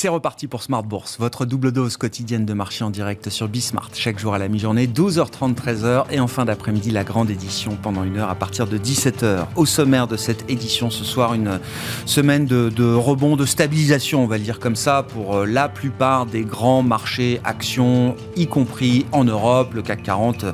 C'est 0.00 0.06
reparti 0.06 0.46
pour 0.46 0.62
Smart 0.62 0.84
Bourse, 0.84 1.16
votre 1.18 1.44
double 1.44 1.72
dose 1.72 1.96
quotidienne 1.96 2.46
de 2.46 2.52
marché 2.54 2.84
en 2.84 2.90
direct 2.90 3.30
sur 3.30 3.48
Bismart, 3.48 3.90
chaque 3.94 4.20
jour 4.20 4.32
à 4.32 4.38
la 4.38 4.46
mi-journée, 4.46 4.86
12h30, 4.86 5.56
13h, 5.56 6.04
et 6.12 6.20
en 6.20 6.28
fin 6.28 6.44
d'après-midi, 6.44 6.92
la 6.92 7.02
grande 7.02 7.30
édition 7.30 7.76
pendant 7.82 8.04
une 8.04 8.16
heure 8.18 8.30
à 8.30 8.36
partir 8.36 8.68
de 8.68 8.78
17h. 8.78 9.46
Au 9.56 9.66
sommaire 9.66 10.06
de 10.06 10.16
cette 10.16 10.48
édition 10.48 10.88
ce 10.88 11.02
soir, 11.02 11.34
une 11.34 11.58
semaine 12.06 12.46
de, 12.46 12.94
rebond, 12.94 13.34
de 13.34 13.44
stabilisation, 13.44 14.22
on 14.22 14.28
va 14.28 14.38
le 14.38 14.44
dire 14.44 14.60
comme 14.60 14.76
ça, 14.76 15.02
pour 15.02 15.34
euh, 15.38 15.46
la 15.46 15.68
plupart 15.68 16.26
des 16.26 16.42
grands 16.42 16.84
marchés 16.84 17.40
actions, 17.42 18.14
y 18.36 18.46
compris 18.46 19.04
en 19.10 19.24
Europe. 19.24 19.74
Le 19.74 19.82
CAC 19.82 20.04
40 20.04 20.44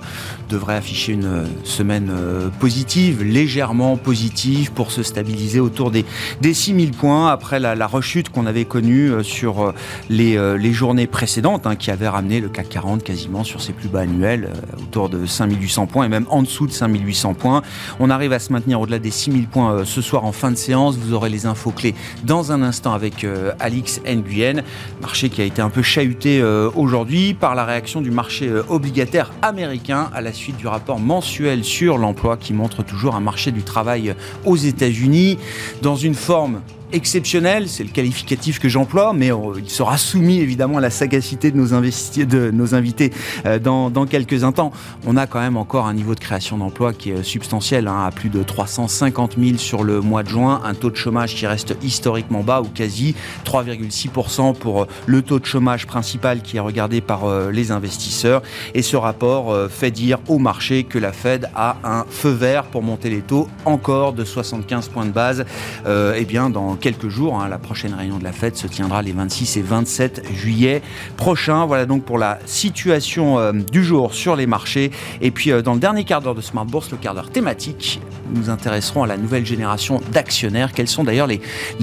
devrait 0.49 0.77
afficher 0.77 1.13
une 1.13 1.45
semaine 1.65 2.11
euh, 2.11 2.49
positive, 2.61 3.23
légèrement 3.23 3.99
positive, 3.99 4.73
pour 4.73 4.91
se 4.91 5.03
stabiliser 5.03 5.61
autour 5.61 5.91
des, 5.91 6.07
des 6.41 6.55
6000 6.55 6.93
points 6.93 7.31
après 7.31 7.61
la, 7.61 7.87
rechute 7.87 8.31
qu'on 8.31 8.47
avait 8.47 8.65
connue 8.65 9.11
euh, 9.11 9.23
sur 9.35 9.63
euh, 9.63 9.75
les, 10.09 10.37
euh, 10.37 10.57
les 10.57 10.73
journées 10.73 11.07
précédentes, 11.07 11.67
hein, 11.67 11.75
qui 11.75 11.91
avaient 11.91 12.09
ramené 12.09 12.41
le 12.41 12.49
CAC 12.49 12.69
40 12.69 13.03
quasiment 13.03 13.43
sur 13.43 13.61
ses 13.61 13.73
plus 13.73 13.89
bas 13.89 14.01
annuels, 14.01 14.49
euh, 14.49 14.83
autour 14.83 15.09
de 15.09 15.27
5800 15.27 15.87
points 15.87 16.07
et 16.07 16.09
même 16.09 16.27
en 16.31 16.43
dessous 16.43 16.67
de 16.67 16.73
5800 16.73 17.35
points. 17.35 17.63
On 17.99 18.11
arrive 18.11 18.33
à 18.33 18.39
se 18.39 18.53
maintenir 18.53 18.81
au-delà 18.81 18.99
des 18.99 19.11
6000 19.11 19.49
points 19.49 19.85
ce 19.85 20.01
soir 20.01 20.25
en 20.25 20.33
fin 20.33 20.51
de 20.51 20.57
séance. 20.57 20.97
Vous 20.97 21.13
aurez 21.13 21.31
les 21.31 21.47
infos 21.47 21.73
clés 21.73 21.95
dans 22.23 22.53
un 22.53 22.63
instant 22.63 22.93
avec 22.93 23.27
Alix 23.59 24.01
Nguyen, 24.07 24.63
marché 25.01 25.29
qui 25.29 25.41
a 25.41 25.45
été 25.45 25.61
un 25.61 25.71
peu 25.71 25.83
chahuté 25.83 26.43
aujourd'hui 26.75 27.35
par 27.35 27.55
la 27.55 27.65
réaction 27.65 28.01
du 28.01 28.11
marché 28.11 28.51
obligataire 28.69 29.33
américain 29.43 30.11
à 30.15 30.21
la 30.21 30.33
suite 30.33 30.57
du 30.57 30.67
rapport 30.67 31.01
mensuel 31.01 31.65
sur 31.65 31.99
l'emploi 31.99 32.37
qui 32.37 32.53
montre 32.53 32.83
toujours 32.83 33.15
un 33.15 33.21
marché 33.21 33.51
du 33.51 33.63
travail 33.63 34.15
aux 34.45 34.57
États-Unis 34.57 35.39
dans 35.83 35.97
une 35.97 36.15
forme 36.15 36.61
exceptionnel, 36.95 37.69
c'est 37.69 37.83
le 37.83 37.91
qualificatif 37.91 38.61
que 38.61 38.69
j'emploie, 38.69 39.13
mais 39.13 39.33
euh, 39.33 39.37
il 39.59 39.69
sera 39.69 39.99
soumis 39.99 40.39
évidemment 40.39 40.79
à 40.79 40.81
la 40.81 40.91
sagacité 40.91 41.51
de 41.51 41.57
nos, 41.57 41.75
invités 41.75 43.13
euh, 43.47 43.59
dans, 43.59 44.07
quelques 44.07 44.45
instants. 44.45 44.73
On 45.05 45.17
a 45.17 45.27
quand 45.27 45.41
même 45.41 45.57
encore 45.57 45.87
un 45.87 45.95
niveau 45.95 46.15
de 46.15 46.21
création 46.21 46.57
d'emplois 46.57 46.93
qui 46.93 47.11
est 47.11 47.23
substantiel, 47.25 47.89
hein, 47.89 48.05
à 48.07 48.13
plus 48.13 48.29
de 48.29 48.43
350 48.43 49.37
000 49.39 49.59
sur 49.59 49.83
le 49.83 50.01
mois 50.01 50.23
de 50.23 50.29
juin, 50.29 50.63
un 50.65 50.75
taux 50.75 50.91
de 50.91 50.97
chômage 50.97 51.35
qui 51.35 51.47
reste 51.47 51.77
historiquement 51.83 52.43
bas 52.43 52.63
ou 52.63 52.67
quasi 52.67 53.17
3,6% 53.45 54.55
pour 54.55 54.83
euh, 54.83 54.87
le 55.07 55.23
taux 55.23 55.41
de 55.41 55.47
chômage 55.47 55.87
principal 55.87 56.43
qui 56.43 56.59
est 56.59 56.61
regardé 56.61 57.01
par 57.01 57.25
les 57.51 57.71
investisseurs. 57.73 58.43
Et 58.75 58.83
ce 58.83 58.97
rapport 58.97 59.57
fait 59.71 59.91
dire 59.91 60.19
au 60.29 60.39
marché 60.39 60.85
que 60.85 60.99
la 60.99 61.13
Fed 61.13 61.49
a 61.55 61.77
un 61.83 62.05
feu 62.09 62.31
vert 62.31 62.65
pour 62.65 62.83
monter 62.83 63.11
les 63.11 63.21
taux 63.21 63.49
encore 63.65 64.13
de 64.13 64.25
75 64.25 64.89
points 64.89 65.07
de 65.07 65.11
base. 65.11 65.45
Eh 65.87 66.25
bien, 66.25 66.51
quelques 66.85 67.09
jours. 67.09 67.41
Hein, 67.41 67.49
la 67.49 67.57
prochaine 67.57 67.95
réunion 67.95 68.19
de 68.19 68.25
la 68.25 68.33
fête 68.33 68.59
se 68.59 68.67
tiendra 68.67 69.01
les 69.01 69.13
26 69.13 69.57
et 69.57 69.63
27 69.63 70.27
juillet 70.35 70.83
prochains. 71.17 71.65
Voilà 71.65 71.87
donc 71.87 72.05
pour 72.05 72.19
la 72.19 72.39
situation 72.45 73.39
euh, 73.39 73.53
du 73.53 73.83
jour 73.83 74.13
sur 74.13 74.37
les 74.37 74.47
marchés. 74.47 74.91
Et 75.23 75.31
puis 75.31 75.51
euh, 75.51 75.63
dans 75.63 75.73
le 75.73 75.81
dernier 75.81 76.05
quart 76.05 76.21
d'heure 76.21 76.35
de 76.35 76.43
Smart 76.43 76.67
Bourse, 76.67 76.91
le 76.91 76.99
quart 76.99 77.15
d'heure 77.15 77.31
thématique, 77.31 78.01
nous 78.35 78.51
intéresserons 78.51 79.03
à 79.03 79.07
la 79.07 79.17
nouvelle 79.17 79.47
génération 79.47 80.03
d'actionnaires. 80.13 80.73
Quelles 80.75 80.89
sont 80.89 81.05
d'ailleurs 81.05 81.27
les, 81.27 81.41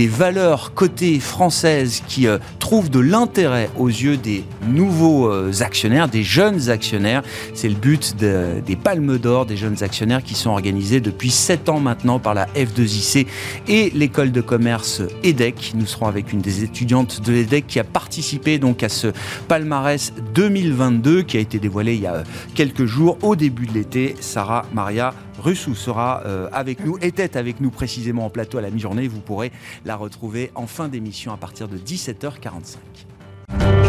valeurs 0.08 0.76
cotées 0.76 1.20
françaises 1.20 2.04
qui 2.08 2.28
euh, 2.28 2.38
trouvent 2.60 2.92
de 2.92 3.00
l'intérêt 3.00 3.72
aux 3.80 3.88
yeux 3.88 4.18
des 4.18 4.44
nouveaux 4.68 5.32
actionnaires, 5.64 6.10
des 6.10 6.24
jeunes 6.24 6.70
actionnaires? 6.70 7.24
C'est 7.56 7.70
le 7.70 7.76
but 7.76 8.18
de, 8.18 8.62
des 8.64 8.76
palmes 8.76 9.18
d'or 9.18 9.48
des 9.48 9.58
jeunes 9.58 9.82
actionnaires 9.82 10.22
qui 10.22 10.36
sont 10.36 10.52
organisés 10.52 11.00
depuis 11.00 11.32
7 11.32 11.70
ans 11.70 11.80
maintenant 11.80 12.20
par 12.20 12.36
la 12.36 12.46
F2IC 12.48 13.26
et 13.68 13.90
l'école 13.96 14.32
de 14.32 14.42
commerce 14.42 14.91
EDEC. 15.24 15.74
Nous 15.76 15.86
serons 15.86 16.08
avec 16.08 16.34
une 16.34 16.42
des 16.42 16.64
étudiantes 16.64 17.22
de 17.22 17.32
l'EDEC 17.32 17.68
qui 17.68 17.80
a 17.80 17.84
participé 17.84 18.60
donc 18.60 18.84
à 18.84 18.90
ce 18.90 19.08
palmarès 19.48 20.14
2022 20.36 21.24
qui 21.24 21.38
a 21.38 21.40
été 21.40 21.60
dévoilé 21.60 21.96
il 21.96 22.02
y 22.02 22.08
a 22.08 22.24
quelques 22.56 22.86
jours 22.86 23.18
au 23.22 23.36
début 23.36 23.68
de 23.68 23.74
l'été. 23.74 24.16
Sarah 24.20 24.66
Maria 24.74 25.14
Russou 25.40 25.76
sera 25.76 26.24
euh, 26.26 26.50
avec 26.52 26.86
nous, 26.86 26.98
était 27.02 27.38
avec 27.38 27.62
nous 27.62 27.72
précisément 27.72 28.26
en 28.26 28.30
plateau 28.30 28.58
à 28.58 28.62
la 28.62 28.70
mi-journée. 28.70 29.08
Vous 29.08 29.22
pourrez 29.22 29.52
la 29.86 29.96
retrouver 29.96 30.52
en 30.56 30.68
fin 30.68 30.88
d'émission 30.88 31.34
à 31.34 31.38
partir 31.38 31.68
de 31.68 31.78
17h45. 31.78 33.81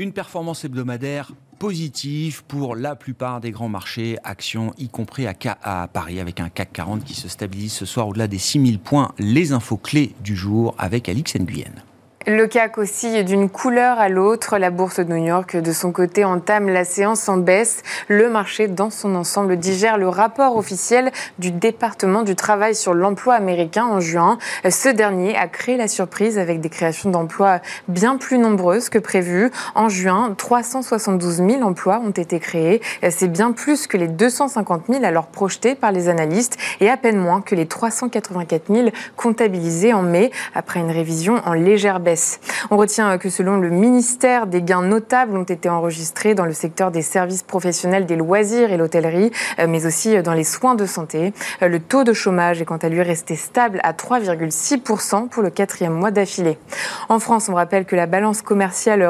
Une 0.00 0.14
performance 0.14 0.64
hebdomadaire 0.64 1.30
positive 1.58 2.42
pour 2.44 2.74
la 2.74 2.96
plupart 2.96 3.42
des 3.42 3.50
grands 3.50 3.68
marchés 3.68 4.16
actions, 4.24 4.72
y 4.78 4.88
compris 4.88 5.26
à, 5.26 5.88
Paris, 5.92 6.20
avec 6.20 6.40
un 6.40 6.48
CAC 6.48 6.72
40 6.72 7.04
qui 7.04 7.12
se 7.12 7.28
stabilise 7.28 7.74
ce 7.74 7.84
soir 7.84 8.08
au-delà 8.08 8.26
des 8.26 8.38
6000 8.38 8.78
points. 8.78 9.12
Les 9.18 9.52
infos 9.52 9.76
clés 9.76 10.14
du 10.24 10.34
jour 10.34 10.74
avec 10.78 11.10
Alix 11.10 11.36
Nguyen. 11.36 11.74
Le 12.26 12.46
CAC 12.46 12.76
aussi 12.76 13.24
d'une 13.24 13.48
couleur 13.48 13.98
à 13.98 14.10
l'autre. 14.10 14.58
La 14.58 14.68
bourse 14.68 15.00
de 15.00 15.04
New 15.04 15.24
York, 15.24 15.56
de 15.56 15.72
son 15.72 15.90
côté, 15.90 16.22
entame 16.22 16.68
la 16.68 16.84
séance 16.84 17.30
en 17.30 17.38
baisse. 17.38 17.82
Le 18.08 18.28
marché, 18.28 18.68
dans 18.68 18.90
son 18.90 19.14
ensemble, 19.14 19.56
digère 19.56 19.96
le 19.96 20.06
rapport 20.06 20.58
officiel 20.58 21.12
du 21.38 21.50
département 21.50 22.22
du 22.22 22.36
travail 22.36 22.74
sur 22.74 22.92
l'emploi 22.92 23.36
américain 23.36 23.86
en 23.86 24.00
juin. 24.00 24.36
Ce 24.68 24.90
dernier 24.90 25.34
a 25.34 25.48
créé 25.48 25.78
la 25.78 25.88
surprise 25.88 26.38
avec 26.38 26.60
des 26.60 26.68
créations 26.68 27.08
d'emplois 27.08 27.60
bien 27.88 28.18
plus 28.18 28.36
nombreuses 28.36 28.90
que 28.90 28.98
prévues. 28.98 29.50
En 29.74 29.88
juin, 29.88 30.34
372 30.36 31.36
000 31.36 31.62
emplois 31.62 32.02
ont 32.04 32.10
été 32.10 32.38
créés. 32.38 32.82
C'est 33.08 33.28
bien 33.28 33.52
plus 33.52 33.86
que 33.86 33.96
les 33.96 34.08
250 34.08 34.88
000 34.90 35.04
alors 35.04 35.28
projetés 35.28 35.74
par 35.74 35.90
les 35.90 36.10
analystes 36.10 36.58
et 36.80 36.90
à 36.90 36.98
peine 36.98 37.16
moins 37.16 37.40
que 37.40 37.54
les 37.54 37.64
384 37.64 38.64
000 38.70 38.88
comptabilisés 39.16 39.94
en 39.94 40.02
mai 40.02 40.30
après 40.54 40.80
une 40.80 40.90
révision 40.90 41.40
en 41.46 41.54
légère 41.54 41.98
baisse. 41.98 42.09
On 42.70 42.76
retient 42.76 43.18
que 43.18 43.28
selon 43.28 43.56
le 43.56 43.70
ministère, 43.70 44.46
des 44.46 44.62
gains 44.62 44.82
notables 44.82 45.36
ont 45.36 45.44
été 45.44 45.68
enregistrés 45.68 46.34
dans 46.34 46.44
le 46.44 46.52
secteur 46.52 46.90
des 46.90 47.02
services 47.02 47.42
professionnels, 47.42 48.06
des 48.06 48.16
loisirs 48.16 48.72
et 48.72 48.76
l'hôtellerie, 48.76 49.30
euh, 49.58 49.66
mais 49.68 49.86
aussi 49.86 50.16
euh, 50.16 50.22
dans 50.22 50.34
les 50.34 50.44
soins 50.44 50.74
de 50.74 50.86
santé. 50.86 51.32
Euh, 51.62 51.68
le 51.68 51.80
taux 51.80 52.04
de 52.04 52.12
chômage 52.12 52.60
est 52.60 52.64
quant 52.64 52.76
à 52.76 52.88
lui 52.88 53.02
resté 53.02 53.36
stable 53.36 53.80
à 53.82 53.92
3,6% 53.92 55.28
pour 55.28 55.42
le 55.42 55.50
quatrième 55.50 55.92
mois 55.92 56.10
d'affilée. 56.10 56.58
En 57.08 57.18
France, 57.18 57.48
on 57.48 57.54
rappelle 57.54 57.84
que 57.84 57.96
la 57.96 58.06
balance 58.06 58.42
commerciale 58.42 59.06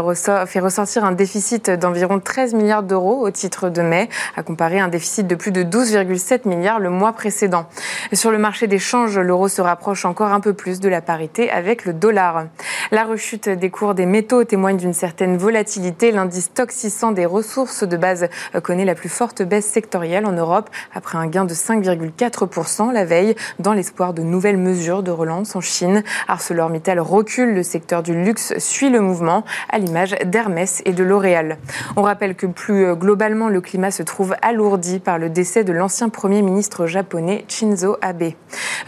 fait 0.46 0.60
ressortir 0.60 1.04
un 1.04 1.12
déficit 1.12 1.70
d'environ 1.70 2.20
13 2.20 2.54
milliards 2.54 2.82
d'euros 2.82 3.26
au 3.26 3.30
titre 3.30 3.68
de 3.68 3.82
mai, 3.82 4.08
à 4.36 4.42
comparer 4.42 4.80
à 4.80 4.84
un 4.84 4.88
déficit 4.88 5.26
de 5.26 5.34
plus 5.34 5.52
de 5.52 5.62
12,7 5.62 6.48
milliards 6.48 6.78
le 6.78 6.90
mois 6.90 7.12
précédent. 7.12 7.66
Sur 8.12 8.30
le 8.30 8.38
marché 8.38 8.66
des 8.66 8.78
changes, 8.78 9.18
l'euro 9.18 9.48
se 9.48 9.60
rapproche 9.60 10.04
encore 10.04 10.32
un 10.32 10.40
peu 10.40 10.52
plus 10.52 10.80
de 10.80 10.88
la 10.88 11.00
parité 11.00 11.50
avec 11.50 11.84
le 11.84 11.92
dollar. 11.92 12.46
La 12.92 13.04
rechute 13.04 13.48
des 13.48 13.70
cours 13.70 13.94
des 13.94 14.04
métaux 14.04 14.42
témoigne 14.42 14.76
d'une 14.76 14.94
certaine 14.94 15.36
volatilité. 15.36 16.10
L'indice 16.10 16.46
stock 16.46 16.72
600 16.72 17.12
des 17.12 17.24
ressources 17.24 17.84
de 17.84 17.96
base 17.96 18.26
connaît 18.64 18.84
la 18.84 18.96
plus 18.96 19.08
forte 19.08 19.42
baisse 19.42 19.66
sectorielle 19.66 20.26
en 20.26 20.32
Europe 20.32 20.68
après 20.92 21.16
un 21.16 21.28
gain 21.28 21.44
de 21.44 21.54
5,4% 21.54 22.92
la 22.92 23.04
veille 23.04 23.36
dans 23.60 23.74
l'espoir 23.74 24.12
de 24.12 24.22
nouvelles 24.22 24.56
mesures 24.56 25.04
de 25.04 25.12
relance 25.12 25.54
en 25.54 25.60
Chine. 25.60 26.02
ArcelorMittal 26.26 26.98
recule, 26.98 27.54
le 27.54 27.62
secteur 27.62 28.02
du 28.02 28.12
luxe 28.12 28.58
suit 28.58 28.90
le 28.90 28.98
mouvement 28.98 29.44
à 29.68 29.78
l'image 29.78 30.16
d'Hermès 30.24 30.82
et 30.84 30.92
de 30.92 31.04
L'Oréal. 31.04 31.58
On 31.94 32.02
rappelle 32.02 32.34
que 32.34 32.46
plus 32.46 32.96
globalement 32.96 33.48
le 33.48 33.60
climat 33.60 33.92
se 33.92 34.02
trouve 34.02 34.34
alourdi 34.42 34.98
par 34.98 35.18
le 35.18 35.30
décès 35.30 35.62
de 35.62 35.72
l'ancien 35.72 36.08
Premier 36.08 36.42
ministre 36.42 36.86
japonais 36.86 37.44
Shinzo 37.46 37.98
Abe. 38.02 38.32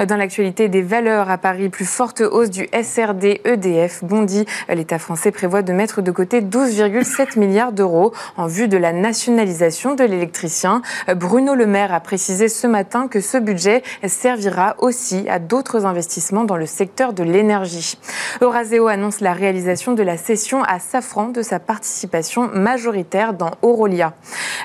Dans 0.08 0.16
l'actualité 0.16 0.68
des 0.68 0.82
valeurs 0.82 1.30
à 1.30 1.38
Paris, 1.38 1.68
plus 1.68 1.84
forte 1.84 2.20
hausse 2.20 2.50
du 2.50 2.66
SRD 2.72 3.42
EDF 3.44 3.91
L'État 4.68 4.98
français 4.98 5.30
prévoit 5.30 5.62
de 5.62 5.72
mettre 5.72 6.02
de 6.02 6.10
côté 6.10 6.40
12,7 6.40 7.38
milliards 7.38 7.72
d'euros 7.72 8.12
en 8.36 8.46
vue 8.46 8.68
de 8.68 8.76
la 8.76 8.92
nationalisation 8.92 9.94
de 9.94 10.04
l'électricien. 10.04 10.82
Bruno 11.14 11.54
Le 11.54 11.66
Maire 11.66 11.92
a 11.92 12.00
précisé 12.00 12.48
ce 12.48 12.66
matin 12.66 13.08
que 13.08 13.20
ce 13.20 13.38
budget 13.38 13.82
servira 14.06 14.76
aussi 14.78 15.28
à 15.28 15.38
d'autres 15.38 15.86
investissements 15.86 16.44
dans 16.44 16.56
le 16.56 16.66
secteur 16.66 17.12
de 17.12 17.22
l'énergie. 17.22 17.98
Euraseo 18.40 18.86
annonce 18.88 19.20
la 19.20 19.32
réalisation 19.32 19.92
de 19.92 20.02
la 20.02 20.16
cession 20.16 20.62
à 20.62 20.78
Safran 20.78 21.28
de 21.28 21.42
sa 21.42 21.58
participation 21.58 22.50
majoritaire 22.52 23.34
dans 23.34 23.52
Aurolia. 23.62 24.14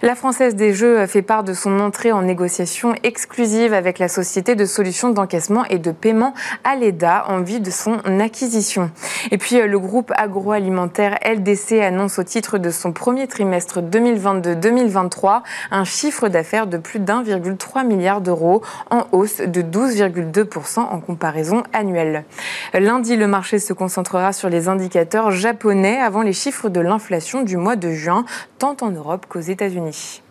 La 0.01 0.15
Française 0.15 0.55
des 0.55 0.73
Jeux 0.73 1.05
fait 1.07 1.21
part 1.21 1.43
de 1.43 1.53
son 1.53 1.79
entrée 1.79 2.11
en 2.11 2.21
négociation 2.21 2.95
exclusive 3.03 3.73
avec 3.73 3.99
la 3.99 4.07
société 4.07 4.55
de 4.55 4.65
solutions 4.65 5.09
d'encaissement 5.09 5.65
et 5.65 5.79
de 5.79 5.91
paiement 5.91 6.33
Aleda 6.63 7.25
en 7.27 7.41
vue 7.41 7.59
de 7.59 7.71
son 7.71 7.99
acquisition. 8.19 8.91
Et 9.31 9.37
puis 9.37 9.59
euh, 9.59 9.67
le 9.67 9.79
groupe 9.79 10.11
agroalimentaire 10.15 11.17
LDC 11.25 11.73
annonce 11.81 12.19
au 12.19 12.23
titre 12.23 12.57
de 12.57 12.69
son 12.69 12.91
premier 12.91 13.27
trimestre 13.27 13.81
2022-2023 13.81 15.41
un 15.71 15.83
chiffre 15.83 16.27
d'affaires 16.27 16.67
de 16.67 16.77
plus 16.77 16.99
d'1,3 16.99 17.85
milliard 17.85 18.21
d'euros 18.21 18.61
en 18.89 19.05
hausse 19.11 19.37
de 19.37 19.61
12,2% 19.61 20.79
en 20.79 20.99
comparaison 20.99 21.63
annuelle. 21.73 22.25
Lundi, 22.73 23.15
le 23.15 23.27
marché 23.27 23.59
se 23.59 23.73
concentrera 23.73 24.33
sur 24.33 24.49
les 24.49 24.67
indicateurs 24.67 25.31
japonais 25.31 25.97
avant 25.97 26.21
les 26.21 26.33
chiffres 26.33 26.69
de 26.69 26.79
l'inflation 26.79 27.43
du 27.43 27.57
mois 27.57 27.75
de 27.75 27.91
juin, 27.91 28.25
tant 28.59 28.77
en 28.81 28.91
Europe 28.91 29.25
qu'aux 29.27 29.39
États-Unis. 29.39 30.21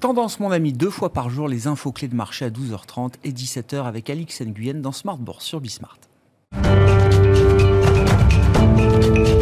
Tendance, 0.00 0.38
mon 0.38 0.52
ami, 0.52 0.72
deux 0.72 0.90
fois 0.90 1.12
par 1.12 1.28
jour, 1.28 1.48
les 1.48 1.66
infos 1.66 1.90
clés 1.90 2.06
de 2.06 2.14
marché 2.14 2.44
à 2.44 2.50
12h30 2.50 3.14
et 3.24 3.32
17h 3.32 3.82
avec 3.82 4.08
Alix 4.10 4.40
Nguyen 4.42 4.74
dans 4.74 4.92
Smart 4.92 5.18
Bourse 5.18 5.44
sur 5.44 5.60
Bismart. 5.60 5.98
Música 7.98 9.37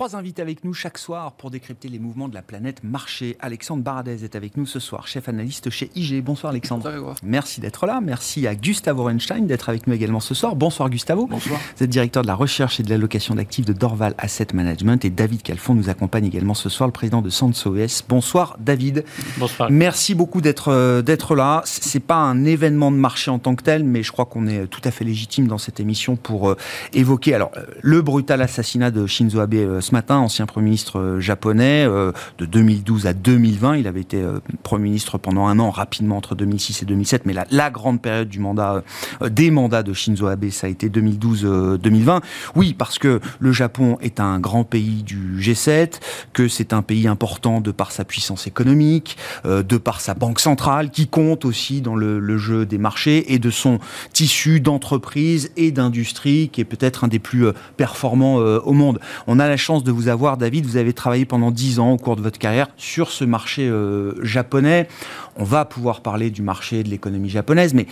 trois 0.00 0.16
invités 0.16 0.40
avec 0.40 0.64
nous 0.64 0.72
chaque 0.72 0.96
soir 0.96 1.32
pour 1.32 1.50
décrypter 1.50 1.90
les 1.90 1.98
mouvements 1.98 2.30
de 2.30 2.32
la 2.32 2.40
planète 2.40 2.82
marché. 2.82 3.36
Alexandre 3.38 3.82
Baradez 3.82 4.24
est 4.24 4.34
avec 4.34 4.56
nous 4.56 4.64
ce 4.64 4.80
soir, 4.80 5.06
chef 5.06 5.28
analyste 5.28 5.68
chez 5.68 5.90
IG. 5.94 6.24
Bonsoir 6.24 6.52
Alexandre. 6.52 6.90
Bonsoir, 6.90 7.16
Merci 7.22 7.60
d'être 7.60 7.84
là. 7.84 8.00
Merci 8.02 8.46
à 8.46 8.54
Gustavo 8.54 9.04
Renstein 9.04 9.46
d'être 9.46 9.68
avec 9.68 9.86
nous 9.86 9.92
également 9.92 10.20
ce 10.20 10.32
soir. 10.32 10.56
Bonsoir 10.56 10.88
Gustavo. 10.88 11.26
Bonsoir. 11.26 11.60
Vous 11.76 11.84
êtes 11.84 11.90
directeur 11.90 12.22
de 12.22 12.28
la 12.28 12.34
recherche 12.34 12.80
et 12.80 12.82
de 12.82 12.88
l'allocation 12.88 13.34
d'actifs 13.34 13.66
de 13.66 13.74
Dorval 13.74 14.14
Asset 14.16 14.46
Management 14.54 15.04
et 15.04 15.10
David 15.10 15.42
Calfon 15.42 15.74
nous 15.74 15.90
accompagne 15.90 16.24
également 16.24 16.54
ce 16.54 16.70
soir, 16.70 16.88
le 16.88 16.94
président 16.94 17.20
de 17.20 17.28
SANSOS. 17.28 18.04
Bonsoir 18.08 18.56
David. 18.58 19.04
Bonsoir. 19.36 19.70
Merci 19.70 20.14
beaucoup 20.14 20.40
d'être 20.40 20.68
euh, 20.68 21.02
d'être 21.02 21.34
là. 21.34 21.60
C'est 21.66 22.00
pas 22.00 22.16
un 22.16 22.46
événement 22.46 22.90
de 22.90 22.96
marché 22.96 23.30
en 23.30 23.38
tant 23.38 23.54
que 23.54 23.64
tel, 23.64 23.84
mais 23.84 24.02
je 24.02 24.12
crois 24.12 24.24
qu'on 24.24 24.46
est 24.46 24.66
tout 24.66 24.80
à 24.82 24.92
fait 24.92 25.04
légitime 25.04 25.46
dans 25.46 25.58
cette 25.58 25.78
émission 25.78 26.16
pour 26.16 26.48
euh, 26.48 26.56
évoquer 26.94 27.34
alors 27.34 27.50
euh, 27.58 27.66
le 27.82 28.00
brutal 28.00 28.40
assassinat 28.40 28.90
de 28.90 29.06
Shinzo 29.06 29.40
Abe 29.40 29.82
ce 29.90 29.94
matin, 29.94 30.18
ancien 30.18 30.46
Premier 30.46 30.66
ministre 30.66 31.00
euh, 31.00 31.20
japonais, 31.20 31.84
euh, 31.84 32.12
de 32.38 32.46
2012 32.46 33.08
à 33.08 33.12
2020. 33.12 33.76
Il 33.76 33.88
avait 33.88 34.00
été 34.00 34.18
euh, 34.18 34.38
Premier 34.62 34.84
ministre 34.84 35.18
pendant 35.18 35.48
un 35.48 35.58
an, 35.58 35.70
rapidement 35.70 36.16
entre 36.16 36.36
2006 36.36 36.82
et 36.82 36.86
2007, 36.86 37.26
mais 37.26 37.32
la, 37.32 37.70
grande 37.70 38.00
période 38.00 38.28
du 38.28 38.38
mandat, 38.38 38.82
des 39.28 39.50
mandats 39.50 39.82
de 39.82 39.92
Shinzo 39.92 40.26
Abe, 40.26 40.50
ça 40.50 40.68
a 40.68 40.70
été 40.70 40.88
2012-2020. 40.88 42.20
Oui, 42.54 42.74
parce 42.74 42.98
que 42.98 43.20
le 43.38 43.52
Japon 43.52 43.96
est 44.00 44.20
un 44.20 44.38
grand 44.38 44.64
pays 44.64 45.02
du 45.02 45.40
G7, 45.40 46.00
que 46.32 46.48
c'est 46.48 46.72
un 46.72 46.82
pays 46.82 47.08
important 47.08 47.60
de 47.60 47.70
par 47.70 47.92
sa 47.92 48.04
puissance 48.04 48.46
économique, 48.46 49.16
de 49.44 49.76
par 49.76 50.00
sa 50.00 50.14
banque 50.14 50.40
centrale, 50.40 50.90
qui 50.90 51.06
compte 51.06 51.44
aussi 51.44 51.80
dans 51.80 51.94
le, 51.94 52.38
jeu 52.38 52.66
des 52.66 52.78
marchés, 52.78 53.32
et 53.32 53.38
de 53.38 53.50
son 53.50 53.78
tissu 54.12 54.60
d'entreprise 54.60 55.52
et 55.56 55.70
d'industrie, 55.70 56.48
qui 56.52 56.60
est 56.60 56.64
peut-être 56.64 57.04
un 57.04 57.08
des 57.08 57.20
plus 57.20 57.46
performants 57.76 58.36
au 58.36 58.72
monde. 58.72 59.00
On 59.28 59.38
a 59.38 59.48
la 59.48 59.56
chance 59.56 59.79
de 59.84 59.92
vous 59.92 60.08
avoir, 60.08 60.36
David, 60.36 60.66
vous 60.66 60.76
avez 60.76 60.92
travaillé 60.92 61.24
pendant 61.24 61.50
10 61.50 61.78
ans 61.78 61.92
au 61.92 61.96
cours 61.96 62.16
de 62.16 62.22
votre 62.22 62.38
carrière 62.38 62.68
sur 62.76 63.10
ce 63.10 63.24
marché 63.24 63.68
euh, 63.68 64.14
japonais. 64.22 64.88
On 65.36 65.44
va 65.44 65.64
pouvoir 65.64 66.00
parler 66.00 66.30
du 66.30 66.42
marché 66.42 66.82
de 66.82 66.88
l'économie 66.88 67.28
japonaise, 67.28 67.74
mais 67.74 67.86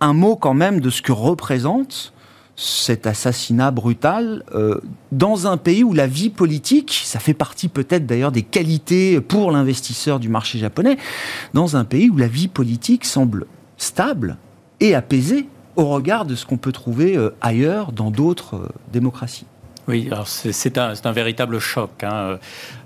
un 0.00 0.12
mot 0.12 0.36
quand 0.36 0.54
même 0.54 0.80
de 0.80 0.90
ce 0.90 1.02
que 1.02 1.12
représente 1.12 2.12
cet 2.56 3.06
assassinat 3.06 3.70
brutal 3.70 4.44
euh, 4.54 4.80
dans 5.12 5.46
un 5.46 5.56
pays 5.56 5.82
où 5.82 5.94
la 5.94 6.06
vie 6.06 6.28
politique, 6.28 7.00
ça 7.04 7.18
fait 7.18 7.34
partie 7.34 7.68
peut-être 7.68 8.06
d'ailleurs 8.06 8.32
des 8.32 8.42
qualités 8.42 9.20
pour 9.20 9.50
l'investisseur 9.50 10.20
du 10.20 10.28
marché 10.28 10.58
japonais, 10.58 10.98
dans 11.54 11.76
un 11.76 11.84
pays 11.84 12.10
où 12.10 12.16
la 12.16 12.28
vie 12.28 12.48
politique 12.48 13.04
semble 13.04 13.46
stable 13.78 14.36
et 14.80 14.94
apaisée 14.94 15.48
au 15.76 15.86
regard 15.86 16.26
de 16.26 16.34
ce 16.34 16.44
qu'on 16.44 16.58
peut 16.58 16.72
trouver 16.72 17.16
euh, 17.16 17.30
ailleurs 17.40 17.92
dans 17.92 18.10
d'autres 18.10 18.68
démocraties. 18.92 19.46
Oui, 19.90 20.08
c'est 20.24 20.78
un, 20.78 21.12
véritable 21.12 21.58
choc. 21.58 22.04
Hein. 22.04 22.38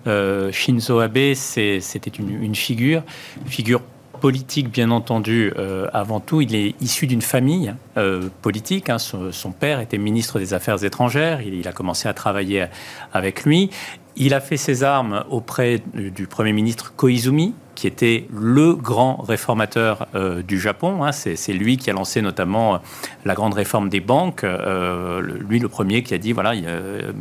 Euh, 0.07 0.51
Shinzo 0.51 1.01
Abe, 1.01 1.35
c'était 1.35 2.11
une, 2.19 2.43
une, 2.43 2.55
figure, 2.55 3.03
figure 3.45 3.83
politique 4.25 4.71
bien 4.71 4.91
entendu 4.91 5.53
euh, 5.59 5.87
avant 5.93 6.19
tout. 6.19 6.41
Il 6.41 6.55
est 6.55 6.75
issu 6.81 7.07
d'une 7.07 7.21
famille 7.21 7.75
euh, 7.99 8.31
politique. 8.41 8.89
Hein. 8.89 8.97
Son, 8.99 9.53
père 9.53 9.81
était 9.81 9.99
ministre 9.99 10.39
des 10.39 10.55
Affaires 10.55 10.83
étrangères. 10.83 11.43
Il, 11.43 11.69
a 11.69 11.73
commencé 11.73 12.09
à 12.09 12.15
travailler 12.15 12.65
avec 13.13 13.45
lui. 13.45 13.69
Il 14.17 14.33
a 14.33 14.41
fait 14.41 14.57
ses 14.57 14.83
armes 14.83 15.25
auprès 15.29 15.83
du 15.93 16.27
Premier 16.27 16.55
ministre 16.55 16.95
Koizumi, 16.97 17.53
qui 17.75 17.87
était 17.87 18.27
le 18.33 18.75
grand 18.75 19.17
réformateur 19.17 20.07
euh, 20.15 20.43
du 20.43 20.59
Japon. 20.59 21.05
Hein. 21.05 21.13
C'est 21.13 21.53
lui 21.53 21.77
qui 21.77 21.91
a 21.91 21.93
lancé 21.93 22.23
notamment 22.23 22.81
la 23.25 23.35
grande 23.35 23.55
réforme 23.55 23.89
des 23.89 24.01
banques. 24.01 24.45
Euh, 24.45 25.21
lui, 25.21 25.59
le 25.59 25.69
premier 25.69 26.03
qui 26.03 26.15
a 26.15 26.19
dit 26.19 26.33
voilà, 26.33 26.53
euh, 26.53 27.13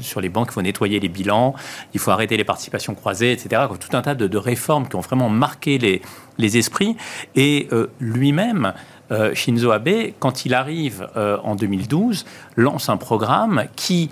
sur 0.00 0.20
les 0.20 0.28
banques, 0.28 0.48
il 0.50 0.54
faut 0.54 0.62
nettoyer 0.62 1.00
les 1.00 1.08
bilans, 1.08 1.54
il 1.94 2.00
faut 2.00 2.10
arrêter 2.10 2.36
les 2.36 2.44
participations 2.44 2.94
croisées, 2.94 3.32
etc. 3.32 3.62
Tout 3.78 3.96
un 3.96 4.02
tas 4.02 4.14
de, 4.14 4.26
de 4.26 4.38
réformes 4.38 4.88
qui 4.88 4.96
ont 4.96 5.00
vraiment 5.00 5.28
marqué 5.28 5.78
les, 5.78 6.02
les 6.38 6.58
esprits. 6.58 6.96
Et 7.34 7.68
euh, 7.72 7.88
lui-même, 8.00 8.72
euh, 9.10 9.34
Shinzo 9.34 9.70
Abe, 9.70 10.12
quand 10.18 10.44
il 10.44 10.54
arrive 10.54 11.08
en 11.16 11.54
2012, 11.54 12.24
lance 12.56 12.88
un 12.88 12.96
programme 12.96 13.64
qui 13.76 14.08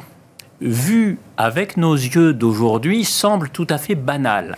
vu 0.61 1.19
avec 1.37 1.77
nos 1.77 1.95
yeux 1.95 2.35
d'aujourd'hui, 2.35 3.05
semble 3.05 3.49
tout 3.49 3.67
à 3.71 3.79
fait 3.79 3.95
banal. 3.95 4.57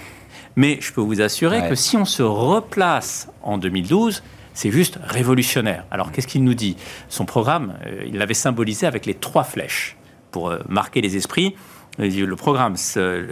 Mais 0.56 0.78
je 0.80 0.92
peux 0.92 1.00
vous 1.00 1.20
assurer 1.20 1.60
ouais. 1.60 1.68
que 1.68 1.74
si 1.74 1.96
on 1.96 2.04
se 2.04 2.22
replace 2.22 3.28
en 3.42 3.58
2012, 3.58 4.22
c'est 4.54 4.70
juste 4.70 4.98
révolutionnaire. 5.02 5.84
Alors 5.90 6.12
qu'est-ce 6.12 6.26
qu'il 6.26 6.44
nous 6.44 6.54
dit? 6.54 6.76
Son 7.08 7.24
programme, 7.24 7.74
euh, 7.86 8.04
il 8.06 8.18
l'avait 8.18 8.34
symbolisé 8.34 8.86
avec 8.86 9.06
les 9.06 9.14
trois 9.14 9.44
flèches 9.44 9.96
pour 10.30 10.50
euh, 10.50 10.58
marquer 10.68 11.00
les 11.00 11.16
esprits. 11.16 11.54
Le 11.98 12.34
programme, 12.36 12.74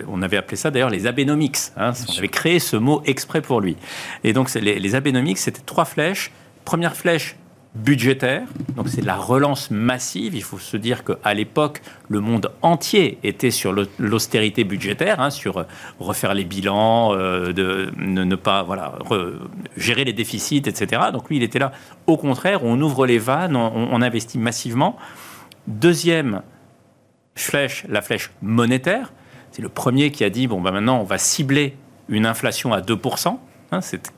on 0.06 0.20
avait 0.20 0.37
appelé 0.37 0.56
ça 0.56 0.70
d'ailleurs 0.70 0.90
les 0.90 1.06
Abenomics. 1.06 1.56
Hein, 1.78 1.93
on 2.11 2.19
avait 2.19 2.28
créé 2.28 2.58
ce 2.58 2.76
mot 2.76 3.00
exprès 3.06 3.40
pour 3.40 3.62
lui. 3.62 3.76
Et 4.23 4.34
donc 4.34 4.52
les, 4.52 4.78
les 4.78 4.94
Abenomics, 4.94 5.38
c'était 5.38 5.62
trois 5.64 5.87
flèches. 5.87 6.31
Première 6.66 6.94
flèche, 6.94 7.37
budgétaire, 7.75 8.43
donc 8.75 8.88
c'est 8.88 9.05
la 9.05 9.14
relance 9.14 9.70
massive. 9.70 10.34
Il 10.34 10.43
faut 10.43 10.58
se 10.58 10.76
dire 10.76 11.05
qu'à 11.05 11.34
l'époque, 11.34 11.82
le 12.08 12.20
monde 12.20 12.50
entier 12.62 13.19
était 13.22 13.52
sur 13.52 13.72
l'austérité 13.99 14.64
budgétaire, 14.64 15.20
hein, 15.20 15.31
sur 15.31 15.64
refaire 16.00 16.34
les 16.34 16.44
bilans, 16.44 17.14
euh, 17.14 17.52
de 17.52 17.93
ne, 17.96 18.34
pas 18.34 18.64
voilà, 18.64 18.94
re, 19.08 19.34
gérer 19.76 20.05
les 20.05 20.12
déficits, 20.12 20.62
etc. 20.67 21.02
Donc 21.12 21.28
lui, 21.28 21.37
il 21.37 21.43
était 21.44 21.61
là. 21.61 21.70
Au 22.08 22.17
contraire, 22.17 22.64
on 22.64 22.81
ouvre 22.81 23.06
les 23.06 23.19
vannes, 23.19 23.55
on, 23.55 24.02
investit 24.02 24.38
massivement. 24.38 24.96
Deuxième 25.69 26.43
flèche, 27.37 27.84
la 27.88 28.02
flèche 28.02 28.32
monétaire. 28.43 29.12
C'est 29.52 29.62
le 29.62 29.69
premier 29.69 30.11
qui 30.11 30.25
a 30.25 30.31
dit, 30.31 30.46
bon, 30.46 30.61
ben 30.61 30.73
maintenant, 30.73 31.00
on 31.00 31.05
va 31.05 31.19
cibler 31.19 31.76
une 32.08 32.26
inflation 32.26 32.73
à 32.73 32.81
2%. 32.81 33.38
Hein, 33.73 33.81
c'est 33.81 34.12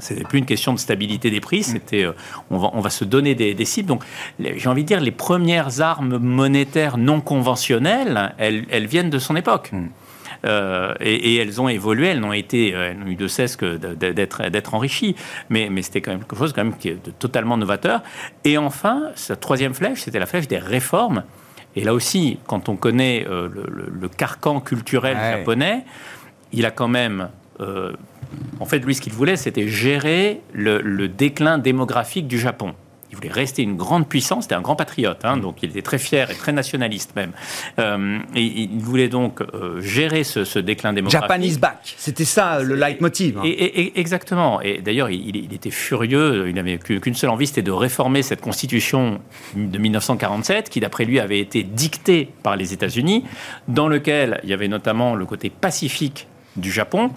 c'était 0.00 0.24
plus 0.24 0.38
une 0.38 0.46
question 0.46 0.72
de 0.72 0.78
stabilité 0.78 1.30
des 1.30 1.40
prix, 1.40 1.62
c'était 1.62 2.04
euh, 2.04 2.12
on, 2.50 2.58
va, 2.58 2.70
on 2.72 2.80
va 2.80 2.90
se 2.90 3.04
donner 3.04 3.34
des, 3.34 3.54
des 3.54 3.64
cibles. 3.64 3.88
Donc, 3.88 4.02
j'ai 4.38 4.68
envie 4.68 4.82
de 4.82 4.88
dire, 4.88 5.00
les 5.00 5.10
premières 5.10 5.80
armes 5.80 6.18
monétaires 6.18 6.98
non 6.98 7.20
conventionnelles, 7.20 8.34
elles, 8.38 8.64
elles 8.70 8.86
viennent 8.86 9.10
de 9.10 9.18
son 9.18 9.36
époque. 9.36 9.70
Mm. 9.72 9.88
Euh, 10.46 10.94
et, 11.00 11.34
et, 11.34 11.36
elles 11.36 11.60
ont 11.60 11.68
évolué, 11.68 12.08
elles 12.08 12.20
n'ont 12.20 12.32
été, 12.32 12.70
elles 12.70 12.98
n'ont 12.98 13.06
eu 13.06 13.14
de 13.14 13.28
cesse 13.28 13.56
que 13.56 13.76
d'être 13.76 14.48
d'être 14.48 14.74
enrichies. 14.74 15.14
Mais, 15.50 15.68
mais 15.70 15.82
c'était 15.82 16.00
quand 16.00 16.12
même 16.12 16.20
quelque 16.20 16.36
chose 16.36 16.52
quand 16.52 16.64
même 16.64 16.76
qui 16.76 16.88
est 16.88 17.04
de, 17.04 17.10
totalement 17.10 17.56
novateur. 17.56 18.02
Et 18.44 18.56
enfin, 18.56 19.10
sa 19.16 19.36
troisième 19.36 19.74
flèche, 19.74 20.00
c'était 20.00 20.18
la 20.18 20.26
flèche 20.26 20.48
des 20.48 20.58
réformes. 20.58 21.24
Et 21.76 21.84
là 21.84 21.94
aussi, 21.94 22.38
quand 22.46 22.68
on 22.68 22.76
connaît 22.76 23.26
euh, 23.28 23.48
le, 23.52 23.64
le, 23.68 23.92
le, 23.92 24.08
carcan 24.08 24.60
culturel 24.60 25.16
ouais. 25.16 25.38
japonais, 25.38 25.84
il 26.52 26.66
a 26.66 26.70
quand 26.70 26.88
même 26.88 27.28
euh, 27.60 27.92
en 28.60 28.64
fait, 28.64 28.78
lui, 28.78 28.94
ce 28.94 29.00
qu'il 29.00 29.12
voulait, 29.12 29.36
c'était 29.36 29.68
gérer 29.68 30.40
le, 30.52 30.80
le, 30.80 31.08
déclin 31.08 31.58
démographique 31.58 32.26
du 32.26 32.38
Japon. 32.38 32.74
Il 33.10 33.16
voulait 33.16 33.32
rester 33.32 33.62
une 33.62 33.76
grande 33.76 34.08
puissance, 34.08 34.44
c'était 34.44 34.54
un 34.54 34.60
grand 34.60 34.76
patriote, 34.76 35.24
hein, 35.24 35.36
donc 35.36 35.64
il 35.64 35.70
était 35.70 35.82
très 35.82 35.98
fier 35.98 36.30
et 36.30 36.34
très 36.36 36.52
nationaliste 36.52 37.16
même. 37.16 37.32
Euh, 37.80 38.20
et 38.36 38.44
il 38.44 38.78
voulait 38.78 39.08
donc 39.08 39.40
euh, 39.40 39.80
gérer 39.80 40.22
ce, 40.22 40.44
ce, 40.44 40.60
déclin 40.60 40.92
démographique. 40.92 41.28
Japan 41.28 41.42
is 41.42 41.58
back, 41.58 41.94
c'était 41.96 42.24
ça 42.24 42.62
le 42.62 42.76
leitmotiv. 42.76 43.38
Hein. 43.38 43.42
Et, 43.44 43.48
et, 43.48 43.98
exactement. 43.98 44.60
Et 44.60 44.80
d'ailleurs, 44.80 45.10
il, 45.10 45.34
il, 45.34 45.52
était 45.52 45.72
furieux, 45.72 46.48
il 46.48 46.54
n'avait 46.54 46.78
qu'une 46.78 47.14
seule 47.14 47.30
envie, 47.30 47.48
c'était 47.48 47.62
de 47.62 47.72
réformer 47.72 48.22
cette 48.22 48.42
constitution 48.42 49.20
de 49.56 49.78
1947, 49.78 50.68
qui 50.68 50.78
d'après 50.78 51.04
lui 51.04 51.18
avait 51.18 51.40
été 51.40 51.64
dictée 51.64 52.28
par 52.44 52.54
les 52.54 52.72
États-Unis, 52.72 53.24
dans 53.66 53.88
lequel 53.88 54.38
il 54.44 54.50
y 54.50 54.52
avait 54.52 54.68
notamment 54.68 55.16
le 55.16 55.26
côté 55.26 55.50
pacifique 55.50 56.28
du 56.56 56.70
Japon. 56.70 57.10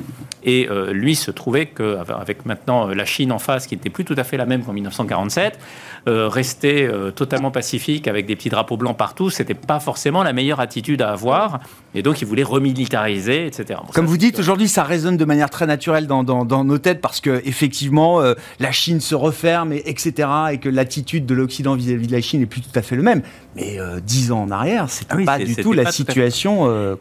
Et 0.43 0.67
euh, 0.69 0.91
lui 0.91 1.15
se 1.15 1.31
trouvait 1.31 1.67
qu'avec 1.67 2.45
maintenant 2.45 2.87
la 2.87 3.05
Chine 3.05 3.31
en 3.31 3.39
face, 3.39 3.67
qui 3.67 3.75
n'était 3.75 3.89
plus 3.89 4.05
tout 4.05 4.15
à 4.17 4.23
fait 4.23 4.37
la 4.37 4.45
même 4.45 4.63
qu'en 4.63 4.73
1947, 4.73 5.57
euh, 6.05 6.27
rester 6.27 6.85
euh, 6.85 7.11
totalement 7.11 7.49
pacifique 7.49 8.09
avec 8.09 8.25
des 8.25 8.35
petits 8.35 8.49
drapeaux 8.49 8.75
blancs 8.75 8.97
partout, 8.97 9.29
c'était 9.29 9.53
pas 9.53 9.79
forcément 9.79 10.21
la 10.21 10.33
meilleure 10.33 10.59
attitude 10.59 11.01
à 11.01 11.11
avoir. 11.11 11.61
Et 11.95 12.01
donc 12.01 12.21
il 12.21 12.27
voulait 12.27 12.43
remilitariser, 12.43 13.45
etc. 13.45 13.79
Bon, 13.81 13.91
Comme 13.93 14.05
ça, 14.05 14.11
vous 14.11 14.17
dites, 14.17 14.37
aujourd'hui, 14.37 14.67
ça 14.67 14.83
résonne 14.83 15.15
de 15.15 15.23
manière 15.23 15.49
très 15.49 15.65
naturelle 15.65 16.05
dans, 16.05 16.25
dans, 16.25 16.43
dans 16.43 16.65
nos 16.65 16.77
têtes 16.77 16.99
parce 16.99 17.21
que 17.21 17.41
effectivement, 17.45 18.19
euh, 18.19 18.33
la 18.59 18.73
Chine 18.73 18.99
se 18.99 19.15
referme, 19.15 19.71
et, 19.71 19.83
etc., 19.85 20.27
et 20.51 20.57
que 20.57 20.67
l'attitude 20.67 21.25
de 21.25 21.33
l'Occident 21.33 21.73
vis-à-vis 21.73 22.07
de 22.07 22.11
la 22.11 22.21
Chine 22.21 22.41
n'est 22.41 22.47
plus 22.47 22.59
tout 22.59 22.77
à 22.77 22.81
fait 22.81 22.97
le 22.97 23.03
même. 23.03 23.21
Mais 23.55 23.77
dix 24.03 24.33
ans 24.33 24.41
en 24.41 24.51
arrière, 24.51 24.89
c'est 24.89 25.05
ah 25.09 25.15
oui, 25.15 25.23
pas 25.23 25.37
du 25.37 25.55
tout 25.55 25.71
la 25.71 25.89
situation 25.89 26.97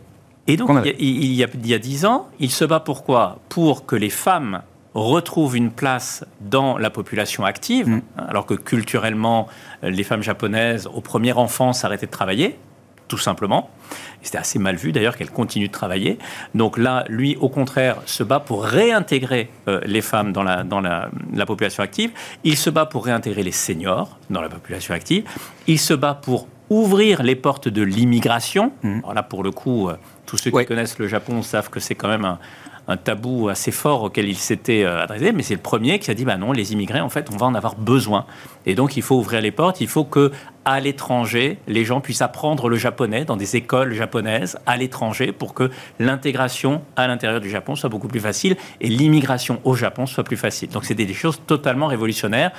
et 0.47 0.57
donc, 0.57 0.71
il 0.99 1.33
y, 1.35 1.45
a, 1.45 1.47
il 1.55 1.67
y 1.67 1.75
a 1.75 1.79
dix 1.79 2.05
ans, 2.05 2.29
il 2.41 2.51
se 2.51 2.65
bat 2.65 2.81
pourquoi? 2.81 3.39
Pour 3.49 3.87
que 3.87 3.95
les 3.95 4.11
femmes 4.11 4.63
retrouvent 4.95 5.57
une 5.57 5.71
place 5.71 6.25
dans 6.41 6.77
la 6.79 6.91
population 6.91 7.45
active, 7.45 7.89
mmh. 7.89 8.03
alors 8.29 8.47
que 8.47 8.55
culturellement, 8.55 9.49
les 9.83 10.05
femmes 10.05 10.23
japonaises, 10.23 10.89
au 10.93 11.01
premier 11.01 11.33
enfant, 11.33 11.73
s'arrêtaient 11.73 12.07
de 12.07 12.11
travailler. 12.11 12.59
tout 13.09 13.19
simplement. 13.19 13.69
C'était 14.23 14.39
assez 14.39 14.59
mal 14.59 14.77
vu 14.77 14.91
d'ailleurs 14.91 15.17
qu'elle 15.17 15.31
continue 15.31 15.67
de 15.69 15.73
travailler. 15.73 16.19
Donc 16.55 16.79
là, 16.79 17.05
lui, 17.09 17.37
au 17.37 17.51
contraire, 17.51 17.97
se 18.07 18.23
bat 18.23 18.41
pour 18.41 18.65
réintégrer 18.65 19.51
euh, 19.69 19.81
les 19.85 20.01
femmes 20.01 20.33
dans, 20.33 20.43
la, 20.43 20.65
dans 20.65 20.81
la, 20.81 21.11
population 21.47 21.83
active. 21.83 22.11
Il 22.43 22.57
se 22.57 22.71
bat 22.71 22.87
pour 22.87 23.05
réintégrer 23.05 23.43
les 23.43 23.53
seniors 23.53 24.17
dans 24.31 24.41
la 24.41 24.49
population 24.49 24.95
active. 24.95 25.25
Il 25.67 25.79
se 25.79 25.93
bat 25.93 26.15
pour 26.15 26.49
ouvrir 26.71 27.23
les 27.23 27.37
portes 27.37 27.69
de 27.69 27.83
l'immigration. 27.83 28.73
Mmh. 28.83 28.99
Alors 28.99 29.15
là, 29.15 29.23
pour 29.23 29.43
le 29.43 29.51
coup, 29.51 29.89
euh, 29.89 29.97
tous 30.27 30.39
ceux 30.39 30.51
qui 30.51 30.65
connaissent 30.65 30.99
le 30.99 31.09
Japon 31.09 31.43
savent 31.43 31.71
que 31.71 31.81
c'est 31.81 31.95
quand 31.95 32.09
même 32.09 32.25
un, 32.25 32.39
un 32.89 32.97
tabou 32.97 33.49
assez 33.49 33.71
fort 33.71 34.03
auquel 34.03 34.29
il 34.29 34.37
s'était 34.37 34.85
euh, 34.85 35.03
adressé, 35.03 35.33
mais 35.33 35.43
c'est 35.43 35.55
le 35.55 35.61
premier 35.61 35.99
qui 35.99 36.11
a 36.11 36.15
dit 36.15 36.25
bah 36.25 36.37
non, 36.37 36.53
les 36.53 36.73
immigrés, 36.73 37.01
en 37.01 37.09
fait, 37.09 37.29
on 37.33 37.37
va 37.37 37.47
en 37.47 37.55
avoir 37.55 37.77
besoin. 37.77 38.27
Et 38.67 38.75
donc, 38.75 38.97
il 38.97 39.03
faut 39.03 39.17
ouvrir 39.17 39.41
les 39.41 39.51
portes, 39.53 39.81
il 39.81 39.89
faut 39.89 40.05
que 40.05 40.33
à 40.65 40.79
l'étranger, 40.81 41.59
les 41.67 41.85
gens 41.85 42.01
puissent 42.01 42.23
apprendre 42.23 42.69
le 42.69 42.77
japonais 42.77 43.25
dans 43.25 43.37
des 43.37 43.57
écoles 43.57 43.95
japonaises 43.95 44.59
à 44.67 44.77
l'étranger 44.77 45.33
pour 45.33 45.55
que 45.55 45.71
l'intégration 45.99 46.83
à 46.95 47.09
l'intérieur 47.09 47.41
du 47.41 47.51
Japon 47.51 47.75
soit 47.75 47.89
beaucoup 47.89 48.07
plus 48.09 48.21
facile 48.21 48.57
et 48.81 48.89
l'immigration 48.89 49.61
au 49.65 49.75
Japon 49.75 50.07
soit 50.07 50.25
plus 50.25 50.37
facile. 50.37 50.69
Donc, 50.69 50.85
c'était 50.85 51.05
des 51.05 51.15
choses 51.15 51.41
totalement 51.47 51.87
révolutionnaires. 51.87 52.53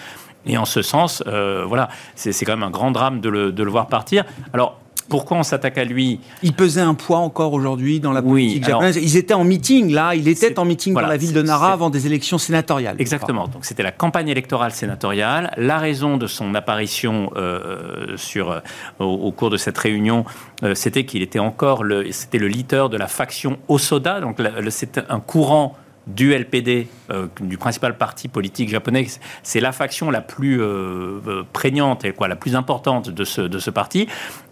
Et 0.45 0.57
en 0.57 0.65
ce 0.65 0.81
sens, 0.81 1.23
euh, 1.27 1.65
voilà, 1.67 1.89
c'est 2.15 2.45
quand 2.45 2.53
même 2.53 2.63
un 2.63 2.71
grand 2.71 2.91
drame 2.91 3.21
de 3.21 3.29
le, 3.29 3.51
de 3.51 3.63
le 3.63 3.71
voir 3.71 3.88
partir. 3.88 4.25
Alors, 4.53 4.79
pourquoi 5.09 5.38
on 5.38 5.43
s'attaque 5.43 5.77
à 5.77 5.83
lui? 5.83 6.19
Il 6.43 6.53
pesait 6.53 6.81
un 6.81 6.93
poids 6.93 7.19
encore 7.19 7.53
aujourd'hui 7.53 8.00
dans 8.00 8.12
la 8.12 8.21
politique 8.21 8.65
japonaise. 8.65 8.97
Ils 8.97 9.17
étaient 9.17 9.33
en 9.33 9.43
meeting 9.43 9.91
là, 9.91 10.15
il 10.15 10.27
était 10.27 10.57
en 10.57 10.65
meeting 10.65 10.93
dans 10.93 11.01
la 11.01 11.17
ville 11.17 11.33
de 11.33 11.41
Nara 11.41 11.73
avant 11.73 11.89
des 11.89 12.05
élections 12.07 12.38
sénatoriales. 12.38 12.95
Exactement. 13.00 13.47
Donc 13.47 13.65
c'était 13.65 13.83
la 13.83 13.91
campagne 13.91 14.29
électorale 14.29 14.71
sénatoriale. 14.71 15.53
La 15.57 15.77
raison 15.77 16.17
de 16.17 16.27
son 16.27 16.55
apparition 16.55 17.31
euh, 17.35 18.15
sur, 18.17 18.51
euh, 18.51 18.59
au, 19.00 19.31
cours 19.31 19.50
de 19.50 19.57
cette 19.57 19.77
réunion, 19.77 20.25
euh, 20.63 20.75
c'était 20.75 21.05
qu'il 21.05 21.21
était 21.21 21.39
encore 21.39 21.83
le, 21.83 22.12
c'était 22.12 22.39
le 22.39 22.47
leader 22.47 22.89
de 22.89 22.97
la 22.97 23.07
faction 23.07 23.57
Osoda. 23.67 24.21
Donc 24.21 24.41
c'est 24.69 25.00
un 25.09 25.19
courant 25.19 25.75
du 26.07 26.33
LPD, 26.33 26.88
euh, 27.12 27.27
du 27.39 27.57
principal 27.57 27.98
parti 27.98 28.27
politique 28.27 28.69
japonais, 28.69 29.07
c'est 29.41 29.60
la 29.60 29.72
faction 29.72 30.12
la 30.12 30.22
plus 30.22 30.62
euh, 30.62 31.19
euh, 31.27 31.43
prégnante 31.53 32.03
et 32.05 32.12
quoi, 32.12 32.27
la 32.27 32.36
plus 32.36 32.55
importante 32.55 33.10
de 33.10 33.24
ce, 33.24 33.41
de 33.41 33.60
ce 33.60 33.69
parti. 33.69 34.07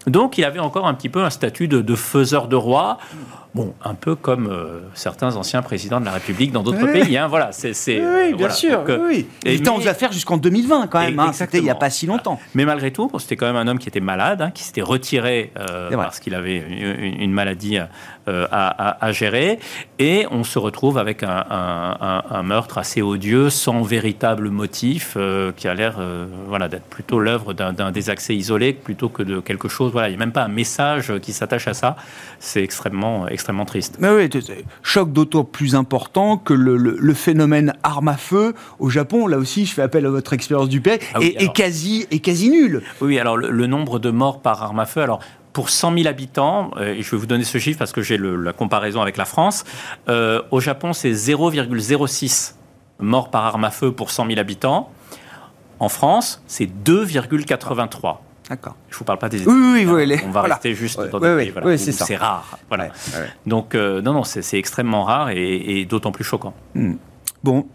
Donc 0.06 0.38
il 0.38 0.44
avait 0.44 0.58
encore 0.58 0.86
un 0.86 0.94
petit 0.94 1.08
peu 1.08 1.22
un 1.22 1.30
statut 1.30 1.68
de, 1.68 1.80
de 1.80 1.94
faiseur 1.94 2.48
de 2.48 2.56
roi. 2.56 2.98
Bon, 3.54 3.74
un 3.84 3.92
peu 3.92 4.14
comme 4.14 4.48
euh, 4.50 4.80
certains 4.94 5.36
anciens 5.36 5.60
présidents 5.60 6.00
de 6.00 6.06
la 6.06 6.12
République 6.12 6.52
dans 6.52 6.62
d'autres 6.62 6.86
pays. 6.90 7.18
Hein, 7.18 7.28
voilà, 7.28 7.52
c'est. 7.52 7.74
Oui, 8.00 8.32
bien 8.32 8.48
sûr. 8.48 8.82
Euh, 8.88 9.06
oui. 9.06 9.26
Il 9.44 9.52
était 9.52 9.68
en 9.68 9.84
affaires 9.84 10.10
jusqu'en 10.10 10.38
2020 10.38 10.86
quand 10.86 11.00
même. 11.00 11.18
Hein, 11.18 11.32
c'était 11.34 11.58
il 11.58 11.64
n'y 11.64 11.70
a 11.70 11.74
pas 11.74 11.90
si 11.90 12.06
longtemps. 12.06 12.40
Mais 12.54 12.64
malgré 12.64 12.92
tout, 12.92 13.10
c'était 13.18 13.36
quand 13.36 13.44
même 13.44 13.56
un 13.56 13.68
homme 13.68 13.78
qui 13.78 13.90
était 13.90 14.00
malade, 14.00 14.40
hein, 14.40 14.50
qui 14.52 14.62
s'était 14.62 14.80
retiré 14.80 15.52
euh, 15.58 15.90
parce 15.90 16.18
qu'il 16.18 16.34
avait 16.34 16.56
une, 16.56 17.32
maladie 17.32 17.76
à, 18.26 19.12
gérer. 19.12 19.58
Et 19.98 20.26
on 20.30 20.44
se 20.44 20.58
retrouve 20.58 20.96
avec 20.96 21.22
un, 21.22 22.42
meurtre 22.42 22.78
assez 22.78 23.02
odieux, 23.02 23.50
sans 23.50 23.82
véritable 23.82 24.48
motif, 24.48 25.18
qui 25.56 25.68
a 25.68 25.74
l'air 25.74 26.00
voilà, 26.48 26.68
d'être 26.68 26.86
plutôt 26.86 27.20
l'œuvre 27.20 27.52
d'un 27.52 27.92
des 27.92 28.08
accès 28.08 28.34
isolés 28.34 28.72
plutôt 28.72 29.10
que 29.10 29.22
de 29.22 29.40
quelque 29.40 29.68
chose. 29.68 29.91
Voilà, 29.92 30.08
il 30.08 30.12
n'y 30.12 30.16
a 30.16 30.18
même 30.18 30.32
pas 30.32 30.42
un 30.42 30.48
message 30.48 31.12
qui 31.20 31.32
s'attache 31.32 31.68
à 31.68 31.74
ça. 31.74 31.96
C'est 32.38 32.62
extrêmement 32.62 33.28
extrêmement 33.28 33.64
triste. 33.64 33.96
Mais 34.00 34.10
oui, 34.10 34.28
choc 34.82 35.12
d'autant 35.12 35.44
plus 35.44 35.74
important 35.74 36.36
que 36.36 36.54
le, 36.54 37.14
phénomène 37.14 37.74
arme 37.82 38.08
à 38.08 38.16
feu 38.16 38.54
au 38.78 38.90
Japon, 38.90 39.26
là 39.26 39.38
aussi, 39.38 39.66
je 39.66 39.74
fais 39.74 39.82
appel 39.82 40.06
à 40.06 40.10
votre 40.10 40.32
expérience 40.32 40.68
du 40.68 40.80
pays, 40.80 40.98
ah 41.14 41.20
est, 41.20 41.52
quasi, 41.52 42.06
est 42.10 42.20
quasi 42.20 42.50
nul. 42.50 42.82
Oui, 43.00 43.18
alors 43.18 43.36
le, 43.36 43.66
nombre 43.66 43.98
de 43.98 44.10
morts 44.10 44.40
par 44.40 44.62
arme 44.62 44.80
à 44.80 44.86
feu, 44.86 45.02
alors 45.02 45.20
pour 45.52 45.68
100 45.68 45.96
000 45.96 46.08
habitants, 46.08 46.70
euh, 46.78 46.94
et 46.94 47.02
je 47.02 47.10
vais 47.10 47.16
vous 47.18 47.26
donner 47.26 47.44
ce 47.44 47.58
chiffre 47.58 47.78
parce 47.78 47.92
que 47.92 48.02
j'ai 48.02 48.16
la 48.18 48.52
comparaison 48.52 49.02
avec 49.02 49.16
la 49.16 49.26
France, 49.26 49.64
euh, 50.08 50.42
au 50.50 50.60
Japon, 50.60 50.92
c'est 50.92 51.12
0,06 51.12 52.54
morts 52.98 53.30
par 53.30 53.44
arme 53.44 53.64
à 53.64 53.70
feu 53.70 53.92
pour 53.92 54.10
100 54.10 54.28
000 54.28 54.38
habitants. 54.38 54.90
En 55.78 55.88
France, 55.88 56.42
c'est 56.46 56.66
2,83. 56.66 58.18
D'accord. 58.52 58.76
Je 58.90 58.98
vous 58.98 59.04
parle 59.04 59.18
pas 59.18 59.30
des 59.30 59.40
États. 59.40 59.50
Oui, 59.50 59.86
oui, 59.86 60.04
oui, 60.04 60.20
On 60.26 60.30
va 60.30 60.42
rester 60.42 60.74
juste 60.74 61.00
dans 61.00 61.18
des 61.18 61.50
pays 61.50 61.54
oui, 61.64 61.78
c'est 61.78 62.16
rare. 62.16 62.58
Voilà. 62.68 62.88
Donc 63.46 63.74
euh, 63.74 64.02
non, 64.02 64.12
non, 64.12 64.24
c'est 64.24 64.58
extrêmement 64.58 65.04
rare 65.04 65.30
et, 65.30 65.86
d'autant 65.86 66.12
plus 66.12 66.22
choquant. 66.22 66.52
Hmm. 66.74 66.96
Bon, 67.42 67.66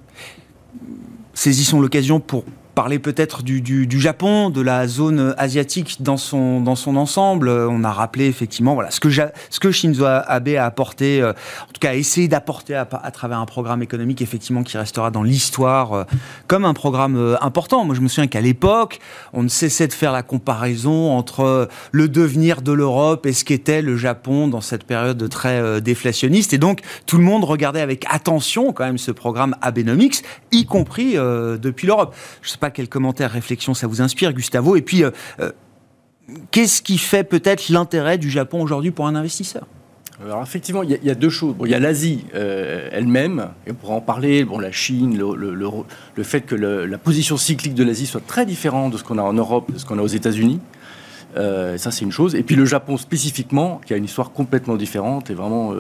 saisissons 1.33 1.81
l'occasion 1.81 2.19
pour 2.19 2.45
parler 2.77 2.99
peut-être 2.99 3.41
du, 3.41 3.99
Japon, 3.99 4.51
de 4.51 4.61
la 4.61 4.87
zone 4.87 5.33
asiatique 5.39 6.03
dans 6.03 6.15
son, 6.15 6.61
dans 6.61 6.75
son 6.75 6.95
ensemble. 6.95 7.49
On 7.49 7.83
a 7.83 7.91
rappelé 7.91 8.27
effectivement 8.27 8.75
voilà, 8.75 8.91
ce, 8.91 8.99
que 8.99 9.09
ce 9.09 9.59
que 9.59 9.71
Shinzo 9.71 10.05
Abe 10.05 10.49
a 10.49 10.63
apporté, 10.63 11.19
euh, 11.19 11.31
en 11.31 11.73
tout 11.73 11.79
cas 11.79 11.89
a 11.89 11.95
essayé 11.95 12.27
d'apporter 12.27 12.75
à, 12.75 12.85
travers 12.85 13.39
un 13.39 13.47
programme 13.47 13.81
économique 13.81 14.21
effectivement 14.21 14.61
qui 14.61 14.77
restera 14.77 15.09
dans 15.09 15.23
l'histoire 15.23 15.93
euh, 15.93 16.03
comme 16.45 16.65
un 16.65 16.75
programme 16.75 17.15
euh, 17.17 17.35
important. 17.41 17.83
Moi 17.83 17.95
je 17.95 18.01
me 18.01 18.07
souviens 18.07 18.27
qu'à 18.27 18.41
l'époque, 18.41 18.99
on 19.33 19.41
ne 19.41 19.49
cessait 19.49 19.87
de 19.87 19.93
faire 19.93 20.11
la 20.11 20.21
comparaison 20.21 21.17
entre 21.17 21.69
le 21.91 22.07
devenir 22.07 22.61
de 22.61 22.73
l'Europe 22.73 23.25
et 23.25 23.33
ce 23.33 23.43
qu'était 23.43 23.81
le 23.81 23.97
Japon 23.97 24.47
dans 24.47 24.61
cette 24.61 24.83
période 24.83 25.27
très 25.29 25.81
déflationniste. 25.81 26.53
Et 26.53 26.59
donc 26.59 26.81
tout 27.07 27.17
le 27.17 27.23
monde 27.23 27.43
regardait 27.43 27.81
avec 27.81 28.05
attention 28.07 28.71
quand 28.71 28.85
même 28.85 28.99
ce 28.99 29.09
programme 29.09 29.55
Abenomics, 29.63 30.21
y 30.51 30.67
compris 30.67 31.15
depuis 31.15 31.87
l'Europe. 31.87 32.15
Je 32.43 32.51
sais 32.51 32.59
pas 32.59 32.66
quel 32.71 32.89
commentaire, 32.89 33.31
réflexion 33.31 33.73
ça 33.73 33.87
vous 33.87 34.01
inspire, 34.01 34.33
Gustavo. 34.33 34.75
Et 34.75 34.81
puis, 34.81 35.03
euh, 35.03 35.11
euh, 35.39 35.51
qu'est-ce 36.51 36.81
qui 36.81 36.97
fait 36.97 37.23
peut-être 37.23 37.69
l'intérêt 37.69 38.17
du 38.17 38.29
Japon 38.29 38.61
aujourd'hui 38.61 38.91
pour 38.91 39.07
un 39.07 39.15
investisseur? 39.15 39.65
Alors 40.19 40.41
effectivement, 40.41 40.81
il 40.81 40.89
y, 40.89 41.09
a 41.11 41.15
deux 41.15 41.29
choses. 41.29 41.53
il 41.63 41.69
y 41.69 41.75
a 41.75 41.79
l'Asie 41.79 42.25
euh, 42.33 42.89
elle-même, 42.91 43.49
et 43.67 43.71
on 43.71 43.75
pourra 43.75 43.93
en 43.93 44.01
parler. 44.01 44.45
Bon, 44.45 44.57
la 44.57 44.71
Chine, 44.71 45.15
le, 45.15 46.23
fait 46.23 46.41
que 46.41 46.55
la 46.55 46.97
position 46.97 47.37
cyclique 47.37 47.75
de 47.75 47.83
l'Asie 47.83 48.07
soit 48.07 48.25
très 48.25 48.47
différente 48.47 48.93
de 48.93 48.97
ce 48.97 49.03
qu'on 49.03 49.19
a 49.19 49.21
en 49.21 49.33
Europe, 49.33 49.71
de 49.71 49.77
ce 49.77 49.85
qu'on 49.85 49.99
a 49.99 50.01
aux 50.01 50.07
États-Unis. 50.07 50.59
ça, 51.35 51.91
c'est 51.91 52.01
une 52.01 52.11
chose. 52.11 52.33
Et 52.33 52.41
puis 52.41 52.55
le 52.55 52.65
Japon 52.65 52.97
spécifiquement, 52.97 53.79
qui 53.85 53.93
a 53.93 53.97
une 53.97 54.05
histoire 54.05 54.31
complètement 54.31 54.75
différente, 54.75 55.29
et 55.29 55.35
vraiment, 55.35 55.75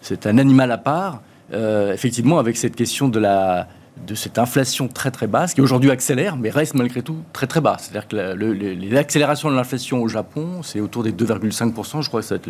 c'est 0.00 0.26
un 0.26 0.38
animal 0.38 0.72
à 0.72 0.78
part. 0.78 1.20
effectivement, 1.52 2.38
avec 2.38 2.56
cette 2.56 2.76
question 2.76 3.08
de 3.08 3.18
la, 3.18 3.68
de 4.06 4.14
cette 4.14 4.38
inflation 4.38 4.88
très 4.88 5.10
très 5.10 5.26
basse, 5.26 5.54
qui 5.54 5.60
aujourd'hui 5.60 5.90
accélère, 5.90 6.36
mais 6.36 6.50
reste 6.50 6.74
malgré 6.74 7.02
tout 7.02 7.18
très 7.32 7.46
très 7.46 7.60
basse. 7.60 7.90
C'est-à-dire 7.90 8.08
que 8.08 8.94
l'accélération 8.94 9.50
de 9.50 9.54
l'inflation 9.54 10.02
au 10.02 10.08
Japon, 10.08 10.62
c'est 10.62 10.80
autour 10.80 11.02
des 11.02 11.12
2,5%, 11.12 12.02
je 12.02 12.08
crois 12.08 12.20
que 12.20 12.26
c'est 12.26 12.42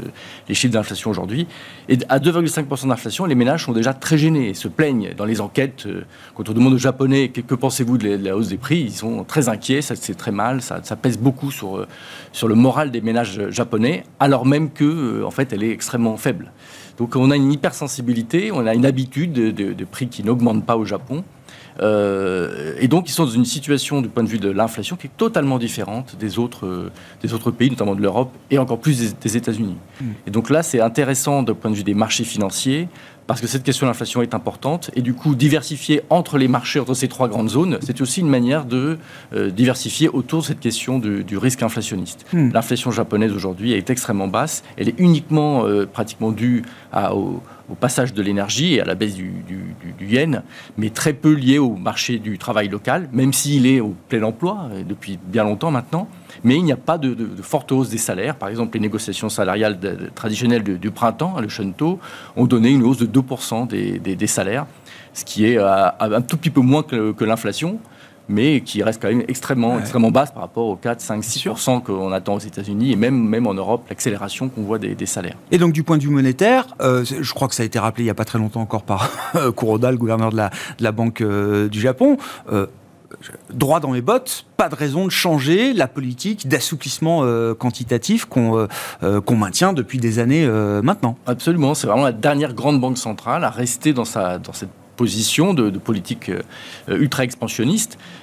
les 0.49 0.55
chiffres 0.55 0.73
d'inflation 0.73 1.11
aujourd'hui. 1.11 1.47
Et 1.89 1.99
à 2.09 2.19
2,5% 2.19 2.89
d'inflation, 2.89 3.25
les 3.27 3.35
ménages 3.35 3.65
sont 3.65 3.73
déjà 3.73 3.93
très 3.93 4.17
gênés 4.17 4.51
et 4.51 4.55
se 4.55 4.69
plaignent 4.69 5.15
dans 5.17 5.25
les 5.25 5.41
enquêtes. 5.41 5.87
Euh, 5.87 6.05
quand 6.35 6.49
on 6.49 6.53
demande 6.53 6.75
aux 6.75 6.79
Japonais 6.79 7.29
que, 7.29 7.55
pensez-vous 7.55 7.99
de, 7.99 8.17
la 8.17 8.37
hausse 8.37 8.49
des 8.49 8.57
prix, 8.57 8.81
ils 8.81 8.93
sont 8.93 9.25
très 9.25 9.49
inquiets, 9.49 9.83
ça 9.83 9.95
c'est 9.97 10.15
très 10.15 10.33
mal, 10.33 10.63
ça, 10.63 10.81
pèse 10.97 11.19
beaucoup 11.19 11.51
sur, 11.51 11.77
euh, 11.77 11.87
sur 12.33 12.49
le 12.49 12.55
moral 12.55 12.91
des 12.91 13.01
ménages 13.01 13.51
japonais, 13.51 14.05
alors 14.21 14.47
même 14.47 14.71
que 14.71 14.85
euh, 14.85 15.27
en 15.27 15.31
fait 15.31 15.53
elle 15.53 15.63
est 15.63 15.71
extrêmement 15.71 16.17
faible. 16.17 16.53
Donc 16.99 17.17
on 17.17 17.31
a 17.31 17.37
une 17.37 17.53
hypersensibilité, 17.53 18.53
on 18.53 18.67
a 18.67 18.75
une 18.75 18.87
habitude 18.87 19.33
de, 19.33 19.85
prix 19.85 20.09
qui 20.09 20.25
n'augmentent 20.25 20.65
pas 20.65 20.77
au 20.77 20.85
Japon. 20.85 21.25
Euh, 21.81 22.75
et 22.79 22.87
donc, 22.87 23.09
ils 23.09 23.13
sont 23.13 23.25
dans 23.25 23.31
une 23.31 23.47
situation 23.47 24.03
du 24.03 24.09
point 24.09 24.23
de 24.23 24.29
vue 24.29 24.39
de 24.39 24.51
l'inflation 24.51 24.95
qui 24.95 25.07
est 25.07 25.17
totalement 25.17 25.59
différente 25.59 26.17
des 26.19 26.39
autres, 26.39 26.91
des 27.23 27.33
autres 27.33 27.51
pays, 27.51 27.71
notamment 27.71 27.95
de 27.95 28.03
l'Europe 28.03 28.31
et 28.51 28.59
encore 28.59 28.79
plus 28.79 29.15
des, 29.15 29.37
États-Unis. 29.37 29.77
Hmm. 30.01 30.11
Et 30.27 30.31
donc 30.31 30.51
là, 30.51 30.63
c'est 30.63 30.81
intéressant 30.81 31.43
du 31.43 31.55
point 31.55 31.71
de 31.71 31.77
vue 31.77 31.83
des 31.83 31.95
marchés 31.95 32.25
financiers 32.25 32.89
parce 33.33 33.41
que 33.41 33.47
cette 33.47 33.63
question 33.63 33.87
de 33.87 33.89
l'inflation 33.89 34.21
est 34.21 34.35
importante. 34.35 34.91
Et 34.95 35.01
du 35.01 35.15
coup, 35.15 35.35
diversifier 35.35 36.03
entre 36.11 36.37
les 36.37 36.49
marchés, 36.49 36.81
entre 36.81 36.93
ces 36.93 37.09
trois 37.09 37.29
grandes 37.29 37.49
zones, 37.49 37.79
c'est 37.81 38.03
aussi 38.03 38.21
une 38.21 38.29
manière 38.29 38.67
de 38.67 38.99
euh, 39.33 39.51
diversifier 39.51 40.11
autour 40.11 40.41
de 40.41 40.45
cette 40.45 40.61
question 40.61 40.99
du 40.99 41.39
risque 41.39 41.63
inflationniste. 41.63 42.27
Hmm. 42.35 42.51
L'inflation 42.53 42.91
japonaise 42.91 43.33
aujourd'hui 43.33 43.73
est 43.73 43.89
extrêmement 43.89 44.29
basse. 44.29 44.63
Elle 44.77 44.91
est 44.91 45.01
uniquement 45.01 45.65
euh, 45.65 45.87
pratiquement 45.87 46.31
due 46.31 46.63
au, 46.93 47.41
passage 47.75 48.13
de 48.13 48.23
l'énergie 48.23 48.75
et 48.75 48.81
à 48.81 48.85
la 48.85 48.95
baisse 48.95 49.15
du, 49.15 49.33
yen, 50.01 50.43
mais 50.77 50.91
très 50.91 51.13
peu 51.13 51.33
liée 51.33 51.59
au 51.59 51.77
marché 51.77 52.19
du 52.19 52.39
travail 52.39 52.69
local, 52.69 53.09
même 53.13 53.33
s'il 53.33 53.67
est 53.67 53.81
au 53.81 53.95
plein 54.09 54.23
emploi 54.23 54.69
euh, 54.73 54.83
depuis 54.83 55.19
bien 55.23 55.45
longtemps 55.45 55.71
maintenant 55.71 56.09
mais 56.45 56.57
il 56.57 56.65
n'y 56.65 56.73
a 56.73 56.77
pas 56.77 56.99
de, 56.99 57.17
forte 57.43 57.73
hausse 57.73 57.91
des 57.91 57.99
salaires. 57.99 58.37
Par 58.37 58.49
exemple, 58.49 58.75
les 58.75 58.81
négociations 58.81 59.29
salariales 59.29 59.79
traditionnelles 60.15 60.63
du, 60.63 60.91
printemps, 60.91 61.39
le 61.41 61.49
Shunto, 61.49 61.99
ont 62.37 62.47
donné 62.47 62.71
une 62.71 62.83
hausse 62.83 62.99
de 62.99 63.07
2% 63.07 63.69
des, 63.69 64.27
salaires, 64.27 64.67
ce 65.13 65.25
qui 65.25 65.47
est 65.47 65.59
euh, 65.59 65.89
un 66.01 66.23
tout 66.23 66.37
petit 66.37 66.51
peu 66.51 66.61
moins 66.61 66.83
que, 66.83 67.25
l'inflation 67.25 67.79
mais 68.29 68.61
qui 68.61 68.83
reste 68.83 69.01
quand 69.01 69.09
même 69.09 69.25
extrêmement, 69.29 69.79
extrêmement 69.79 70.11
basse 70.11 70.31
par 70.31 70.43
rapport 70.43 70.67
aux 70.67 70.77
4, 70.77 71.01
5, 71.01 71.23
6% 71.23 71.83
qu'on 71.83 72.13
attend 72.13 72.35
aux 72.35 72.41
États-Unis 72.41 72.93
et 72.93 72.97
même, 72.97 73.17
même 73.17 73.47
en 73.47 73.55
Europe, 73.55 73.85
l'accélération 73.89 74.49
qu'on 74.49 74.63
voit 74.63 74.79
des, 74.79 75.07
salaires. 75.07 75.37
Et 75.51 75.59
donc, 75.59 75.73
du 75.73 75.83
point 75.83 75.99
de 75.99 76.03
vue 76.03 76.11
monétaire, 76.11 76.67
euh, 76.81 77.05
je 77.05 77.35
crois 77.35 77.49
que 77.49 77.55
ça 77.55 77.65
a 77.65 77.67
été 77.67 77.79
rappelé 77.79 78.05
il 78.05 78.07
n'y 78.07 78.11
a 78.11 78.15
pas 78.15 78.25
très 78.25 78.39
longtemps 78.39 78.61
encore 78.61 78.83
par 78.83 79.11
Kuroda, 79.57 79.91
le 79.91 79.97
gouverneur 79.97 80.31
de 80.31 80.37
la, 80.37 80.51
de 80.79 80.85
la 80.85 80.93
Banque 80.93 81.21
euh, 81.21 81.69
du 81.69 81.81
Japon, 81.81 82.17
droit 83.53 83.81
dans 83.81 83.91
mes 83.91 84.01
bottes, 84.01 84.47
pas 84.57 84.69
de 84.69 84.75
raison 84.75 85.05
de 85.05 85.11
changer 85.11 85.73
la 85.73 85.87
politique 85.87 86.49
d'assouplissement 86.49 87.25
quantitatif 87.55 88.25
qu'on 88.25 88.67
qu'on 89.01 89.37
maintient 89.37 89.73
depuis 89.73 89.99
des 89.99 90.19
années 90.19 90.47
maintenant. 90.83 91.17
Absolument, 91.27 91.75
c'est 91.75 91.87
vraiment 91.87 92.05
la 92.05 92.13
dernière 92.13 92.55
grande 92.55 92.81
banque 92.81 92.99
centrale 92.99 93.45
à 93.45 93.51
rester 93.51 93.93
dans, 93.93 94.05
sa, 94.05 94.39
dans 94.39 94.53
cette 94.53 94.71
position 94.97 95.55
de, 95.55 95.71
politique 95.79 96.31
ultra 96.89 97.25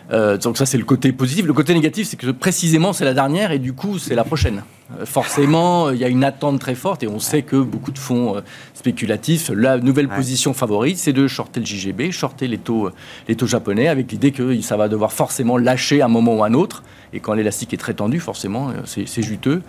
expansionniste. 0.09 0.43
donc 0.43 0.57
ça 0.57 0.65
c'est 0.65 0.77
le 0.77 0.85
côté 0.85 1.11
positif. 1.11 1.45
Le 1.45 1.53
côté 1.53 1.73
négatif 1.73 2.07
c'est 2.07 2.17
que 2.17 2.31
précisément 2.31 2.93
c'est 2.93 3.05
la 3.05 3.13
dernière 3.13 3.51
et 3.51 3.59
du 3.59 3.73
coup 3.73 3.99
c'est 3.99 4.15
la 4.15 4.23
prochaine. 4.23 4.63
Euh, 4.97 5.05
forcément, 5.05 5.91
il 5.91 5.97
y 5.97 6.03
a 6.03 6.07
une 6.07 6.23
attente 6.23 6.59
très 6.59 6.75
forte 6.75 7.03
et 7.03 7.07
on 7.07 7.19
sait 7.19 7.43
que 7.43 7.55
beaucoup 7.55 7.91
de 7.91 7.99
fonds 7.99 8.37
euh, 8.37 8.41
spéculatifs, 8.73 9.51
la 9.53 9.77
nouvelle 9.77 10.07
position 10.07 10.53
favorite, 10.53 10.97
c'est 10.97 11.13
de 11.13 11.27
shorter 11.27 11.59
le 11.59 11.65
JGB, 11.65 12.11
shorter 12.11 12.47
les 12.47 12.57
taux, 12.57 12.87
euh, 12.87 12.93
les 13.27 13.35
taux 13.35 13.47
japonais, 13.47 13.87
avec 13.87 14.11
l'idée 14.11 14.31
que 14.31 14.59
ça 14.61 14.77
va 14.77 14.87
devoir 14.87 15.13
forcément 15.13 15.57
lâcher 15.57 16.01
à 16.01 16.05
un 16.05 16.09
moment 16.09 16.37
ou 16.37 16.43
à 16.43 16.47
un 16.47 16.53
autre. 16.53 16.83
Et 17.11 17.19
quand 17.19 17.33
l'élastique 17.33 17.73
est 17.73 17.77
très 17.77 17.95
tendu, 17.95 18.19
forcément, 18.19 18.71
c'est 18.85 19.23
juteux. 19.23 19.63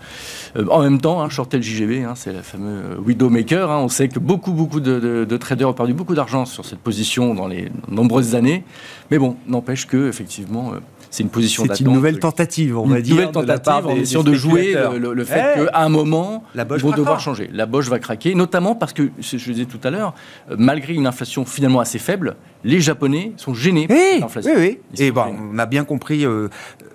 en 0.69 0.83
même 0.83 1.01
temps, 1.01 1.23
hein, 1.23 1.31
shorter 1.31 1.57
le 1.57 1.63
JGB, 1.63 2.05
hein, 2.05 2.13
c'est 2.15 2.35
la 2.35 2.43
fameuse 2.43 2.99
Widowmaker. 3.03 3.71
Hein, 3.71 3.79
on 3.79 3.89
sait 3.89 4.09
que 4.09 4.19
beaucoup, 4.19 4.53
beaucoup 4.53 4.79
de, 4.79 5.25
de 5.25 5.37
traders 5.39 5.71
ont 5.71 5.73
perdu 5.73 5.95
beaucoup 5.95 6.15
d'argent 6.15 6.45
sur 6.45 6.67
cette 6.67 6.81
position 6.81 7.35
dans 7.35 7.49
les 7.49 7.73
nombreuses 7.89 8.35
années. 8.35 8.63
Mais 9.11 9.19
bon, 9.19 9.37
n'empêche 9.47 9.87
que, 9.87 10.07
effectivement, 10.07 10.30
c'est 11.11 11.23
une 11.23 11.29
position 11.29 11.65
C'est 11.69 11.81
une 11.81 11.93
nouvelle 11.93 12.19
tentative, 12.19 12.79
on 12.79 12.87
va 12.87 13.01
dire. 13.01 13.15
Une 13.15 13.21
nouvelle 13.27 13.33
tentative 13.33 13.87
en 13.87 13.97
essayant 13.97 14.23
de 14.23 14.35
jouer 14.35 14.77
le, 14.99 15.25
fait 15.25 15.67
qu'à 15.67 15.81
un 15.81 15.89
moment, 15.89 16.45
la 16.55 16.65
ils 16.71 16.83
vont 16.83 16.91
devoir 16.93 17.21
changer. 17.21 17.51
La 17.53 17.67
Bosch 17.67 17.89
va 17.89 17.99
craquer, 17.99 18.35
notamment 18.35 18.75
parce 18.75 18.93
que, 18.93 19.11
je 19.21 19.37
le 19.37 19.53
disais 19.55 19.67
tout 19.67 19.81
à 19.83 19.91
l'heure, 19.91 20.15
euh, 20.51 20.57
malgré 20.59 20.95
une 20.95 21.07
inflation 21.07 21.45
finalement 21.45 21.81
assez 21.81 21.99
faible, 21.99 22.37
les 22.65 22.81
Japonais 22.81 23.33
sont 23.37 23.55
gênés 23.55 23.87
par 23.87 23.97
l'inflation. 24.21 24.53
Oui, 24.57 24.79
oui. 24.95 25.05
Et 25.05 25.11
bon, 25.11 25.25
on 25.53 25.59
a 25.59 25.67
bien 25.67 25.85
compris, 25.85 26.25
euh, 26.25 26.49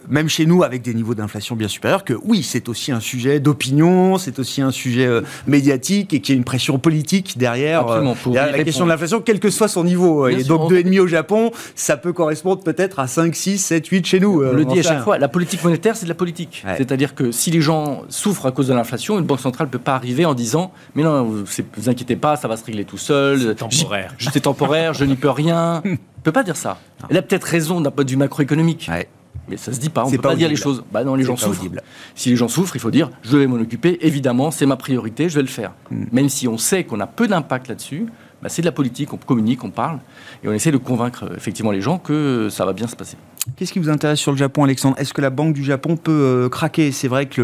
même 0.10 0.30
chez 0.30 0.46
nous, 0.46 0.64
avec 0.64 0.82
des 0.82 0.94
niveaux 0.94 1.16
d'inflation 1.16 1.56
bien 1.56 1.68
supérieurs, 1.68 2.04
que 2.04 2.14
oui, 2.24 2.44
c'est 2.44 2.70
aussi 2.70 2.92
un 2.92 3.00
sujet 3.00 3.40
d'opinion, 3.40 4.18
c'est 4.18 4.40
aussi 4.40 4.62
un 4.62 4.72
sujet 4.72 5.06
euh, 5.06 5.22
médiatique 5.48 6.14
et 6.14 6.22
qu'il 6.22 6.36
y 6.36 6.38
a 6.38 6.40
une 6.40 6.44
pression 6.44 6.78
politique 6.78 7.38
derrière, 7.38 7.82
Absolument, 7.82 8.16
la 8.34 8.64
question 8.64 8.86
de 8.86 8.90
l'inflation, 8.90 9.22
quel 9.22 9.40
que 9.40 9.50
soit 9.50 9.68
son 9.68 9.84
niveau. 9.84 10.28
et 10.28 10.44
donc 10.44 10.72
2,5 10.72 11.00
au 11.00 11.08
Japon, 11.08 11.52
ça 11.76 11.98
peut 11.98 12.14
correspondre 12.14 12.64
peut-être 12.64 13.00
à 13.00 13.08
5, 13.08 13.36
6, 13.36 13.58
7, 13.58 13.88
8 13.88 14.06
chez 14.06 14.20
nous. 14.20 14.44
On 14.44 14.52
le 14.54 14.66
dit 14.66 14.80
à 14.80 14.84
chaque 14.84 15.04
fois, 15.04 15.18
la 15.18 15.28
politique 15.28 15.64
monétaire, 15.64 15.96
c'est 15.96 16.06
de 16.06 16.10
la 16.10 16.16
politique. 16.16 16.64
C'est-à-dire 16.78 17.16
que 17.16 17.32
si 17.32 17.52
les 17.52 17.62
gens 17.62 18.04
souffrent 18.10 18.46
à 18.46 18.52
cause 18.52 18.68
de 18.68 18.74
l'inflation, 18.74 19.18
une 19.18 19.26
banque 19.26 19.40
centrale 19.40 19.68
ne 19.68 19.72
peut 19.72 19.80
pas 19.80 19.96
arriver 19.96 20.26
en 20.26 20.34
disant 20.34 20.72
Mais 20.96 21.04
non, 21.04 21.24
vous, 21.24 21.44
vous 21.78 21.90
inquiétez 21.90 22.16
pas, 22.16 22.36
ça 22.36 22.48
va 22.48 22.58
se 22.58 22.66
régler 22.66 22.86
tout 22.86 22.98
seul. 22.98 23.40
C'est 23.40 23.56
temporaire. 23.56 24.14
C'est 24.20 24.40
temporaire, 24.42 24.94
je 24.94 25.06
n'y 25.06 25.16
peux 25.16 25.30
rien. 25.30 25.55
Ne 25.84 25.98
peut 26.24 26.32
pas 26.32 26.44
dire 26.44 26.58
ça. 26.58 26.80
Elle 27.10 27.18
a 27.18 27.22
peut-être 27.22 27.44
raison 27.44 27.82
d'un 27.82 27.92
point 27.92 28.04
de 28.04 28.10
vue 28.10 28.18
macroéconomique. 28.18 28.90
Mais 29.48 29.58
ça 29.58 29.72
se 29.72 29.80
dit 29.80 29.90
pas, 29.90 30.06
on 30.06 30.10
ne 30.10 30.16
peut 30.16 30.22
pas, 30.22 30.36
dire 30.36 30.50
les 30.50 30.56
choses. 30.56 30.84
Bah 30.92 31.04
non, 31.04 31.16
les 31.16 31.24
gens 31.24 31.38
souffrent. 31.38 31.64
Si 32.16 32.30
les 32.30 32.36
gens 32.36 32.48
souffrent, 32.48 32.76
il 32.76 32.80
faut 32.80 32.92
dire 32.92 33.12
je 33.22 33.38
vais 33.38 33.48
m'en 33.48 33.58
occuper, 33.58 34.00
évidemment, 34.02 34.50
c'est 34.50 34.66
ma 34.66 34.76
priorité, 34.76 35.30
je 35.30 35.36
vais 35.36 35.44
le 35.44 35.48
faire. 35.48 35.72
Hmm. 35.92 36.06
Même 36.12 36.30
si 36.30 36.48
on 36.48 36.58
sait 36.58 36.84
qu'on 36.84 37.00
a 37.00 37.08
peu 37.08 37.28
d'impact 37.28 37.68
là-dessus, 37.68 38.08
bah, 38.42 38.50
c'est 38.50 38.62
de 38.62 38.66
la 38.66 38.72
politique, 38.72 39.14
on 39.14 39.18
communique, 39.18 39.64
on 39.64 39.70
parle, 39.70 40.00
et 40.44 40.48
on 40.48 40.52
essaie 40.52 40.72
de 40.72 40.78
convaincre 40.78 41.32
effectivement 41.36 41.72
les 41.72 41.82
gens 41.82 42.00
que 42.00 42.48
ça 42.50 42.66
va 42.66 42.74
bien 42.74 42.88
se 42.88 42.96
passer. 42.96 43.18
Qu'est-ce 43.56 43.72
qui 43.72 43.80
vous 43.80 43.90
intéresse 43.90 44.20
sur 44.20 44.32
le 44.32 44.38
Japon, 44.38 44.64
Alexandre? 44.64 44.96
Est-ce 45.00 45.14
que 45.14 45.22
la 45.22 45.30
Banque 45.30 45.54
du 45.54 45.64
Japon 45.64 45.98
peut 45.98 46.12
euh, 46.12 46.50
craquer? 46.50 46.92
C'est 46.92 47.08
vrai 47.08 47.28
que 47.28 47.42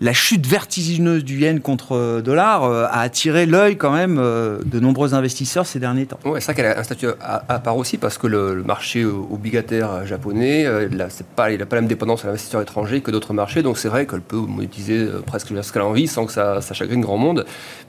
la 0.00 0.12
chute 0.14 0.46
vertigineuse 0.46 1.22
du 1.22 1.38
yen 1.38 1.60
contre 1.60 1.92
euh, 1.92 2.22
dollar 2.22 2.64
euh, 2.64 2.86
a 2.86 3.00
attiré 3.00 3.44
l'œil 3.44 3.76
quand 3.76 3.92
même 3.92 4.16
de 4.16 4.80
nombreux 4.80 5.12
investisseurs 5.12 5.66
ces 5.66 5.78
derniers 5.78 6.06
temps. 6.06 6.18
C'est 6.24 6.44
vrai 6.44 6.54
qu'elle 6.54 6.66
a 6.66 6.78
un 6.78 6.82
statut 6.82 7.08
à, 7.20 7.58
part 7.58 7.76
aussi 7.76 7.98
parce 7.98 8.16
que 8.16 8.26
le, 8.26 8.62
marché 8.62 9.04
obligataire 9.04 10.06
japonais, 10.06 10.66
il 10.90 10.96
n'a 10.96 11.08
pas 11.36 11.48
la 11.50 11.66
même 11.72 11.86
dépendance 11.86 12.24
à 12.24 12.28
l'investisseur 12.28 12.60
étranger 12.62 13.00
que 13.00 13.10
d'autres 13.10 13.34
marchés, 13.34 13.62
donc 13.62 13.78
c'est 13.78 13.88
vrai 13.88 14.06
qu'elle 14.06 14.20
peut 14.20 14.36
monétiser 14.36 15.06
presque 15.26 15.48
ce 15.48 15.72
qu'elle 15.72 15.82
a 15.82 15.86
envie 15.86 16.08
sans 16.08 16.26
que 16.26 16.32
ça, 16.32 16.60
chagrine 16.72 17.00
grand 17.00 17.18
monde. 17.18 17.44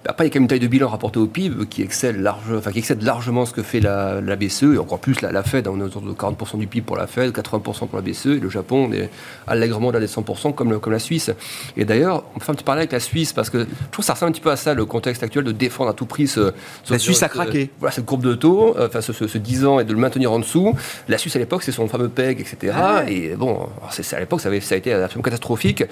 Après, 0.05 0.25
il 0.25 0.27
y 0.27 0.31
a 0.31 0.33
quand 0.33 0.39
même 0.39 0.43
une 0.43 0.49
taille 0.49 0.59
de 0.59 0.67
bilan 0.67 0.89
rapportée 0.89 1.19
au 1.19 1.27
PIB 1.27 1.65
qui 1.67 1.81
excelle, 1.81 2.21
large, 2.21 2.53
enfin, 2.55 2.71
qui 2.71 2.79
excède 2.79 3.01
largement 3.01 3.45
ce 3.45 3.53
que 3.53 3.63
fait 3.63 3.79
la, 3.79 4.21
BCE, 4.35 4.75
et 4.75 4.77
encore 4.77 4.99
plus 4.99 5.21
la 5.21 5.43
Fed, 5.43 5.67
on 5.67 5.79
est 5.79 5.83
autour 5.83 6.01
de 6.01 6.11
40% 6.11 6.57
du 6.57 6.67
PIB 6.67 6.85
pour 6.85 6.97
la 6.97 7.07
Fed, 7.07 7.28
80% 7.31 7.87
pour 7.87 7.95
la 7.95 8.01
BCE, 8.01 8.27
et 8.27 8.39
le 8.39 8.49
Japon, 8.49 8.87
on 8.89 8.93
est 8.93 9.09
allègrement 9.47 9.91
dans 9.91 9.99
les 9.99 10.07
100% 10.07 10.53
comme, 10.53 10.79
comme 10.79 10.93
la 10.93 10.99
Suisse. 10.99 11.31
Et 11.77 11.85
d'ailleurs, 11.85 12.23
on 12.35 12.39
fait 12.39 12.51
un 12.51 12.55
petit 12.55 12.63
parallèle 12.63 12.83
avec 12.83 12.91
la 12.91 12.99
Suisse, 12.99 13.33
parce 13.33 13.49
que 13.49 13.59
je 13.59 13.65
trouve 13.91 14.03
que 14.03 14.05
ça 14.05 14.13
ressemble 14.13 14.29
un 14.29 14.33
petit 14.33 14.41
peu 14.41 14.51
à 14.51 14.55
ça, 14.55 14.73
le 14.73 14.85
contexte 14.85 15.23
actuel 15.23 15.43
de 15.43 15.51
défendre 15.51 15.89
à 15.89 15.93
tout 15.93 16.05
prix 16.05 16.27
ce... 16.27 16.51
la 16.89 16.99
Suisse 16.99 17.23
a 17.23 17.29
craqué. 17.29 17.69
voilà, 17.79 17.93
cette 17.93 18.05
courbe 18.05 18.23
de 18.23 18.35
taux, 18.35 18.75
euh, 18.77 18.87
enfin, 18.87 19.01
ce, 19.01 19.13
ce, 19.13 19.37
10 19.37 19.65
ans, 19.65 19.79
et 19.79 19.85
de 19.85 19.93
le 19.93 19.99
maintenir 19.99 20.31
en 20.31 20.39
dessous. 20.39 20.75
La 21.07 21.17
Suisse, 21.17 21.35
à 21.35 21.39
l'époque, 21.39 21.63
c'est 21.63 21.71
son 21.71 21.87
fameux 21.87 22.09
PEG, 22.09 22.41
etc. 22.41 22.73
Ah 22.75 23.03
et 23.07 23.35
bon, 23.35 23.67
à 23.81 24.19
l'époque, 24.19 24.41
ça, 24.41 24.49
ça 24.61 24.75
a 24.75 24.77
été 24.77 24.93
absolument 24.93 25.23
catastrophique. 25.23 25.83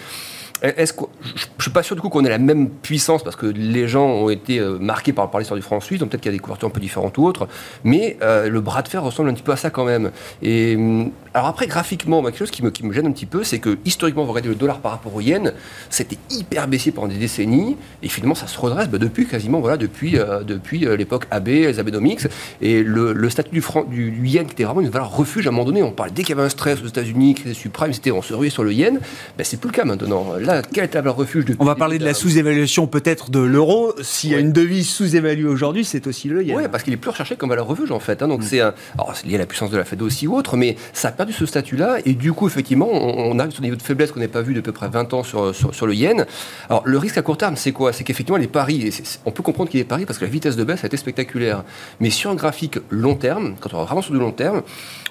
Est-ce 0.62 0.94
que, 0.94 1.06
je 1.24 1.46
ne 1.46 1.62
suis 1.62 1.72
pas 1.72 1.84
sûr 1.84 1.96
du 1.96 2.02
coup 2.02 2.10
qu'on 2.10 2.26
ait 2.26 2.30
la 2.30 2.40
même 2.40 2.70
puissance 2.70 3.24
parce 3.24 3.36
que 3.36 3.46
les 3.46 3.88
gens 3.88 4.08
ont 4.08 4.30
été 4.30 4.60
euh, 4.60 4.80
marqués 4.80 5.14
par, 5.14 5.30
par 5.30 5.40
l'histoire 5.40 5.58
du 5.58 5.62
franc 5.62 5.80
suisse, 5.80 6.00
donc 6.00 6.10
peut-être 6.10 6.22
qu'il 6.22 6.32
y 6.32 6.36
a 6.36 6.38
des 6.38 6.42
couvertures 6.42 6.68
un 6.68 6.72
peu 6.72 6.80
différentes 6.80 7.18
ou 7.18 7.26
autres, 7.26 7.48
mais 7.84 8.18
euh, 8.22 8.50
le 8.50 8.60
bras 8.60 8.82
de 8.82 8.88
fer 8.88 9.04
ressemble 9.04 9.30
un 9.30 9.34
petit 9.34 9.44
peu 9.44 9.52
à 9.52 9.56
ça 9.56 9.70
quand 9.70 9.86
même. 9.86 10.12
Et 10.42 10.76
hum, 10.76 11.12
alors 11.34 11.48
après, 11.48 11.68
graphiquement, 11.68 12.24
quelque 12.24 12.38
chose 12.38 12.50
qui 12.50 12.64
me, 12.64 12.72
qui 12.72 12.84
me 12.86 12.92
gêne 12.92 13.06
un 13.06 13.12
petit 13.12 13.28
peu, 13.28 13.44
c'est 13.44 13.60
que 13.60 13.78
historiquement, 13.86 14.24
vous 14.24 14.32
regardez 14.32 14.50
le 14.50 14.56
dollar 14.56 14.80
par 14.80 14.92
rapport 14.92 15.14
au 15.14 15.22
yen, 15.22 15.54
c'était 15.92 16.18
hyper 16.32 16.68
baissier 16.68 16.92
pendant 16.92 17.10
des 17.10 17.20
décennies, 17.20 17.78
et 18.02 18.10
finalement 18.10 18.36
ça 18.36 18.48
se 18.48 18.60
redresse 18.60 18.90
bah, 18.90 18.98
depuis 18.98 19.28
quasiment, 19.28 19.60
voilà, 19.60 19.78
depuis, 19.78 20.18
euh, 20.18 20.42
depuis 20.42 20.80
l'époque 20.80 21.26
AB, 21.30 21.48
les 21.48 21.80
Abenomics, 21.80 22.22
et 22.62 22.82
le, 22.82 23.30
statut 23.30 23.52
du, 23.52 23.62
franc, 23.62 23.84
du, 23.84 24.12
yen 24.28 24.46
qui 24.48 24.54
était 24.54 24.64
vraiment 24.64 24.82
une 24.82 24.90
valeur 24.90 25.16
refuge 25.16 25.46
à 25.46 25.50
un 25.50 25.52
moment 25.52 25.66
donné, 25.66 25.84
on 25.84 25.92
parlait 25.92 26.12
dès 26.12 26.24
qu'il 26.24 26.36
y 26.36 26.38
avait 26.40 26.48
un 26.48 26.50
stress 26.50 26.82
aux 26.82 26.88
États-Unis, 26.88 27.36
crise 27.36 27.54
subprime, 27.54 27.94
c'était 27.94 28.12
on 28.12 28.24
se 28.24 28.34
ruait 28.34 28.50
sur 28.50 28.64
le 28.64 28.74
yen, 28.74 29.00
ben, 29.38 29.44
c'est 29.44 29.60
plus 29.60 29.70
le 29.70 29.76
cas 29.76 29.86
maintenant 29.86 30.26
là, 30.48 30.62
quel 30.62 30.86
est 30.86 30.96
le 30.96 31.12
refuge 31.12 31.46
On 31.60 31.66
va 31.66 31.76
parler 31.76 32.00
de 32.00 32.06
la 32.06 32.14
sous-évaluation 32.14 32.88
peut-être 32.88 33.30
de 33.30 33.40
l'euro. 33.40 33.94
S'il 34.02 34.32
y 34.32 34.36
a 34.36 34.40
une 34.40 34.52
devise 34.52 34.90
sous-évaluée 34.90 35.48
aujourd'hui, 35.48 35.86
c'est 35.86 36.08
aussi 36.08 36.28
le 36.30 36.44
yen. 36.44 36.58
Oui, 36.58 36.64
parce 36.72 36.84
qu'il 36.84 36.94
est 36.94 36.98
plus 36.98 37.12
recherché 37.12 37.36
comme 37.36 37.50
valeur 37.50 37.68
refuge 37.68 37.92
en 37.92 38.00
fait. 38.00 38.22
Hein. 38.22 38.28
donc 38.28 38.42
mm. 38.42 38.44
c'est 38.44 39.28
lié 39.28 39.36
à 39.36 39.38
la 39.38 39.46
puissance 39.46 39.70
de 39.70 39.78
la 39.78 39.86
Fed 39.86 40.02
aussi 40.02 40.28
ou 40.28 40.36
autre, 40.36 40.58
mais 40.58 40.76
ça 40.94 41.10
a 41.10 41.12
perdu 41.12 41.34
ce 41.34 41.46
statut-là 41.46 41.98
et 42.06 42.14
du 42.14 42.34
coup 42.34 42.48
effectivement 42.48 42.88
on, 42.92 43.38
a 43.40 43.50
ce 43.50 43.62
niveau 43.62 43.76
de 43.76 43.82
faiblesse 43.82 44.12
qu'on 44.12 44.20
n'a 44.20 44.28
pas 44.28 44.42
vu 44.42 44.54
depuis 44.54 44.70
à 44.70 44.72
peu 44.72 44.72
près 44.72 44.90
20 44.90 45.14
ans 45.14 45.24
sur, 45.24 45.54
sur, 45.54 45.88
le 45.88 45.94
yen. 45.94 46.26
Alors 46.70 46.84
le 46.86 46.98
risque 46.98 47.18
à 47.18 47.22
court 47.22 47.38
terme, 47.38 47.56
c'est 47.56 47.72
quoi? 47.72 47.94
C'est 47.94 48.04
qu'effectivement 48.04 48.38
les 48.38 48.48
paris, 48.48 48.92
on 49.26 49.32
peut 49.32 49.44
comprendre 49.44 49.70
qu'il 49.70 49.80
est 49.80 49.86
paris 49.86 50.06
parce 50.06 50.18
que 50.18 50.26
la 50.26 50.32
vitesse 50.32 50.56
de 50.56 50.64
baisse 50.64 50.84
a 50.84 50.88
été 50.88 50.98
spectaculaire. 50.98 51.64
Mais 52.00 52.10
sur 52.10 52.32
un 52.32 52.36
graphique 52.36 52.80
long 52.90 53.16
terme, 53.16 53.56
quand 53.60 53.74
on 53.74 53.78
va 53.78 53.84
vraiment 53.84 54.02
sur 54.02 54.14
du 54.14 54.20
long 54.20 54.32
terme, 54.32 54.62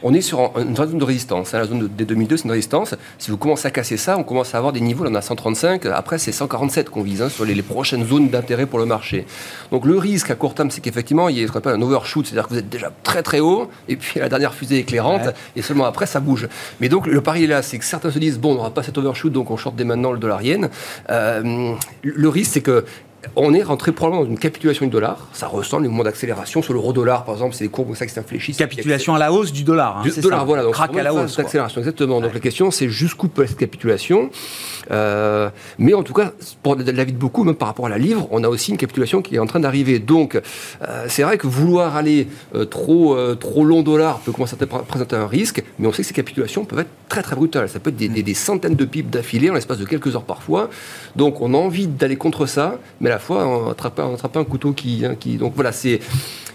on 0.03 0.14
est 0.14 0.20
sur 0.20 0.53
une 0.59 0.77
zone 0.77 0.99
de 0.99 1.05
résistance. 1.05 1.55
Hein. 1.55 1.59
La 1.59 1.66
zone 1.66 1.88
des 1.88 2.05
2002, 2.05 2.37
c'est 2.37 2.44
une 2.44 2.51
résistance. 2.51 2.94
Si 3.18 3.31
vous 3.31 3.37
commencez 3.37 3.66
à 3.68 3.70
casser 3.70 3.96
ça, 3.96 4.16
on 4.18 4.25
commence 4.25 4.55
à 4.55 4.59
avoir 4.59 4.72
des 4.72 4.81
niveaux, 4.81 5.05
là 5.05 5.11
on 5.12 5.14
a 5.14 5.22
135, 5.26 5.86
après 5.86 6.18
c'est 6.18 6.32
147 6.32 6.90
qu'on 6.90 7.02
vise 7.02 7.22
hein, 7.22 7.28
sur 7.28 7.44
les, 7.44 7.62
prochaines 7.62 8.06
zones 8.06 8.28
d'intérêt 8.28 8.66
pour 8.66 8.78
le 8.78 8.86
marché. 8.86 9.26
Donc 9.70 9.84
le 9.84 9.98
risque 9.98 10.30
à 10.30 10.34
court 10.34 10.54
terme, 10.54 10.70
c'est 10.70 10.80
qu'effectivement, 10.80 11.28
il 11.28 11.38
y 11.38 11.44
a 11.44 11.46
ce 11.46 11.52
qu'on 11.52 11.58
appelle 11.58 11.74
un 11.74 11.82
overshoot, 11.82 12.26
c'est-à-dire 12.26 12.48
que 12.48 12.54
vous 12.54 12.58
êtes 12.58 12.68
déjà 12.68 12.90
très 13.02 13.22
très 13.22 13.40
haut, 13.40 13.68
et 13.88 13.96
puis 13.96 14.20
la 14.20 14.28
dernière 14.28 14.54
fusée 14.54 14.78
éclairante, 14.78 15.34
et 15.56 15.62
seulement 15.62 15.84
après 15.84 16.06
ça 16.06 16.20
bouge. 16.20 16.48
Mais 16.80 16.88
donc 16.88 17.06
le 17.06 17.20
pari 17.20 17.44
est 17.44 17.48
là, 17.48 17.62
c'est 17.62 17.78
que 17.78 17.84
certains 17.84 18.10
se 18.10 18.18
disent, 18.18 18.38
bon, 18.38 18.52
on 18.52 18.54
n'aura 18.54 18.70
pas 18.70 18.82
cet 18.82 18.96
overshoot, 18.98 19.32
donc 19.32 19.50
on 19.50 19.56
short 19.56 19.74
dès 19.74 19.84
maintenant 19.84 20.12
le 20.12 20.18
dollar 20.18 20.42
yen. 20.42 20.70
Euh, 21.10 21.74
le 22.02 22.28
risque, 22.28 22.52
c'est 22.54 22.60
que 22.60 22.84
on 23.34 23.52
est 23.54 23.62
rentré 23.62 23.92
probablement 23.92 24.24
dans 24.24 24.30
une 24.30 24.38
capitulation 24.38 24.86
du 24.86 24.90
dollar. 24.90 25.28
Ça 25.32 25.48
ressemble 25.48 25.86
au 25.86 25.88
mouvement 25.88 26.04
d'accélération 26.04 26.62
sur 26.62 26.72
l'euro-dollar, 26.72 27.24
par 27.24 27.34
exemple, 27.34 27.54
c'est 27.54 27.64
des 27.64 27.70
courbes 27.70 27.88
comme 27.88 27.96
ça 27.96 28.06
qui 28.06 28.12
s'infléchissent. 28.12 28.56
Capitulation 28.56 29.14
à 29.14 29.18
la 29.18 29.32
hausse 29.32 29.52
du 29.52 29.64
dollar. 29.64 29.98
Hein, 29.98 30.02
du 30.02 30.20
dollar, 30.20 30.44
voilà. 30.46 30.62
Donc, 30.62 30.74
Craque 30.74 30.96
à 30.96 31.02
la 31.02 31.14
hausse. 31.14 31.36
D'accélération, 31.36 31.80
exactement. 31.80 32.20
Donc 32.20 32.34
la 32.34 32.40
question, 32.40 32.70
c'est 32.70 32.88
jusqu'où 32.88 33.28
peut 33.28 33.46
cette 33.46 33.58
capitulation. 33.58 34.30
Euh, 34.90 35.50
mais 35.78 35.94
en 35.94 36.02
tout 36.02 36.12
cas, 36.12 36.32
pour 36.62 36.76
l'avis 36.76 37.12
de 37.12 37.18
beaucoup, 37.18 37.44
même 37.44 37.54
par 37.54 37.68
rapport 37.68 37.86
à 37.86 37.88
la 37.88 37.98
livre, 37.98 38.28
on 38.30 38.44
a 38.44 38.48
aussi 38.48 38.70
une 38.70 38.76
capitulation 38.76 39.22
qui 39.22 39.36
est 39.36 39.38
en 39.38 39.46
train 39.46 39.60
d'arriver. 39.60 39.98
Donc 39.98 40.36
euh, 40.36 41.06
c'est 41.08 41.22
vrai 41.22 41.38
que 41.38 41.46
vouloir 41.46 41.96
aller 41.96 42.28
euh, 42.54 42.64
trop, 42.64 43.16
trop 43.36 43.64
long 43.64 43.82
dollar 43.82 44.20
peut 44.20 44.32
commencer 44.32 44.56
à 44.60 44.66
présenter 44.66 45.16
un 45.16 45.26
risque, 45.26 45.62
mais 45.78 45.86
on 45.86 45.92
sait 45.92 46.02
que 46.02 46.08
ces 46.08 46.14
capitulations 46.14 46.64
peuvent 46.64 46.80
être 46.80 46.90
très 47.08 47.22
très 47.22 47.36
brutales. 47.36 47.68
Ça 47.68 47.78
peut 47.78 47.90
être 47.90 47.96
des, 47.96 48.34
centaines 48.34 48.74
de 48.74 48.84
pips 48.84 49.10
d'affilée 49.10 49.50
en 49.50 49.54
l'espace 49.54 49.78
de 49.78 49.84
quelques 49.84 50.14
heures 50.14 50.24
parfois. 50.24 50.70
Donc 51.16 51.40
on 51.40 51.54
a 51.54 51.56
envie 51.56 51.86
d'aller 51.86 52.16
contre 52.16 52.46
ça, 52.46 52.78
mais 53.00 53.10
à 53.10 53.15
la 53.16 53.20
fois 53.20 53.46
on 53.46 53.70
attrape 53.70 54.37
un 54.37 54.44
couteau 54.44 54.72
qui, 54.72 55.05
hein, 55.05 55.16
qui... 55.18 55.37
Donc 55.37 55.55
voilà, 55.55 55.72
c'est... 55.72 56.00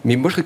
Mais 0.03 0.15
moi, 0.15 0.31
je 0.31 0.35
serais 0.37 0.45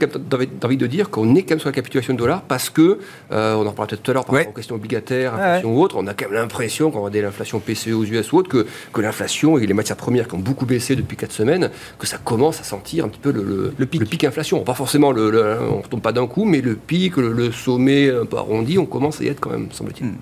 envie 0.63 0.77
de 0.77 0.87
dire 0.87 1.09
qu'on 1.09 1.33
est 1.35 1.43
quand 1.43 1.51
même 1.51 1.59
sur 1.59 1.69
la 1.69 1.73
capitulation 1.73 2.13
de 2.13 2.19
dollar 2.19 2.41
parce 2.41 2.69
que, 2.69 2.99
euh, 3.31 3.53
on 3.55 3.61
en 3.61 3.71
parlera 3.71 3.87
peut-être 3.87 4.03
tout 4.03 4.11
à 4.11 4.13
l'heure 4.13 4.25
par 4.25 4.35
rapport 4.35 4.51
aux 4.51 4.55
questions 4.55 4.75
obligataires, 4.75 5.33
inflation 5.33 5.73
ou 5.73 5.81
autre, 5.81 5.95
on 5.97 6.07
a 6.07 6.13
quand 6.13 6.25
même 6.25 6.33
l'impression, 6.33 6.91
quand 6.91 6.99
on 6.99 7.03
regarde 7.03 7.25
l'inflation 7.25 7.59
PCE 7.59 7.93
aux 7.93 8.03
US 8.03 8.33
ou 8.33 8.37
autre, 8.37 8.49
que, 8.49 8.65
que 8.91 9.01
l'inflation 9.01 9.57
et 9.57 9.65
les 9.65 9.73
matières 9.73 9.97
premières 9.97 10.27
qui 10.27 10.35
ont 10.35 10.39
beaucoup 10.39 10.65
baissé 10.65 10.97
depuis 10.97 11.15
4 11.15 11.31
semaines, 11.31 11.69
que 11.97 12.05
ça 12.05 12.17
commence 12.17 12.59
à 12.59 12.63
sentir 12.63 13.05
un 13.05 13.07
petit 13.07 13.19
peu 13.19 13.31
le, 13.31 13.73
le, 13.77 13.85
pic. 13.85 14.01
le 14.01 14.05
pic 14.05 14.23
inflation. 14.25 14.59
Pas 14.63 14.73
forcément, 14.73 15.13
le, 15.13 15.57
on 15.71 15.77
ne 15.77 15.83
tombe 15.83 16.01
pas 16.01 16.11
d'un 16.11 16.27
coup, 16.27 16.43
mais 16.43 16.59
le 16.59 16.75
pic, 16.75 17.15
le, 17.15 17.51
sommet 17.51 18.09
un 18.09 18.25
peu 18.25 18.37
arrondi, 18.37 18.77
on 18.77 18.85
commence 18.85 19.21
à 19.21 19.23
y 19.23 19.27
être 19.27 19.39
quand 19.39 19.51
même, 19.51 19.69
semble-t-il. 19.71 20.07
Hmm. 20.07 20.15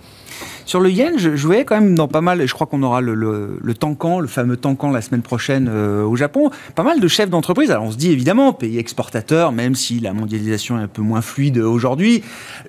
Sur 0.65 0.80
le 0.80 0.89
yen, 0.89 1.17
je, 1.17 1.30
voyais 1.45 1.65
quand 1.65 1.76
même 1.76 1.95
dans 1.95 2.08
pas 2.08 2.21
mal, 2.21 2.45
je 2.45 2.54
crois 2.54 2.67
qu'on 2.67 2.84
aura 2.84 3.02
le, 3.02 3.13
le, 3.13 3.73
Tankan, 3.73 4.19
le 4.19 4.28
fameux 4.28 4.58
Tankan 4.58 4.91
la 4.91 5.02
semaine 5.02 5.21
prochaine 5.21 5.69
euh, 5.69 6.04
au 6.04 6.15
Japon, 6.15 6.52
pas 6.76 6.84
mal 6.84 6.99
de 6.99 7.08
chefs 7.08 7.30
d'entreprise. 7.30 7.71
Alors 7.71 7.84
on 7.84 7.91
se 7.91 7.97
dit 7.97 8.12
évidemment, 8.12 8.54
pays 8.54 8.78
exportateur, 8.78 9.52
même 9.52 9.76
si 9.76 9.99
la 9.99 10.13
mondialisation 10.13 10.80
est 10.80 10.84
un 10.84 10.88
peu 10.88 11.02
moins 11.02 11.21
fluide 11.21 11.58
aujourd'hui, 11.58 12.23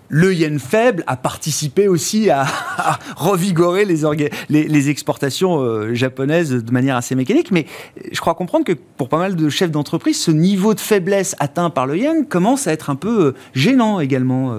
le 0.09 0.35
yen 0.35 0.59
faible 0.59 1.05
a 1.07 1.17
participé 1.17 1.87
aussi 1.89 2.31
à, 2.31 2.47
revigorer 3.17 3.85
les, 3.85 4.89
exportations 4.89 5.61
euh, 5.61 5.95
japonaises 5.95 6.51
de 6.51 6.73
manière 6.73 6.97
assez 6.97 7.15
mécanique. 7.15 7.51
Mais 7.51 7.67
je 8.11 8.21
crois 8.21 8.35
comprendre 8.35 8.65
que 8.65 8.73
pour 8.73 9.09
pas 9.09 9.19
mal 9.19 9.37
de 9.37 9.49
chefs 9.49 9.71
d'entreprise, 9.71 10.21
ce 10.21 10.31
niveau 10.31 10.75
de 10.75 10.81
faiblesse 10.81 11.37
atteint 11.39 11.71
par 11.71 11.87
le 11.87 11.97
yen 11.97 12.27
commence 12.27 12.67
à 12.67 12.73
être 12.73 12.91
un 12.91 12.97
peu 12.97 13.27
euh, 13.27 13.35
gênant 13.55 14.01
également, 14.01 14.55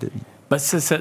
David. 0.00 0.27
Bah, 0.50 0.58
ça, 0.58 0.80
ça, 0.80 0.96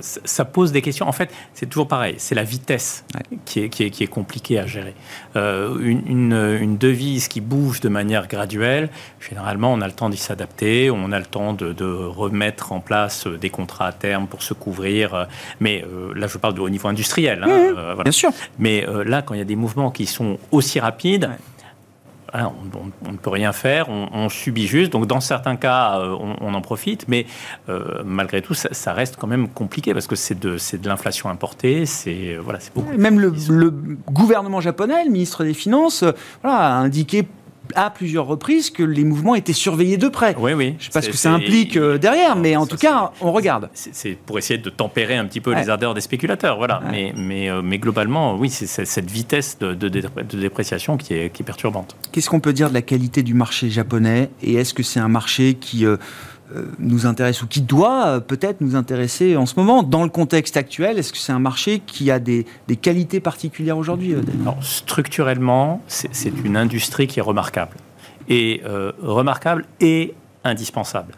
ça, 0.00 0.44
pose 0.44 0.72
des 0.72 0.82
questions. 0.82 1.08
En 1.08 1.12
fait, 1.12 1.30
c'est 1.54 1.66
toujours 1.66 1.88
pareil. 1.88 2.16
C'est 2.18 2.34
la 2.34 2.44
vitesse 2.44 3.04
ouais. 3.14 3.38
qui, 3.46 3.60
est, 3.60 3.68
qui, 3.70 3.84
est, 3.84 3.90
qui, 3.90 4.04
est, 4.04 4.08
compliquée 4.08 4.58
à 4.58 4.66
gérer. 4.66 4.94
Euh, 5.36 5.78
une, 5.80 6.02
une, 6.06 6.58
une, 6.60 6.76
devise 6.76 7.28
qui 7.28 7.40
bouge 7.40 7.80
de 7.80 7.88
manière 7.88 8.28
graduelle, 8.28 8.90
généralement, 9.20 9.72
on 9.72 9.80
a 9.80 9.86
le 9.86 9.94
temps 9.94 10.10
d'y 10.10 10.18
s'adapter, 10.18 10.90
on 10.90 11.12
a 11.12 11.18
le 11.18 11.24
temps 11.24 11.54
de, 11.54 11.72
de, 11.72 11.86
remettre 11.86 12.72
en 12.72 12.80
place 12.80 13.26
des 13.26 13.48
contrats 13.48 13.86
à 13.86 13.92
terme 13.92 14.26
pour 14.26 14.42
se 14.42 14.52
couvrir. 14.52 15.28
Mais 15.60 15.82
euh, 15.90 16.12
là, 16.14 16.26
je 16.26 16.36
parle 16.36 16.54
de, 16.54 16.60
au 16.60 16.68
niveau 16.68 16.88
industriel. 16.88 17.42
Hein, 17.42 17.46
mmh, 17.46 17.50
euh, 17.50 17.94
voilà. 17.94 18.02
Bien 18.02 18.12
sûr. 18.12 18.30
Mais 18.58 18.86
euh, 18.86 19.02
là, 19.02 19.22
quand 19.22 19.32
il 19.32 19.38
y 19.38 19.42
a 19.42 19.46
des 19.46 19.56
mouvements 19.56 19.90
qui 19.90 20.04
sont 20.04 20.38
aussi 20.50 20.78
rapides, 20.78 21.24
ouais 21.24 21.36
on, 22.34 22.38
on, 22.78 23.08
on, 23.08 23.12
ne 23.12 23.16
peut 23.16 23.30
rien 23.30 23.52
faire, 23.52 23.88
on, 23.88 24.08
on, 24.12 24.28
subit 24.28 24.66
juste. 24.66 24.92
Donc 24.92 25.06
dans 25.06 25.20
certains 25.20 25.56
cas, 25.56 25.98
euh, 25.98 26.16
on, 26.40 26.54
en 26.54 26.60
profite, 26.60 27.06
mais 27.08 27.26
euh, 27.68 28.02
malgré 28.04 28.42
tout, 28.42 28.54
ça, 28.54 28.68
ça, 28.72 28.92
reste 28.92 29.16
quand 29.16 29.26
même 29.26 29.48
compliqué 29.48 29.92
parce 29.94 30.06
que 30.06 30.16
c'est 30.16 30.38
de, 30.38 30.56
de 30.76 30.88
l'inflation 30.88 31.30
importée, 31.30 31.86
c'est 31.86 32.36
voilà, 32.36 32.60
c'est 32.60 32.74
beaucoup. 32.74 32.96
Même 32.96 33.20
le, 33.20 33.32
le, 33.50 33.70
gouvernement 34.10 34.60
japonais, 34.60 35.04
le 35.04 35.10
ministre 35.10 35.44
des 35.44 35.54
Finances, 35.54 36.04
voilà, 36.42 36.58
a 36.58 36.72
indiqué 36.74 37.26
à 37.74 37.90
plusieurs 37.90 38.26
reprises 38.26 38.70
que 38.70 38.82
les 38.82 39.04
mouvements 39.04 39.34
étaient 39.34 39.52
surveillés 39.52 39.96
de 39.96 40.08
près. 40.08 40.34
Oui, 40.38 40.52
oui. 40.52 40.74
Je 40.78 40.86
ne 40.86 40.90
sais 40.90 40.90
pas 40.92 41.02
ce 41.02 41.10
que 41.10 41.16
ça 41.16 41.32
implique 41.32 41.76
euh, 41.76 41.98
derrière, 41.98 42.36
mais 42.36 42.56
en 42.56 42.66
tout 42.66 42.76
cas, 42.76 43.12
on 43.20 43.32
regarde. 43.32 43.70
C'est 43.74 44.14
pour 44.14 44.38
essayer 44.38 44.58
de 44.58 44.70
tempérer 44.70 45.16
un 45.16 45.24
petit 45.24 45.40
peu 45.40 45.52
ouais. 45.52 45.62
les 45.62 45.70
ardeurs 45.70 45.94
des 45.94 46.00
spéculateurs, 46.00 46.56
voilà. 46.56 46.80
Ouais. 46.84 46.90
Mais, 46.90 47.12
mais, 47.16 47.50
euh, 47.50 47.62
mais, 47.62 47.78
globalement, 47.78 48.36
oui, 48.36 48.50
c'est 48.50 48.66
cette 48.66 49.10
vitesse 49.10 49.58
de, 49.58 49.74
de, 49.74 49.88
de, 49.88 50.38
dépréciation 50.38 50.96
qui 50.96 51.14
est, 51.14 51.30
qui 51.30 51.42
est 51.42 51.46
perturbante. 51.46 51.96
Qu'est-ce 52.12 52.30
qu'on 52.30 52.40
peut 52.40 52.52
dire 52.52 52.68
de 52.68 52.74
la 52.74 52.82
qualité 52.82 53.22
du 53.22 53.34
marché 53.34 53.70
japonais 53.70 54.30
Et 54.42 54.54
est-ce 54.54 54.74
que 54.74 54.82
c'est 54.82 55.00
un 55.00 55.08
marché 55.08 55.54
qui... 55.54 55.84
Euh, 55.84 55.96
nous 56.78 57.06
intéresse 57.06 57.42
ou 57.42 57.46
qui 57.46 57.60
doit 57.60 58.20
peut-être 58.20 58.60
nous 58.60 58.76
intéresser 58.76 59.36
en 59.36 59.46
ce 59.46 59.54
moment 59.56 59.82
dans 59.82 60.02
le 60.02 60.08
contexte 60.08 60.56
actuel 60.56 60.98
Est-ce 60.98 61.12
que 61.12 61.18
c'est 61.18 61.32
un 61.32 61.38
marché 61.38 61.80
qui 61.80 62.10
a 62.10 62.18
des, 62.18 62.46
des 62.68 62.76
qualités 62.76 63.20
particulières 63.20 63.78
aujourd'hui 63.78 64.14
Structurellement, 64.60 65.82
c'est 65.86 66.32
une 66.44 66.56
industrie 66.56 67.06
qui 67.06 67.18
est 67.18 67.22
remarquable. 67.22 67.76
Et 68.28 68.62
euh, 68.66 68.92
remarquable 69.02 69.64
et 69.80 70.14
indispensable. 70.44 71.14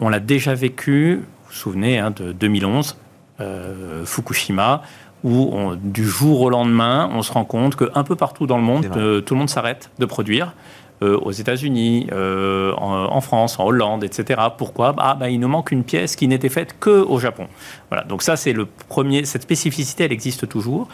On 0.00 0.08
l'a 0.08 0.20
déjà 0.20 0.54
vécu, 0.54 1.16
vous 1.16 1.22
vous 1.48 1.52
souvenez, 1.52 1.98
hein, 1.98 2.10
de 2.10 2.32
2011, 2.32 2.96
euh, 3.40 4.04
Fukushima, 4.04 4.82
où 5.24 5.50
on, 5.52 5.74
du 5.74 6.06
jour 6.06 6.42
au 6.42 6.50
lendemain, 6.50 7.10
on 7.12 7.22
se 7.22 7.32
rend 7.32 7.44
compte 7.44 7.76
qu'un 7.76 8.04
peu 8.04 8.16
partout 8.16 8.46
dans 8.46 8.56
le 8.56 8.62
monde, 8.62 8.86
euh, 8.96 9.20
tout 9.20 9.34
le 9.34 9.38
monde 9.38 9.50
s'arrête 9.50 9.90
de 9.98 10.06
produire 10.06 10.54
euh, 11.02 11.18
aux 11.18 11.32
États-Unis, 11.32 12.08
euh, 12.12 12.72
en, 12.76 13.20
France, 13.20 13.58
en 13.58 13.66
Hollande, 13.66 14.04
etc. 14.04 14.40
Pourquoi? 14.56 14.94
Ah, 14.98 15.14
bah, 15.14 15.30
Il 15.30 15.40
nous 15.40 15.48
manque 15.48 15.70
une 15.70 15.84
pièce 15.84 16.16
qui 16.16 16.28
n'était 16.28 16.48
faite 16.48 16.76
que 16.80 16.90
au 16.90 17.18
Japon. 17.18 17.46
Voilà. 17.90 18.04
Donc 18.04 18.22
ça, 18.22 18.36
c'est 18.36 18.52
le 18.52 18.66
premier. 18.88 19.24
Cette 19.24 19.42
spécificité, 19.42 20.04
elle 20.04 20.12
existe 20.12 20.48
toujours. 20.48 20.88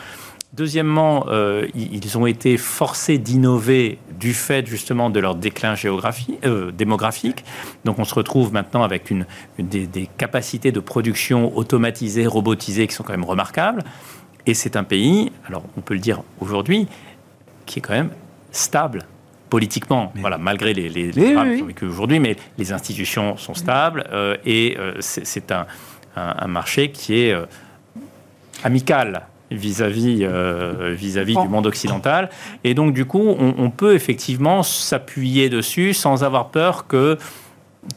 Deuxièmement, 0.55 1.27
euh, 1.31 1.67
ils 1.75 2.17
ont 2.17 2.27
été 2.27 2.57
forcés 2.59 3.19
d'innover 3.19 3.99
du 4.21 4.33
fait 4.33 4.65
justement 4.69 5.11
de 5.11 5.19
leur 5.19 5.35
déclin 5.35 5.75
euh, 6.45 6.71
démographique. 6.71 7.45
Donc 7.85 7.99
on 7.99 8.05
se 8.05 8.15
retrouve 8.15 8.53
maintenant 8.53 8.85
avec 8.85 9.11
une 9.11 9.27
des, 9.59 9.89
des, 9.89 10.09
capacités 10.17 10.71
de 10.71 10.79
production 10.79 11.57
automatisées, 11.57 12.29
robotisées 12.29 12.87
qui 12.87 12.95
sont 12.95 13.03
quand 13.03 13.15
même 13.15 13.25
remarquables. 13.25 13.83
Et 14.47 14.55
c'est 14.55 14.77
un 14.77 14.85
pays, 14.85 15.33
alors 15.49 15.65
on 15.77 15.81
peut 15.81 15.95
le 15.95 16.01
dire 16.01 16.23
aujourd'hui, 16.39 16.87
qui 17.67 17.81
est 17.81 17.83
quand 17.83 17.95
même 17.95 18.11
stable 18.53 19.07
politiquement, 19.55 20.11
mais 20.17 20.21
voilà, 20.21 20.37
malgré 20.37 20.75
les, 20.75 20.89
les, 20.89 21.13
les 21.13 21.33
drames 21.33 21.61
oui, 21.65 21.75
aujourd'hui, 21.83 22.19
mais 22.19 22.35
les 22.59 22.73
institutions 22.73 23.37
sont 23.37 23.55
stables 23.55 24.05
euh, 24.13 24.37
et 24.45 24.77
euh, 24.81 24.95
c'est 24.99 25.53
un, 25.53 25.65
un, 26.17 26.35
un, 26.41 26.49
marché 26.49 26.91
qui 26.91 27.21
est 27.21 27.33
euh, 27.33 27.47
amical 28.65 29.29
vis-à-vis 29.53 30.23
euh, 30.23 30.93
vis-à-vis 30.99 31.37
du 31.37 31.47
monde 31.47 31.67
occidental. 31.67 32.31
Et 32.65 32.75
donc 32.75 32.95
du 32.95 33.05
coup 33.05 33.23
on, 33.39 33.55
on 33.57 33.71
peut 33.71 33.95
effectivement 33.95 34.65
s'appuyer 34.65 35.49
dessus 35.49 35.95
sans 35.95 36.25
avoir 36.25 36.49
peur 36.49 36.89
que 36.89 37.17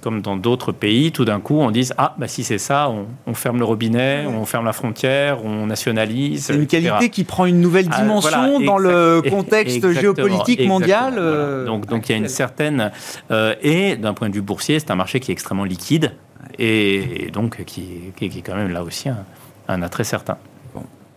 comme 0.01 0.21
dans 0.21 0.35
d'autres 0.35 0.71
pays, 0.71 1.11
tout 1.11 1.25
d'un 1.25 1.39
coup, 1.39 1.59
on 1.59 1.71
dise 1.71 1.93
Ah, 1.97 2.15
bah, 2.17 2.27
si 2.27 2.43
c'est 2.43 2.57
ça, 2.57 2.89
on, 2.89 3.07
on, 3.25 3.33
ferme 3.33 3.59
le 3.59 3.65
robinet, 3.65 4.25
on 4.27 4.45
ferme 4.45 4.65
la 4.65 4.73
frontière, 4.73 5.43
on 5.43 5.67
nationalise. 5.67 6.45
C'est 6.45 6.55
une 6.55 6.67
qualité 6.67 7.09
qui 7.09 7.23
prend 7.23 7.45
une 7.45 7.61
nouvelle 7.61 7.87
dimension 7.87 8.31
ah, 8.33 8.47
voilà, 8.49 8.65
dans 8.65 8.77
le 8.77 9.21
contexte 9.29 9.77
exactement, 9.77 10.01
géopolitique 10.01 10.59
exactement, 10.59 10.79
mondial. 10.79 11.13
Euh, 11.17 11.63
voilà. 11.65 11.65
Donc, 11.65 11.85
donc 11.87 12.09
il 12.09 12.11
y 12.11 12.15
a 12.15 12.17
une 12.17 12.27
certaine. 12.27 12.91
Euh, 13.31 13.55
et 13.61 13.95
d'un 13.95 14.13
point 14.13 14.29
de 14.29 14.35
vue 14.35 14.41
boursier, 14.41 14.79
c'est 14.79 14.91
un 14.91 14.95
marché 14.95 15.19
qui 15.19 15.31
est 15.31 15.33
extrêmement 15.33 15.65
liquide 15.65 16.13
et, 16.57 17.25
et 17.27 17.31
donc 17.31 17.63
qui, 17.65 18.13
qui, 18.15 18.29
qui, 18.29 18.39
est 18.39 18.41
quand 18.41 18.55
même 18.55 18.71
là 18.71 18.83
aussi 18.83 19.09
un, 19.09 19.25
un 19.67 19.81
attrait 19.81 20.03
certain. 20.03 20.37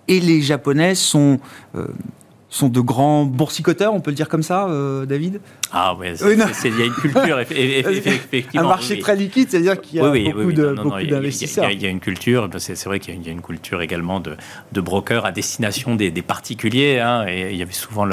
Et 0.09 0.18
les 0.20 0.42
Japonais 0.42 0.94
sont. 0.94 1.38
Euh, 1.76 1.87
sont 2.51 2.69
de 2.69 2.81
grands 2.81 3.25
boursicoteurs, 3.25 3.95
on 3.95 4.01
peut 4.01 4.11
le 4.11 4.17
dire 4.17 4.29
comme 4.29 4.43
ça, 4.43 4.67
euh, 4.67 5.07
David 5.07 5.41
Ah 5.73 5.95
ouais, 5.95 6.15
il 6.17 6.79
y 6.79 6.83
a 6.83 6.85
une 6.85 6.93
culture, 6.93 7.39
effectivement. 7.51 8.63
Un 8.63 8.69
marché 8.69 8.95
oui. 8.95 9.01
très 9.01 9.15
liquide, 9.15 9.49
c'est-à-dire 9.49 9.81
qu'il 9.81 9.99
y 9.99 10.01
a 10.01 10.11
oui, 10.11 10.33
beaucoup 10.33 10.53
d'investisseurs. 10.53 11.71
Il 11.71 11.81
y, 11.81 11.87
a 11.87 11.89
une 11.89 12.01
culture, 12.01 12.51
c'est 12.59 12.85
vrai 12.85 12.99
qu'il 12.99 13.25
y, 13.25 13.29
a 13.29 13.33
une 13.33 13.41
culture 13.41 13.81
également 13.83 14.19
de, 14.19 14.37
de 14.73 14.81
brokers 14.81 15.25
à 15.25 15.31
destination 15.31 15.95
des, 15.95 16.11
des 16.11 16.23
particuliers. 16.23 16.99
Hein, 16.99 17.25
et 17.29 17.53
il 17.53 17.57
y 17.57 17.63
avait 17.63 17.73
souvent 17.73 18.05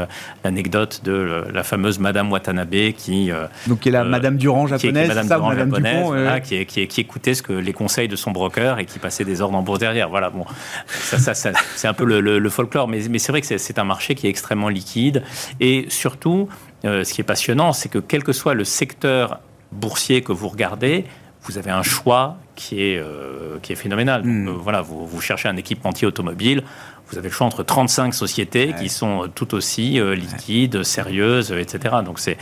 l'anecdote 0.43 1.01
de 1.03 1.45
la 1.51 1.63
fameuse 1.63 1.97
Madame 1.97 2.31
Watanabe 2.31 2.91
qui... 2.95 3.31
Euh, 3.31 3.47
Donc 3.65 3.79
qui 3.79 3.89
est 3.89 3.91
la 3.91 4.01
euh, 4.01 4.05
Madame 4.09 4.37
Durand 4.37 4.67
japonaise, 4.67 4.93
qui 4.93 5.05
est, 5.05 5.07
Madame, 5.07 5.27
ça, 5.27 5.35
Durand 5.35 5.49
Madame 5.49 5.69
japonaise, 5.69 5.95
Dupont, 5.95 6.07
voilà, 6.09 6.39
qui, 6.41 6.63
qui, 6.67 6.87
qui, 6.87 7.01
écoutait 7.01 7.33
ce 7.33 7.41
que, 7.41 7.53
les 7.53 7.73
conseils 7.73 8.07
de 8.07 8.15
son 8.15 8.29
broker 8.31 8.77
et 8.77 8.85
qui 8.85 8.99
passait 8.99 9.25
des 9.25 9.41
ordres 9.41 9.57
en 9.57 9.63
bourse 9.63 9.79
derrière. 9.79 10.09
Voilà, 10.09 10.29
bon, 10.29 10.45
ça, 10.87 11.17
ça, 11.17 11.33
ça 11.33 11.51
c'est 11.75 11.87
un 11.87 11.93
peu 11.93 12.05
le, 12.05 12.21
le, 12.21 12.37
le, 12.37 12.49
folklore, 12.49 12.87
mais, 12.87 12.99
mais 13.09 13.17
c'est 13.17 13.31
vrai 13.31 13.41
que 13.41 13.57
c'est 13.57 13.79
un 13.79 13.83
marché 13.83 14.13
qui 14.13 14.26
est 14.27 14.29
extrêmement 14.29 14.69
liquide. 14.69 15.23
Et 15.59 15.85
surtout, 15.89 16.49
euh, 16.85 17.03
ce 17.03 17.13
qui 17.13 17.21
est 17.21 17.25
passionnant, 17.25 17.73
c'est 17.73 17.89
que 17.89 17.99
quel 17.99 18.23
que 18.23 18.33
soit 18.33 18.53
le 18.53 18.63
secteur 18.63 19.39
boursier 19.71 20.21
que 20.21 20.31
vous 20.31 20.47
regardez, 20.47 21.05
vous 21.43 21.57
avez 21.57 21.71
un 21.71 21.83
choix 21.83 22.37
qui 22.55 22.81
est, 22.81 22.97
euh, 22.97 23.59
qui 23.61 23.71
est 23.71 23.75
phénoménal. 23.75 24.21
Donc, 24.21 24.31
mmh. 24.31 24.47
euh, 24.47 24.51
voilà, 24.51 24.81
vous, 24.81 25.07
vous, 25.07 25.21
cherchez 25.21 25.47
un 25.47 25.55
équipementier 25.55 26.07
automobile, 26.07 26.63
vous 27.09 27.17
avez 27.17 27.29
le 27.29 27.33
choix 27.33 27.47
entre 27.47 27.63
35 27.63 28.13
sociétés 28.13 28.67
ouais. 28.67 28.75
qui 28.75 28.89
sont 28.89 29.29
tout 29.33 29.53
aussi 29.55 29.99
euh, 29.99 30.13
liquides, 30.13 30.83
sérieuses, 30.83 31.51
etc. 31.51 31.95
Donc 32.03 32.19
c'est, 32.19 32.37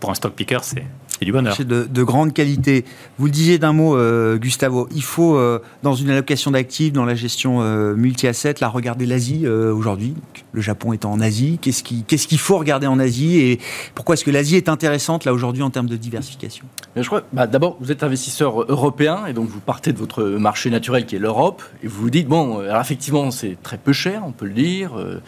pour 0.00 0.10
un 0.10 0.14
stock 0.14 0.34
picker, 0.34 0.58
c'est 0.62 0.84
du 1.24 1.32
bonheur. 1.32 1.54
C'est 1.56 1.66
de, 1.66 1.84
de, 1.84 2.02
grande 2.02 2.32
qualité. 2.32 2.84
Vous 3.18 3.26
le 3.26 3.30
disiez 3.30 3.58
d'un 3.58 3.72
mot, 3.72 3.96
euh, 3.96 4.36
Gustavo, 4.38 4.88
il 4.94 5.02
faut, 5.02 5.36
euh, 5.36 5.60
dans 5.82 5.94
une 5.94 6.10
allocation 6.10 6.50
d'actifs, 6.50 6.92
dans 6.92 7.04
la 7.04 7.14
gestion 7.14 7.62
euh, 7.62 7.94
multi-asset, 7.94 8.54
la 8.60 8.68
regarder 8.68 9.06
l'Asie 9.06 9.42
euh, 9.44 9.72
aujourd'hui. 9.72 10.14
Le 10.52 10.60
Japon 10.60 10.92
étant 10.92 11.12
en 11.12 11.20
Asie, 11.20 11.58
qu'est-ce 11.60 11.82
qu'il 11.82 12.04
qu 12.04 12.16
qu'il 12.16 12.38
faut 12.38 12.58
regarder 12.58 12.86
en 12.86 12.98
Asie 12.98 13.38
et 13.40 13.60
pourquoi 13.94 14.14
est-ce 14.14 14.24
que 14.24 14.30
l'Asie 14.30 14.56
est 14.56 14.68
intéressante 14.68 15.24
là 15.24 15.32
aujourd'hui 15.32 15.62
en 15.62 15.70
termes 15.70 15.88
de 15.88 15.96
diversification? 15.96 16.66
Je 16.96 17.06
crois, 17.06 17.22
bah, 17.32 17.46
d'abord, 17.46 17.76
vous 17.80 17.90
êtes 17.90 18.02
investisseur 18.02 18.62
européen 18.70 19.26
et 19.26 19.32
donc 19.32 19.48
vous 19.48 19.60
partez 19.60 19.92
de 19.92 19.98
votre 19.98 20.22
marché 20.22 20.68
naturel 20.70 21.06
qui 21.06 21.16
est 21.16 21.18
l'Europe 21.18 21.62
et 21.82 21.88
vous 21.88 22.02
vous 22.02 22.10
dites, 22.10 22.28
bon, 22.28 22.60
alors 22.60 22.80
effectivement, 22.80 23.30
c'est 23.30 23.56
très 23.62 23.78
peu 23.78 23.92
cher, 23.92 24.22
on 24.26 24.32
peut 24.32 24.46
le 24.46 24.52
dire, 24.52 24.98
euh, 24.98 25.20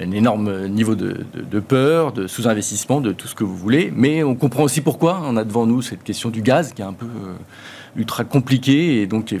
un 0.00 0.10
énorme 0.12 0.66
niveau 0.68 0.94
de, 0.94 1.24
de, 1.34 1.42
de 1.42 1.60
peur, 1.60 2.12
de 2.12 2.26
sous-investissement, 2.26 3.00
de 3.00 3.12
tout 3.12 3.28
ce 3.28 3.34
que 3.34 3.44
vous 3.44 3.56
voulez, 3.56 3.92
mais 3.94 4.22
on 4.22 4.34
comprend 4.34 4.62
aussi 4.62 4.80
pourquoi 4.80 5.20
on 5.24 5.36
a 5.36 5.39
devant 5.44 5.66
nous 5.66 5.82
cette 5.82 6.02
question 6.02 6.30
du 6.30 6.42
gaz 6.42 6.72
qui 6.72 6.82
est 6.82 6.84
un 6.84 6.92
peu 6.92 7.06
euh, 7.06 7.34
ultra 7.96 8.24
compliquée 8.24 9.02
et 9.02 9.06
donc 9.06 9.32
euh, 9.32 9.38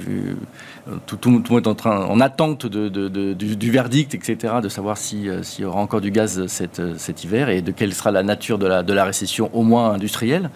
tout, 1.06 1.18
le 1.26 1.30
monde 1.30 1.46
est 1.50 1.66
en, 1.66 1.74
train, 1.74 2.04
en 2.04 2.20
attente 2.20 2.66
du, 2.66 3.70
verdict, 3.70 4.14
etc., 4.14 4.54
de 4.62 4.68
savoir 4.68 4.98
s'il 4.98 5.40
si 5.42 5.62
y 5.62 5.64
aura 5.64 5.80
encore 5.80 6.00
du 6.00 6.10
gaz 6.10 6.46
cet, 6.46 6.80
cet, 6.98 7.24
hiver 7.24 7.48
et 7.48 7.62
de 7.62 7.70
quelle 7.70 7.94
sera 7.94 8.10
la 8.10 8.22
nature 8.22 8.58
de 8.58 8.66
la, 8.66 8.82
la 8.82 9.04
récession, 9.04 9.50
au 9.52 9.62
moins 9.62 9.92
industrielle. 9.92 10.50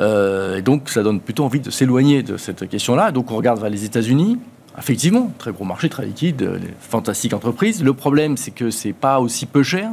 Euh, 0.00 0.58
et 0.58 0.62
donc 0.62 0.88
ça 0.88 1.02
donne 1.02 1.20
plutôt 1.20 1.44
envie 1.44 1.60
de 1.60 1.70
s'éloigner 1.70 2.22
de 2.22 2.36
cette 2.36 2.68
question-là. 2.68 3.12
Donc 3.12 3.30
on 3.30 3.36
regarde 3.36 3.60
vers 3.60 3.70
les 3.70 3.84
États-Unis, 3.84 4.38
Effectivement, 4.78 5.32
très 5.38 5.50
gros 5.50 5.64
marché, 5.64 5.88
très 5.88 6.06
liquide, 6.06 6.60
fantastique 6.78 7.32
entreprise. 7.32 7.82
Le 7.82 7.94
problème, 7.94 8.36
c'est 8.36 8.52
que 8.52 8.70
c'est 8.70 8.92
pas 8.92 9.18
aussi 9.18 9.44
peu 9.44 9.64
cher. 9.64 9.90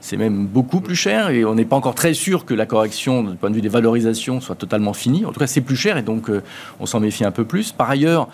C'est 0.00 0.16
même 0.16 0.46
beaucoup 0.46 0.80
plus 0.80 0.94
cher 0.94 1.28
et 1.28 1.44
on 1.44 1.54
n'est 1.54 1.66
pas 1.66 1.76
encore 1.76 1.94
très 1.94 2.14
sûr 2.14 2.46
que 2.46 2.54
la 2.54 2.64
correction, 2.64 3.22
du 3.22 3.36
point 3.36 3.50
de 3.50 3.54
vue 3.54 3.60
des 3.60 3.68
valorisations, 3.68 4.40
soit 4.40 4.56
totalement 4.56 4.94
finie. 4.94 5.26
En 5.26 5.32
tout 5.32 5.40
cas, 5.40 5.46
c'est 5.46 5.60
plus 5.60 5.76
cher 5.76 5.98
et 5.98 6.02
donc 6.02 6.30
euh, 6.30 6.42
on 6.80 6.86
s'en 6.86 7.00
méfie 7.00 7.24
un 7.24 7.30
peu 7.30 7.44
plus. 7.44 7.72
Par 7.72 7.90
ailleurs, 7.90 8.28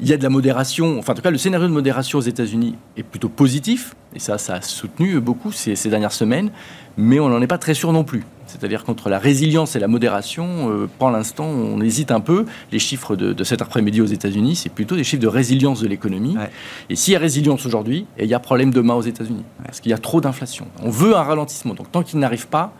il 0.00 0.08
y 0.08 0.12
a 0.12 0.16
de 0.16 0.22
la 0.22 0.28
modération, 0.28 0.98
enfin 0.98 1.12
en 1.12 1.16
tout 1.16 1.22
cas 1.22 1.30
le 1.30 1.38
scénario 1.38 1.66
de 1.68 1.72
modération 1.72 2.18
aux 2.18 2.22
États-Unis 2.22 2.74
est 2.96 3.02
plutôt 3.02 3.28
positif, 3.28 3.94
et 4.14 4.18
ça, 4.18 4.38
ça 4.38 4.54
a 4.54 4.60
soutenu 4.60 5.20
beaucoup 5.20 5.52
ces, 5.52 5.76
ces 5.76 5.90
dernières 5.90 6.12
semaines, 6.12 6.50
mais 6.96 7.20
on 7.20 7.28
n'en 7.28 7.40
est 7.42 7.46
pas 7.46 7.58
très 7.58 7.74
sûr 7.74 7.92
non 7.92 8.04
plus. 8.04 8.24
C'est-à-dire 8.46 8.84
qu'entre 8.84 9.08
la 9.08 9.18
résilience 9.18 9.74
et 9.74 9.80
la 9.80 9.88
modération, 9.88 10.70
euh, 10.70 10.88
pour 10.98 11.10
l'instant, 11.10 11.46
on 11.46 11.80
hésite 11.80 12.12
un 12.12 12.20
peu. 12.20 12.44
Les 12.70 12.78
chiffres 12.78 13.16
de, 13.16 13.32
de 13.32 13.42
cet 13.42 13.62
après-midi 13.62 14.00
aux 14.00 14.06
États-Unis, 14.06 14.54
c'est 14.54 14.68
plutôt 14.68 14.94
des 14.94 15.02
chiffres 15.02 15.22
de 15.22 15.26
résilience 15.28 15.80
de 15.80 15.88
l'économie. 15.88 16.36
Ouais. 16.36 16.50
Et 16.88 16.94
s'il 16.94 17.14
y 17.14 17.16
a 17.16 17.18
résilience 17.18 17.66
aujourd'hui, 17.66 18.06
il 18.18 18.26
y 18.26 18.34
a 18.34 18.38
problème 18.38 18.70
demain 18.70 18.94
aux 18.94 19.02
États-Unis, 19.02 19.44
parce 19.64 19.80
qu'il 19.80 19.90
y 19.90 19.94
a 19.94 19.98
trop 19.98 20.20
d'inflation. 20.20 20.68
On 20.82 20.90
veut 20.90 21.16
un 21.16 21.22
ralentissement. 21.22 21.74
Donc 21.74 21.90
tant 21.90 22.02
qu'il 22.02 22.20
n'arrive 22.20 22.46
pas, 22.46 22.74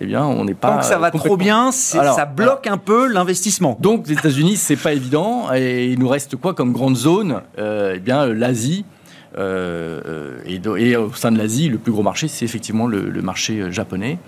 eh 0.00 0.06
bien, 0.06 0.24
on 0.24 0.44
n'est 0.44 0.54
pas. 0.54 0.70
Tant 0.72 0.78
que 0.78 0.84
ça 0.84 0.98
va 0.98 1.10
trop 1.10 1.18
complètement- 1.30 1.70
bien, 1.70 2.00
Alors, 2.00 2.14
ça 2.16 2.24
bloque 2.26 2.66
un 2.66 2.76
peu 2.78 3.06
l'investissement. 3.06 3.76
donc, 3.80 4.06
les 4.08 4.14
États-Unis, 4.14 4.56
c'est 4.56 4.76
pas 4.76 4.92
évident. 4.92 5.52
Et 5.54 5.86
il 5.86 5.98
nous 5.98 6.08
reste 6.08 6.36
quoi 6.36 6.54
comme 6.54 6.72
grande 6.72 6.96
zone 6.96 7.42
Euh, 7.58 7.94
Eh 7.96 7.98
bien, 8.00 8.26
l'Asie. 8.26 8.84
Euh, 9.38 10.00
euh, 10.46 10.76
et, 10.78 10.96
au 10.96 11.12
sein 11.12 11.30
de 11.30 11.36
l'Asie, 11.38 11.68
le 11.68 11.76
plus 11.78 11.92
gros 11.92 12.02
marché, 12.02 12.26
c'est 12.28 12.44
effectivement 12.44 12.86
le, 12.86 13.10
le 13.10 13.22
marché 13.22 13.60
euh, 13.60 13.70
japonais. 13.70 14.18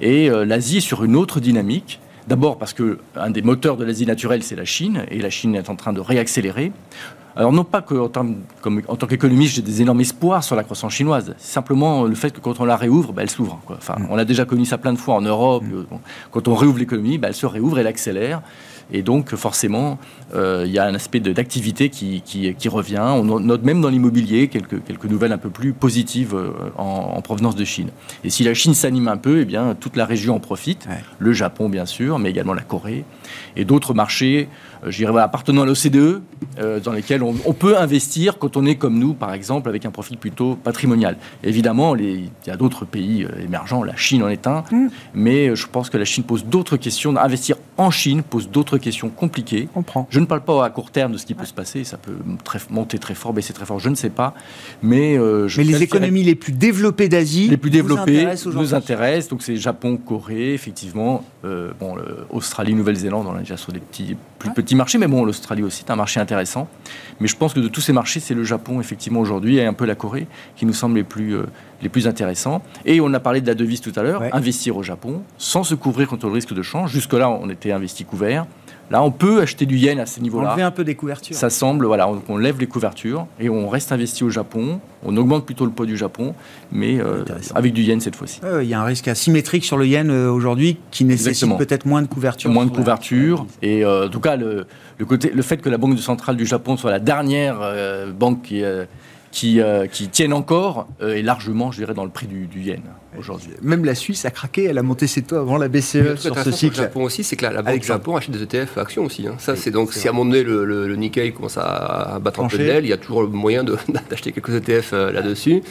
Et 0.00 0.28
euh, 0.28 0.44
l'Asie 0.44 0.78
est 0.78 0.80
sur 0.80 1.04
une 1.04 1.14
autre 1.16 1.38
dynamique. 1.40 2.00
D'abord 2.26 2.58
parce 2.58 2.72
que 2.72 2.98
un 3.14 3.30
des 3.30 3.42
moteurs 3.42 3.76
de 3.76 3.84
l'Asie 3.84 4.06
naturelle, 4.06 4.42
c'est 4.42 4.56
la 4.56 4.64
Chine, 4.64 5.04
et 5.12 5.20
la 5.20 5.30
Chine 5.30 5.54
est 5.54 5.70
en 5.70 5.76
train 5.76 5.92
de 5.92 6.00
réaccélérer. 6.00 6.72
Alors 7.36 7.52
non 7.52 7.64
pas 7.64 7.82
qu'en 7.82 8.08
tant, 8.08 8.26
comme- 8.62 8.80
en 8.88 8.96
tant 8.96 9.06
qu'économiste, 9.06 9.54
j'ai 9.56 9.62
des 9.62 9.82
énormes 9.82 10.00
espoirs 10.00 10.42
sur 10.42 10.56
la 10.56 10.62
croissance 10.64 10.92
chinoise. 10.94 11.34
C'est 11.38 11.52
simplement 11.52 12.04
le 12.04 12.14
fait 12.14 12.30
que 12.30 12.40
quand 12.40 12.60
on 12.60 12.64
la 12.64 12.76
réouvre, 12.76 13.12
bah, 13.12 13.22
elle 13.22 13.30
s'ouvre. 13.30 13.60
Enfin, 13.68 13.96
On 14.08 14.16
a 14.16 14.24
déjà 14.24 14.44
connu 14.46 14.64
ça 14.64 14.78
plein 14.78 14.92
de 14.94 14.98
fois 14.98 15.14
en 15.16 15.20
Europe. 15.20 15.62
Euh, 15.70 15.84
bon, 15.90 16.00
Quand 16.30 16.48
on 16.48 16.54
réouvre 16.54 16.78
l'économie, 16.78 17.18
bah, 17.18 17.28
elle 17.28 17.34
se 17.34 17.46
réouvre, 17.46 17.78
elle 17.78 17.86
accélère. 17.86 18.40
Et 18.92 19.02
donc, 19.02 19.34
forcément, 19.34 19.98
euh, 20.34 20.62
il 20.64 20.70
y 20.72 20.78
a 20.78 20.84
un 20.86 20.94
aspect 20.94 21.18
de- 21.18 21.32
d'activité 21.32 21.90
qui, 21.90 22.22
qui, 22.24 22.54
qui 22.54 22.68
revient. 22.68 23.00
On 23.02 23.24
note 23.24 23.64
même 23.64 23.80
dans 23.80 23.88
l'immobilier 23.88 24.46
quelques, 24.46 24.82
quelques 24.84 25.06
nouvelles 25.06 25.32
un 25.32 25.38
peu 25.38 25.50
plus 25.50 25.72
positives 25.72 26.34
euh, 26.36 26.50
en, 26.78 27.14
en 27.16 27.20
provenance 27.20 27.56
de 27.56 27.64
Chine. 27.64 27.88
Et 28.22 28.30
si 28.30 28.44
la 28.44 28.54
Chine 28.54 28.74
s'anime 28.74 29.08
un 29.08 29.16
peu, 29.16 29.40
eh 29.40 29.44
bien, 29.44 29.74
toute 29.78 29.96
la 29.96 30.06
région 30.06 30.36
en 30.36 30.40
profite. 30.40 30.86
Ouais. 30.88 31.02
Le 31.18 31.32
Japon, 31.32 31.68
bien 31.68 31.84
sûr, 31.84 32.18
mais 32.20 32.30
également 32.30 32.54
la 32.54 32.62
Corée. 32.62 33.04
Et 33.56 33.64
d'autres 33.64 33.92
marchés, 33.92 34.48
euh, 34.48 34.65
je 34.84 34.96
dirais, 34.96 35.20
appartenant 35.20 35.62
à 35.62 35.66
l'OCDE, 35.66 36.22
euh, 36.58 36.80
dans 36.80 36.92
lesquels 36.92 37.22
on, 37.22 37.34
on 37.44 37.52
peut 37.52 37.76
investir 37.78 38.38
quand 38.38 38.56
on 38.56 38.66
est 38.66 38.76
comme 38.76 38.98
nous, 38.98 39.14
par 39.14 39.32
exemple, 39.34 39.68
avec 39.68 39.84
un 39.86 39.90
profil 39.90 40.18
plutôt 40.18 40.56
patrimonial. 40.56 41.16
Évidemment, 41.42 41.94
les- 41.94 42.14
il 42.44 42.48
y 42.48 42.50
a 42.50 42.56
d'autres 42.56 42.84
pays 42.84 43.24
euh, 43.24 43.44
émergents, 43.44 43.82
la 43.82 43.96
Chine 43.96 44.22
en 44.22 44.28
est 44.28 44.46
un, 44.46 44.64
mais 45.14 45.48
euh, 45.48 45.54
je 45.54 45.66
pense 45.66 45.90
que 45.90 45.96
la 45.98 46.04
Chine 46.04 46.24
pose 46.24 46.44
d'autres 46.44 46.76
questions. 46.76 47.16
Investir 47.16 47.56
en 47.76 47.90
Chine 47.90 48.22
pose 48.22 48.48
d'autres 48.50 48.78
questions 48.78 49.08
compliquées. 49.10 49.68
Je 50.10 50.20
ne 50.20 50.26
parle 50.26 50.42
pas 50.42 50.64
à 50.64 50.70
court 50.70 50.90
terme 50.90 51.12
de 51.12 51.18
ce 51.18 51.26
qui 51.26 51.34
peut 51.34 51.44
se 51.46 51.54
passer, 51.54 51.84
ça 51.84 51.96
peut 51.96 52.16
très- 52.44 52.58
monter 52.70 52.98
très 52.98 53.14
fort, 53.14 53.32
baisser 53.32 53.52
très 53.52 53.66
fort, 53.66 53.78
je 53.78 53.88
ne 53.88 53.94
sais 53.94 54.10
pas. 54.10 54.34
Mais, 54.82 55.16
euh, 55.18 55.46
je 55.48 55.58
Mais 55.60 55.64
les 55.64 55.82
économies 55.82 56.22
les 56.24 56.34
plus 56.34 56.52
développées 56.52 57.08
d'Asie 57.08 57.48
les 57.48 57.56
plus 57.56 57.70
intéressent 58.20 58.46
aujourd'hui 58.48 58.68
nous 58.70 58.74
intéressent. 58.74 59.28
Donc 59.30 59.42
c'est 59.42 59.56
Japon, 59.56 59.96
Corée, 59.96 60.54
effectivement, 60.54 61.24
euh, 61.44 61.70
bon, 61.78 61.96
Australie, 62.30 62.74
Nouvelle-Zélande, 62.74 63.26
on 63.28 63.36
est 63.36 63.40
déjà 63.40 63.56
sur 63.56 63.72
des 63.72 63.78
petits, 63.80 64.16
plus 64.38 64.50
petits 64.50 64.65
marchés, 64.74 64.98
mais 64.98 65.06
bon, 65.06 65.24
l'Australie 65.24 65.62
aussi 65.62 65.84
est 65.86 65.90
un 65.90 65.96
marché 65.96 66.18
intéressant. 66.20 66.68
Mais 67.20 67.28
je 67.28 67.36
pense 67.36 67.54
que 67.54 67.60
de 67.60 67.68
tous 67.68 67.80
ces 67.80 67.92
marchés, 67.92 68.20
c'est 68.20 68.34
le 68.34 68.44
Japon 68.44 68.80
effectivement 68.80 69.20
aujourd'hui 69.20 69.56
et 69.58 69.64
un 69.64 69.72
peu 69.72 69.84
la 69.86 69.94
Corée 69.94 70.26
qui 70.56 70.66
nous 70.66 70.72
semblent 70.74 70.96
les 70.96 71.04
plus 71.04 71.34
euh, 71.36 71.44
les 71.82 71.88
plus 71.88 72.06
intéressants. 72.08 72.62
Et 72.84 73.00
on 73.00 73.12
a 73.14 73.20
parlé 73.20 73.40
de 73.40 73.46
la 73.46 73.54
devise 73.54 73.80
tout 73.80 73.92
à 73.96 74.02
l'heure, 74.02 74.20
Ouais. 74.22 74.30
investir 74.32 74.76
au 74.76 74.82
Japon 74.82 75.22
sans 75.38 75.62
se 75.62 75.74
couvrir 75.74 76.08
contre 76.08 76.26
le 76.26 76.32
risque 76.32 76.54
de 76.54 76.62
change. 76.62 76.90
Jusque-là, 76.90 77.28
on 77.30 77.48
était 77.50 77.70
investi 77.72 78.04
couvert. 78.04 78.46
Là, 78.90 79.02
on 79.02 79.10
peut 79.10 79.40
acheter 79.40 79.66
du 79.66 79.76
yen 79.76 79.98
à 79.98 80.06
ces 80.06 80.20
niveaux-là. 80.20 80.50
Enlever 80.52 80.62
un 80.62 80.70
peu 80.70 80.84
des 80.84 80.94
couvertures. 80.94 81.34
Ça 81.36 81.50
semble, 81.50 81.86
voilà, 81.86 82.08
on, 82.08 82.22
on 82.28 82.36
lève 82.36 82.60
les 82.60 82.66
couvertures 82.68 83.26
et 83.40 83.48
on 83.50 83.68
reste 83.68 83.90
investi 83.90 84.22
au 84.22 84.30
Japon. 84.30 84.80
On 85.04 85.16
augmente 85.16 85.44
plutôt 85.44 85.64
le 85.64 85.72
poids 85.72 85.86
du 85.86 85.96
Japon, 85.96 86.34
mais 86.70 87.00
euh, 87.00 87.24
avec 87.54 87.72
du 87.72 87.82
yen 87.82 88.00
cette 88.00 88.14
fois-ci. 88.16 88.40
Il 88.62 88.68
y 88.68 88.74
a 88.74 88.80
un 88.80 88.84
risque 88.84 89.08
asymétrique 89.08 89.64
sur 89.64 89.76
le 89.76 89.86
yen 89.86 90.10
euh, 90.10 90.30
aujourd'hui 90.30 90.78
qui 90.90 91.04
nécessite 91.04 91.56
peut-être 91.58 91.84
moins 91.86 92.02
de 92.02 92.06
couverture. 92.06 92.50
moins 92.50 92.64
de 92.64 92.70
la- 92.70 92.76
couverture. 92.76 93.46
Et 93.62 93.84
euh, 93.84 94.06
en 94.06 94.08
tout 94.08 94.20
cas, 94.20 94.36
le, 94.36 94.66
le 94.98 95.04
côté, 95.04 95.30
le 95.34 95.42
fait 95.42 95.56
que 95.56 95.68
la 95.68 95.78
Banque 95.78 95.98
centrale 95.98 96.36
du 96.36 96.46
Japon 96.46 96.76
soit 96.76 96.90
la 96.90 97.00
dernière 97.00 97.58
banque 98.16 98.42
qui, 98.42 98.62
qui, 99.36 99.60
euh, 99.60 99.86
qui 99.86 100.08
tienne 100.08 100.32
encore 100.32 100.88
euh, 101.02 101.14
est 101.14 101.20
largement, 101.22 101.70
je 101.70 101.76
dirais, 101.78 101.92
dans 101.92 102.04
le 102.04 102.10
prix 102.10 102.26
du, 102.26 102.46
du 102.46 102.60
yen 102.62 102.80
aujourd'hui. 103.18 103.50
Même 103.62 103.84
la 103.84 103.94
Suisse 103.94 104.24
a 104.24 104.30
craqué, 104.30 104.64
elle 104.64 104.78
a 104.78 104.82
monté 104.82 105.06
ses 105.06 105.20
taux 105.22 105.36
avant 105.36 105.58
la 105.58 105.68
BCE 105.68 106.16
sur 106.16 106.18
ce 106.18 106.28
pour 106.28 106.38
le 106.46 106.52
cycle. 106.52 106.76
Japon 106.76 107.02
aussi, 107.04 107.22
c'est 107.22 107.36
que 107.36 107.44
la, 107.44 107.52
la 107.52 107.62
Banque 107.62 107.80
du. 107.80 107.86
Japon 107.86 108.16
achète 108.16 108.30
des 108.34 108.42
ETF 108.42 108.78
actions 108.78 109.04
aussi. 109.04 109.26
hein. 109.26 109.34
Ça, 109.38 109.54
c'est 109.54 109.70
donc 109.70 109.92
si 109.92 110.06
à 110.08 110.10
un 110.10 110.14
moment 110.14 110.30
donné 110.30 110.42
le, 110.42 110.64
le- 110.64 110.88
le 110.88 110.96
Nikkei 110.96 111.32
commence 111.32 111.58
à, 111.58 112.18
battre 112.22 112.40
un 112.40 112.48
peu 112.48 112.56
d'aile, 112.58 112.84
il 112.84 112.88
y 112.88 112.92
a 112.94 112.96
toujours 112.96 113.20
le 113.22 113.28
moyen 113.28 113.62
d'acheter 114.10 114.32
quelques 114.32 114.54
ETF 114.54 114.90
euh, 114.94 115.12
là-dessus. 115.12 115.62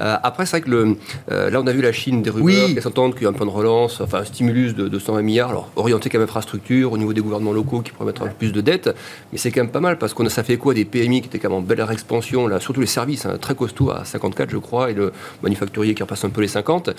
Euh, 0.00 0.16
après, 0.22 0.46
c'est 0.46 0.58
vrai 0.58 0.60
que 0.62 0.70
le, 0.70 0.96
euh, 1.30 1.50
là, 1.50 1.60
on 1.60 1.66
a 1.66 1.72
vu 1.72 1.82
la 1.82 1.92
Chine 1.92 2.22
des 2.22 2.30
rumeurs 2.30 2.66
Oui. 2.68 2.74
qui 2.74 2.80
s'entendent 2.82 3.12
qu'il 3.14 3.24
y 3.24 3.26
a 3.26 3.30
un 3.30 3.34
plan 3.34 3.46
de 3.46 3.50
relance, 3.50 4.00
enfin 4.00 4.20
un 4.20 4.24
stimulus 4.24 4.74
de 4.74 4.88
220 4.88 5.20
milliards, 5.22 5.50
alors 5.50 5.70
orienté 5.76 6.08
comme 6.08 6.22
infrastructure 6.22 6.92
au 6.92 6.96
niveau 6.98 7.12
des 7.12 7.20
gouvernements 7.20 7.52
locaux 7.52 7.80
qui 7.82 7.90
pourraient 7.92 8.06
mettre 8.06 8.22
un 8.22 8.28
peu 8.28 8.34
plus 8.38 8.52
de 8.52 8.60
dettes, 8.62 8.94
mais 9.32 9.38
c'est 9.38 9.50
quand 9.50 9.60
même 9.62 9.70
pas 9.72 9.80
mal 9.80 9.98
parce 9.98 10.14
qu'on 10.14 10.24
a 10.26 10.30
ça 10.30 10.42
fait 10.42 10.56
quoi 10.56 10.72
des 10.74 10.84
PMI 10.86 11.20
qui 11.22 11.26
étaient 11.28 11.38
quand 11.38 11.48
même 11.50 11.58
en 11.58 11.62
belle 11.62 11.84
expansion, 11.90 12.46
là, 12.46 12.60
surtout 12.60 12.80
les 12.80 12.86
services, 12.86 13.09
hein, 13.24 13.36
très 13.40 13.54
costauds 13.54 13.90
à 13.90 14.04
54 14.04 14.50
je 14.50 14.56
crois, 14.58 14.90
et 14.90 14.94
le 14.94 15.12
manufacturier 15.42 15.94
qui 15.94 16.02
repasse 16.02 16.24
un 16.24 16.30
peu 16.30 16.40
les 16.40 16.48
50. 16.48 16.90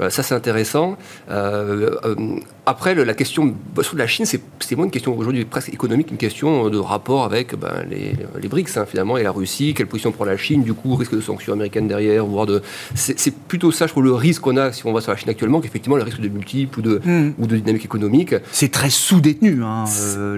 Euh, 0.00 0.10
ça 0.10 0.22
c'est 0.22 0.34
intéressant. 0.34 0.96
Euh, 1.30 1.90
euh, 2.04 2.14
après, 2.66 2.94
le- 2.94 3.04
la 3.04 3.14
question 3.14 3.54
sur 3.82 3.96
la 3.96 4.06
Chine, 4.06 4.24
c'est 4.26 4.76
moins 4.76 4.84
une 4.86 4.90
question 4.90 5.16
aujourd'hui 5.16 5.44
presque 5.44 5.72
économique, 5.72 6.10
une 6.10 6.16
question 6.16 6.68
de 6.68 6.78
rapport 6.78 7.24
avec 7.24 7.54
ben, 7.58 7.84
les, 7.90 8.12
les 8.40 8.48
BRICS 8.48 8.76
hein, 8.76 8.86
finalement 8.86 9.16
et 9.16 9.22
la 9.22 9.32
Russie. 9.32 9.74
Quelle 9.74 9.86
position 9.86 10.12
pour 10.12 10.24
la 10.24 10.36
Chine 10.36 10.62
Du 10.62 10.74
coup, 10.74 10.94
risque 10.94 11.14
de 11.14 11.20
sanctions 11.20 11.52
américaines 11.52 11.88
derrière, 11.88 12.24
voire 12.26 12.46
de. 12.46 12.62
C'est 12.94 13.34
plutôt 13.34 13.72
ça, 13.72 13.86
je 13.86 13.92
trouve, 13.92 14.04
le 14.04 14.12
risque 14.14 14.42
qu'on 14.42 14.56
a 14.56 14.72
si 14.72 14.86
on 14.86 14.92
va 14.92 15.00
sur 15.00 15.10
la 15.12 15.16
Chine 15.16 15.30
actuellement, 15.30 15.60
qu'effectivement 15.60 15.96
le 15.96 16.02
risque 16.02 16.20
de 16.20 16.28
multiples 16.28 16.78
ou 16.78 16.82
de, 16.82 17.00
Hmm. 17.04 17.32
ou 17.38 17.46
de 17.46 17.56
dynamique 17.56 17.84
économique. 17.84 18.34
C'est 18.52 18.70
très 18.70 18.90
sous-détenu. 18.90 19.62
hein. 19.64 19.84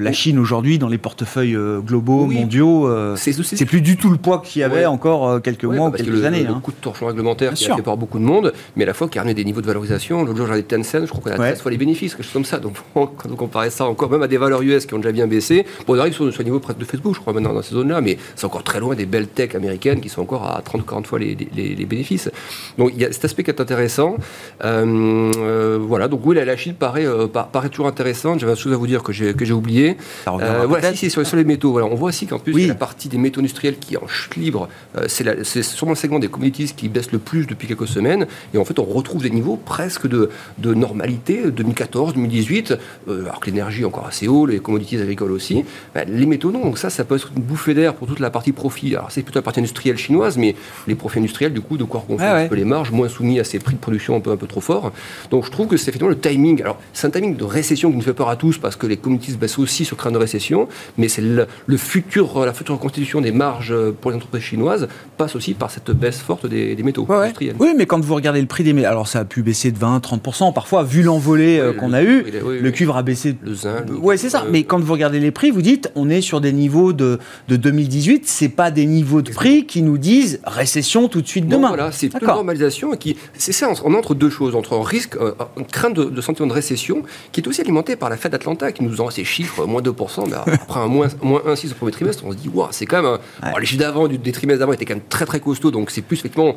La 0.01 0.13
Chine 0.13 0.39
aujourd'hui, 0.39 0.79
dans 0.79 0.89
les 0.89 0.99
portefeuilles 0.99 1.57
globaux, 1.85 2.27
Oui. 2.27 2.37
mondiaux, 2.37 2.89
C'est 3.17 3.67
plus 3.67 3.81
du 3.83 3.97
tout 3.97 4.11
le 4.11 4.17
poids 4.17 4.41
qu'il 4.45 4.61
y 4.61 4.63
avait 4.65 4.81
Ouais. 4.81 4.87
encore 4.87 5.12
euh, 5.29 5.39
quelques 5.41 5.65
mois 5.65 5.89
ou 5.89 5.91
que 5.91 5.99
quelques 5.99 6.09
le, 6.11 6.25
années. 6.25 6.43
le 6.45 6.51
hein. 6.51 6.61
coup 6.63 6.71
de 6.73 6.77
torchon 6.77 7.07
réglementaire 7.07 7.55
qui 7.55 7.71
a 7.71 7.77
fait 7.77 7.83
par 7.83 7.97
beaucoup 7.97 8.19
de 8.19 8.25
monde, 8.25 8.53
mais 8.77 8.85
à 8.85 8.87
la 8.87 8.95
fois 8.95 9.09
qui 9.09 9.19
a 9.19 9.23
ramené 9.23 9.35
des 9.35 9.45
niveaux 9.45 9.61
de 9.61 9.67
valorisation. 9.67 10.25
L'autre 10.25 10.39
jour, 10.39 10.47
j'avais 10.47 10.63
Tencent, 10.63 11.05
je 11.05 11.11
crois 11.11 11.21
qu'on 11.23 11.31
a 11.31 11.39
Ouais. 11.39 11.51
13 11.53 11.63
fois 11.63 11.71
les 11.71 11.77
bénéfices, 11.79 12.15
quelque 12.15 12.25
chose 12.25 12.33
comme 12.33 12.45
ça. 12.45 12.59
Donc, 12.59 12.77
quand 12.95 13.11
on 13.31 13.37
comparait 13.37 13.71
ça 13.71 13.85
encore, 13.87 14.11
même 14.11 14.23
à 14.23 14.29
des 14.29 14.39
valeurs 14.39 14.63
US 14.63 14.87
qui 14.87 14.95
ont 14.95 14.99
déjà 14.99 15.13
bien 15.13 15.27
baissé, 15.27 15.67
bon, 15.87 15.97
on 15.97 15.99
arrive 15.99 16.15
sur, 16.15 16.25
le 16.25 16.33
niveau 16.45 16.59
presque 16.61 16.79
de 16.79 16.85
Facebook, 16.85 17.15
je 17.15 17.21
crois, 17.21 17.33
maintenant 17.33 17.53
dans 17.53 17.63
ces 17.63 17.75
zones-là, 17.75 18.01
mais 18.01 18.17
c'est 18.37 18.47
encore 18.47 18.63
très 18.65 18.81
loin 18.81 18.95
des 18.95 19.07
belles 19.07 19.29
tech 19.29 19.55
américaines 19.55 20.01
qui 20.01 20.09
sont 20.09 20.23
encore 20.23 20.45
à 20.47 20.61
30 20.63 20.81
ou 20.81 20.85
40 20.85 21.07
fois 21.07 21.19
les, 21.19 21.37
les- 21.55 21.75
les 21.75 21.85
bénéfices. 21.87 22.31
Donc, 22.79 22.91
il 22.95 23.01
y 23.01 23.05
a 23.05 23.13
cet 23.13 23.25
aspect 23.25 23.43
qui 23.45 23.51
est 23.51 23.61
intéressant. 23.61 24.17
Euh, 24.65 25.31
euh, 25.37 25.79
voilà, 25.81 26.09
donc 26.09 26.21
oui, 26.25 26.37
la, 26.37 26.45
la 26.45 26.57
Chine 26.57 26.75
paraît, 26.75 27.07
euh, 27.07 27.27
par- 27.27 27.49
paraît 27.49 27.69
toujours 27.69 27.87
intéressante. 27.87 28.41
J'avais 28.41 28.53
une 28.53 28.59
chose 28.59 28.73
à 28.73 28.77
vous 28.77 28.87
dire 28.87 29.03
que 29.03 29.13
j'ai 29.13 29.35
que 29.35 29.45
j'ai 29.45 29.53
oublié. 29.53 29.97
Voilà, 30.27 30.91
si, 30.93 30.97
si, 30.99 31.11
sur, 31.11 31.27
sur 31.27 31.37
les 31.37 31.45
métaux. 31.45 31.73
Voilà, 31.73 31.87
on 31.87 31.95
voit 31.95 32.09
aussi 32.11 32.27
qu'en 32.27 32.39
plus, 32.39 32.53
Oui. 32.55 32.63
il 32.63 32.67
y 32.67 32.71
a 32.71 32.75
la 32.75 32.79
partie 32.79 33.09
des 33.09 33.19
métaux 33.19 33.41
industriels 33.41 33.77
qui 33.79 33.95
est 33.95 33.99
en 33.99 34.07
chute 34.09 34.37
libre. 34.37 34.69
Euh, 35.03 35.43
c'est 35.45 35.63
sûrement 35.63 35.93
le 35.93 35.97
segment 35.97 36.19
des 36.19 36.29
commodities 36.29 36.73
qui 36.75 36.89
baisse 36.89 37.13
le 37.13 37.19
plus 37.19 37.47
depuis 37.47 37.69
quelques 37.69 37.89
semaines. 37.89 38.27
Et 38.55 38.59
en 38.59 38.65
fait, 38.65 38.79
on 38.79 38.85
retrouve 38.85 39.23
des 39.23 39.31
niveaux 39.31 39.57
presque 39.57 40.07
de, 40.07 40.31
de 40.59 40.75
normalité, 40.75 41.51
2014, 41.51 42.15
2018, 42.15 42.75
euh, 43.09 43.23
alors 43.25 43.41
que 43.41 43.47
l'énergie 43.47 43.83
est 43.83 43.85
encore 43.85 44.07
assez 44.07 44.29
haut, 44.29 44.47
les 44.47 44.61
commodities 44.61 44.99
agricoles 44.99 45.33
aussi. 45.33 45.65
Ben, 45.95 46.09
les 46.09 46.27
métaux, 46.27 46.51
non. 46.51 46.61
Donc 46.61 46.79
ça, 46.79 46.91
ça 46.91 47.05
peut 47.05 47.17
être 47.17 47.31
une 47.37 47.43
bouffée 47.43 47.75
d'air 47.75 47.95
pour 47.95 48.07
toute 48.09 48.21
la 48.21 48.31
partie 48.31 48.53
profit. 48.53 48.95
Alors 48.95 49.11
c'est 49.11 49.23
plutôt 49.23 49.39
la 49.39 49.43
partie 49.43 49.61
industrielle 49.61 49.97
chinoise, 49.97 50.37
mais 50.37 50.55
les 50.87 50.95
profits 50.95 51.19
industriels, 51.19 51.53
du 51.53 51.61
coup, 51.61 51.77
de 51.77 51.85
quoi 51.85 52.05
Ouais, 52.09 52.23
un 52.25 52.35
ouais. 52.35 52.49
peu 52.49 52.57
les 52.57 52.65
marges, 52.65 52.91
moins 52.91 53.09
soumis 53.09 53.39
à 53.41 53.45
ces 53.45 53.59
prix 53.59 53.75
de 53.75 53.81
production 53.81 54.17
un 54.17 54.21
peu, 54.21 54.31
un 54.33 54.37
peu 54.37 54.47
trop 54.47 54.61
forts. 54.61 54.93
Donc 55.31 55.45
je 55.47 55.51
trouve 55.51 55.67
que 55.69 55.77
c'est 55.77 55.85
effectivement 55.89 56.09
le 56.11 56.19
timing. 56.19 56.61
Alors 56.63 56.79
c'est 56.93 57.07
un 57.07 57.11
timing 57.11 57.37
de 57.37 57.45
récession 57.45 57.91
qui 57.91 57.97
nous 57.97 58.03
fait 58.03 58.13
peur 58.13 58.29
à 58.29 58.37
tous 58.37 58.59
parce 58.59 58.77
que 58.77 58.87
les 58.87 58.97
commodities 58.97 59.37
baissent 59.37 59.59
aussi 59.59 59.85
sur 59.85 59.97
crainte 59.97 60.13
de 60.15 60.19
récession, 60.19 60.69
mais 60.99 61.09
c'est 61.09 61.23
le, 61.23 61.47
le 61.67 61.77
futur, 61.77 62.45
la 62.45 62.53
future 62.53 62.79
constitution 62.79 63.21
des 63.21 63.33
marges 63.33 63.75
pour 64.01 64.11
les 64.11 64.17
entreprises 64.17 64.43
chinoises 64.43 64.89
passe 65.17 65.37
aussi 65.37 65.55
par 65.55 65.71
cette 65.71 65.91
baisse 65.91 66.19
forte 66.19 66.47
des, 66.47 66.75
des 66.75 66.83
métaux 66.83 67.05
Ouais, 67.09 67.17
industriels. 67.17 67.57
Oui, 67.59 67.75
mais 67.77 67.87
quand 67.87 68.01
vous 68.01 68.15
regardez 68.15 68.41
le 68.41 68.47
prix 68.47 68.65
des 68.65 68.73
métaux, 68.73 68.89
alors 68.89 69.09
ça 69.09 69.21
a 69.21 69.25
pu 69.25 69.43
baisser 69.43 69.71
de 69.71 69.79
20-30%, 69.79 70.53
parfois, 70.53 70.83
vu 70.85 71.03
l'envolée 71.03 71.59
euh, 71.59 71.73
qu'on 71.73 71.93
a 71.93 72.03
eu, 72.03 72.23
oui, 72.25 72.33
oui, 72.45 72.59
le 72.61 72.65
oui. 72.69 72.73
cuivre 72.73 72.97
a 72.97 73.03
baissé. 73.03 73.37
Le 73.43 73.55
zinc. 73.55 73.85
Ouais, 74.01 74.17
c'est 74.17 74.31
ça. 74.31 74.43
euh, 74.43 74.49
Mais 74.51 74.65
quand 74.65 74.81
vous 74.81 74.93
regardez 74.93 75.21
les 75.21 75.31
prix, 75.31 75.51
vous 75.51 75.63
dites, 75.63 75.91
on 75.95 76.09
est 76.11 76.21
sur 76.21 76.41
des 76.41 76.53
niveaux 76.53 76.93
de, 76.93 77.19
de 77.49 77.57
2018, 77.57 78.27
c'est 78.27 78.49
pas 78.49 78.71
des 78.71 78.87
niveaux 78.87 79.23
de 79.23 79.31
prix 79.31 79.67
qui 79.67 79.83
nous 79.83 79.99
disent 79.99 80.41
récession 80.45 81.09
tout 81.09 81.21
de 81.23 81.27
suite 81.29 81.45
Non, 81.45 81.57
demain. 81.57 81.69
voilà, 81.69 81.93
c'est 81.93 82.13
une 82.13 82.27
normalisation 82.27 82.93
qui, 82.97 83.17
c'est 83.35 83.53
ça, 83.53 83.71
on 83.85 83.95
entre 83.95 84.15
deux 84.15 84.31
choses, 84.31 84.55
entre 84.57 84.75
un 84.79 84.83
risque, 84.85 85.17
euh, 85.17 85.33
une 85.57 85.67
crainte 85.67 85.95
de, 85.95 86.05
de 86.05 86.21
sentiment 86.21 86.49
de 86.49 86.53
récession, 86.53 87.03
qui 87.33 87.41
est 87.41 87.47
aussi 87.49 87.61
alimentée 87.61 87.97
par 87.97 88.11
la 88.11 88.17
Fed 88.17 88.33
d'Atlanta, 88.33 88.73
qui 88.73 88.83
nous 88.85 89.01
envoie 89.01 89.13
ces 89.13 89.25
chiffres, 89.25 89.67
moins 89.67 89.83
2%, 89.83 90.29
mais 90.29 90.37
après 90.53 90.81
un 90.81 90.87
moins, 90.87 91.09
moins 91.23 91.41
1,6 91.47 91.71
au 91.73 91.75
premier 91.75 91.93
trimestre, 91.93 92.25
on 92.27 92.33
se 92.33 92.37
dit, 92.37 92.49
waouh, 92.53 92.69
c'est 92.71 92.87
quand 92.87 93.03
même, 93.03 93.13
un- 93.13 93.19
alors, 93.47 93.59
les 93.61 93.67
chiffres 93.67 93.81
d'avant, 93.81 94.09
du- 94.09 94.19
des 94.19 94.33
trimestres 94.33 94.61
d'avant 94.61 94.73
étaient 94.83 94.93
quand 94.93 94.99
même 94.99 95.09
très 95.09 95.27
très 95.27 95.41
costauds, 95.41 95.71
donc 95.71 95.91
c'est 95.91 96.03
plus 96.03 96.19
effectivement, 96.19 96.55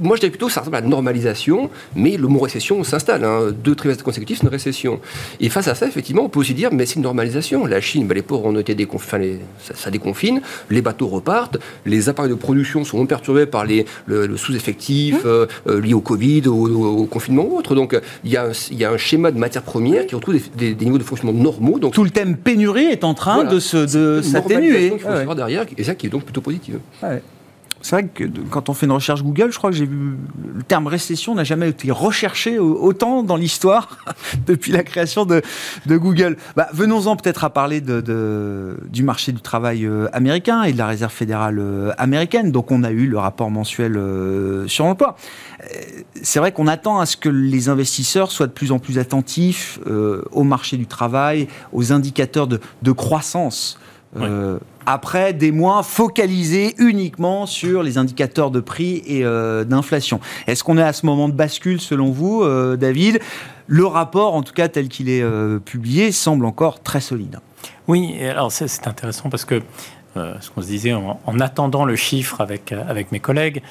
moi, 0.00 0.16
je 0.16 0.20
dirais 0.20 0.30
plutôt 0.30 0.46
que 0.46 0.52
ça 0.52 0.60
ressemble 0.60 0.76
à 0.76 0.80
la 0.80 0.86
normalisation, 0.86 1.70
mais 1.94 2.16
le 2.16 2.28
mot 2.28 2.40
récession 2.40 2.82
s'installe. 2.84 3.24
Hein. 3.24 3.52
Deux 3.52 3.74
trimestres 3.74 4.04
consécutifs, 4.04 4.38
c'est 4.38 4.44
une 4.44 4.50
récession. 4.50 5.00
Et 5.40 5.48
face 5.48 5.68
à 5.68 5.74
ça, 5.74 5.86
effectivement, 5.86 6.24
on 6.24 6.28
peut 6.28 6.40
aussi 6.40 6.54
dire, 6.54 6.70
mais 6.72 6.86
c'est 6.86 6.96
une 6.96 7.02
normalisation. 7.02 7.66
La 7.66 7.80
Chine, 7.80 8.06
ben, 8.06 8.14
les 8.14 8.22
pauvres 8.22 8.46
ont 8.46 8.58
été 8.58 8.74
déconfinés, 8.74 9.40
ça, 9.58 9.90
déconfine, 9.90 10.40
les 10.70 10.82
bateaux 10.82 11.08
repartent, 11.08 11.58
les 11.84 12.08
appareils 12.08 12.30
de 12.30 12.36
production 12.36 12.84
sont 12.84 13.04
perturbés 13.06 13.46
par 13.46 13.64
les, 13.64 13.84
le, 14.06 14.36
sous-effectif 14.36 15.24
mmh. 15.24 15.26
euh, 15.26 15.46
euh, 15.66 15.80
lié 15.80 15.94
au 15.94 16.00
Covid, 16.00 16.48
au, 16.48 17.00
au, 17.00 17.06
confinement 17.06 17.44
ou 17.44 17.58
autre. 17.58 17.74
Donc, 17.74 17.98
il 18.24 18.30
y, 18.30 18.36
a 18.36 18.44
un, 18.44 18.52
il 18.70 18.78
y, 18.78 18.84
a 18.84 18.90
un 18.90 18.96
schéma 18.96 19.30
de 19.30 19.38
matières 19.38 19.62
premières 19.62 20.06
qui 20.06 20.14
retrouve 20.14 20.38
des, 20.56 20.74
niveaux 20.74 20.98
de 20.98 21.02
fonctionnement 21.02 21.38
normaux. 21.38 21.78
Donc, 21.78 21.92
Tout 21.92 22.04
le 22.04 22.10
thème 22.10 22.36
pénurie 22.36 22.86
est 22.86 23.04
en 23.04 23.14
train 23.14 23.44
de 23.44 23.58
s'atténuer. 23.58 24.92
Il 24.94 24.98
faut 24.98 25.08
se 25.08 25.34
derrière, 25.34 25.66
et 25.76 25.84
ça 25.84 25.94
qui 25.94 26.06
est 26.06 26.10
donc 26.10 26.24
plutôt 26.24 26.40
positif. 26.40 26.76
Ouais 27.02 27.20
c'est 27.82 27.96
vrai 27.96 28.06
que 28.06 28.24
quand 28.50 28.68
on 28.68 28.74
fait 28.74 28.86
une 28.86 28.92
recherche 28.92 29.22
Google, 29.22 29.50
je 29.50 29.58
crois 29.58 29.70
que 29.70 29.76
j'ai 29.76 29.86
vu 29.86 30.16
le 30.54 30.62
terme 30.62 30.86
récession 30.86 31.34
n'a 31.34 31.44
jamais 31.44 31.68
été 31.68 31.90
recherché 31.90 32.58
autant 32.58 33.22
dans 33.22 33.36
l'histoire 33.36 33.98
depuis 34.46 34.72
la 34.72 34.84
création 34.84 35.26
de, 35.26 35.42
Google. 35.88 36.36
Bah, 36.56 36.68
venons-en 36.72 37.16
peut-être 37.16 37.44
à 37.44 37.50
parler 37.50 37.80
du 37.80 39.02
marché 39.02 39.32
du 39.32 39.40
travail 39.40 39.84
euh, 39.84 40.08
américain 40.12 40.62
et 40.62 40.72
de 40.72 40.78
la 40.78 40.86
réserve 40.86 41.12
fédérale 41.12 41.58
euh, 41.58 41.92
américaine. 41.98 42.52
Donc 42.52 42.70
on 42.70 42.84
a 42.84 42.90
eu 42.90 43.06
le 43.06 43.18
rapport 43.18 43.50
mensuel 43.50 43.96
euh, 43.96 44.66
sur 44.68 44.84
l'emploi. 44.84 45.16
C'est 46.22 46.38
vrai 46.38 46.52
qu'on 46.52 46.66
attend 46.66 46.98
à 46.98 47.06
ce 47.06 47.16
que 47.16 47.28
les 47.28 47.68
investisseurs 47.68 48.30
soient 48.30 48.46
de 48.48 48.52
plus 48.52 48.72
en 48.72 48.78
plus 48.78 48.98
attentifs 48.98 49.78
au 50.32 50.42
marché 50.42 50.76
du 50.76 50.86
travail, 50.86 51.46
aux 51.72 51.92
indicateurs 51.92 52.48
de 52.48 52.92
croissance. 52.92 53.78
Euh, 54.20 54.58
après 54.84 55.32
des 55.32 55.52
mois 55.52 55.82
focalisés 55.82 56.74
uniquement 56.78 57.46
sur 57.46 57.82
les 57.82 57.98
indicateurs 57.98 58.50
de 58.50 58.60
prix 58.60 59.02
et 59.06 59.24
euh, 59.24 59.64
d'inflation. 59.64 60.20
Est-ce 60.46 60.64
qu'on 60.64 60.76
est 60.76 60.82
à 60.82 60.92
ce 60.92 61.06
moment 61.06 61.28
de 61.28 61.34
bascule 61.34 61.80
selon 61.80 62.10
vous, 62.10 62.42
euh, 62.42 62.76
David? 62.76 63.20
Le 63.68 63.86
rapport, 63.86 64.34
en 64.34 64.42
tout 64.42 64.52
cas 64.52 64.68
tel 64.68 64.88
qu'il 64.88 65.08
est 65.08 65.24
publié, 65.60 66.12
semble 66.12 66.44
encore 66.44 66.82
très 66.82 67.00
solide. 67.00 67.38
Oui, 67.88 68.18
alors 68.22 68.52
c'est 68.52 68.86
intéressant 68.86 69.30
parce 69.30 69.44
que 69.44 69.62
ce 70.14 70.50
qu'on 70.50 70.60
se 70.60 70.66
disait 70.66 70.92
en, 70.92 71.18
en, 71.24 71.40
attendant 71.40 71.86
le 71.86 71.96
chiffre 71.96 72.42
avec, 72.42 72.72
avec 72.72 73.12
mes 73.12 73.20
collègues, 73.20 73.62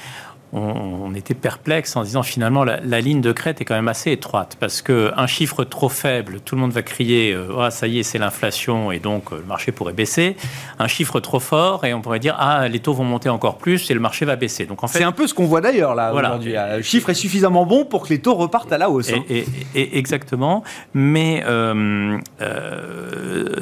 on, 0.54 1.14
était 1.16 1.34
perplexe 1.34 1.96
en 1.96 2.04
disant 2.04 2.24
finalement 2.24 2.64
la, 2.64 3.02
ligne 3.02 3.22
de 3.22 3.32
crête 3.32 3.62
est 3.62 3.66
quand 3.66 3.76
même 3.76 3.88
assez 3.88 4.12
étroite 4.12 4.58
parce 4.60 4.82
que 4.82 5.12
un 5.16 5.28
chiffre 5.28 5.64
trop 5.64 5.90
faible, 5.90 6.40
tout 6.44 6.56
le 6.56 6.62
monde 6.62 6.72
va 6.72 6.82
crier 6.82 7.34
euh, 7.34 7.60
ah 7.60 7.72
ça 7.72 7.88
y 7.88 8.00
est 8.00 8.04
c'est 8.04 8.18
l'inflation 8.18 8.92
et 8.92 9.00
donc 9.00 9.32
euh, 9.32 9.38
le 9.38 9.46
marché 9.46 9.72
pourrait 9.72 9.94
baisser. 9.94 10.36
Un 10.80 10.88
chiffre 10.88 11.20
trop 11.20 11.40
fort 11.40 11.86
et 11.86 11.94
on 11.94 12.02
pourrait 12.02 12.20
dire 12.20 12.36
ah 12.40 12.68
les 12.68 12.80
taux 12.80 12.94
vont 12.94 13.04
monter 13.04 13.30
encore 13.30 13.58
plus 13.58 13.90
et 13.90 13.94
le 13.94 14.00
marché 14.00 14.26
va 14.26 14.36
baisser. 14.36 14.66
Donc 14.66 14.84
en 14.84 14.88
fait 14.88 15.00
c'est 15.00 15.04
un 15.04 15.12
peu 15.12 15.28
ce 15.28 15.34
qu'on 15.34 15.46
voit 15.46 15.62
d'ailleurs 15.62 15.96
là 15.96 16.14
aujourd'hui. 16.14 16.54
Le 16.54 16.82
chiffre 16.82 17.10
est 17.10 17.16
suffisamment 17.16 17.66
bon 17.66 17.86
pour 17.86 18.04
que 18.04 18.10
les 18.10 18.20
taux 18.20 18.36
repartent 18.36 18.72
à 18.72 18.78
la 18.78 18.90
hausse. 18.90 19.12
Hein. 19.12 19.24
Et, 19.30 19.98
exactement, 19.98 20.64
mais 20.94 21.44
euh, 21.48 22.18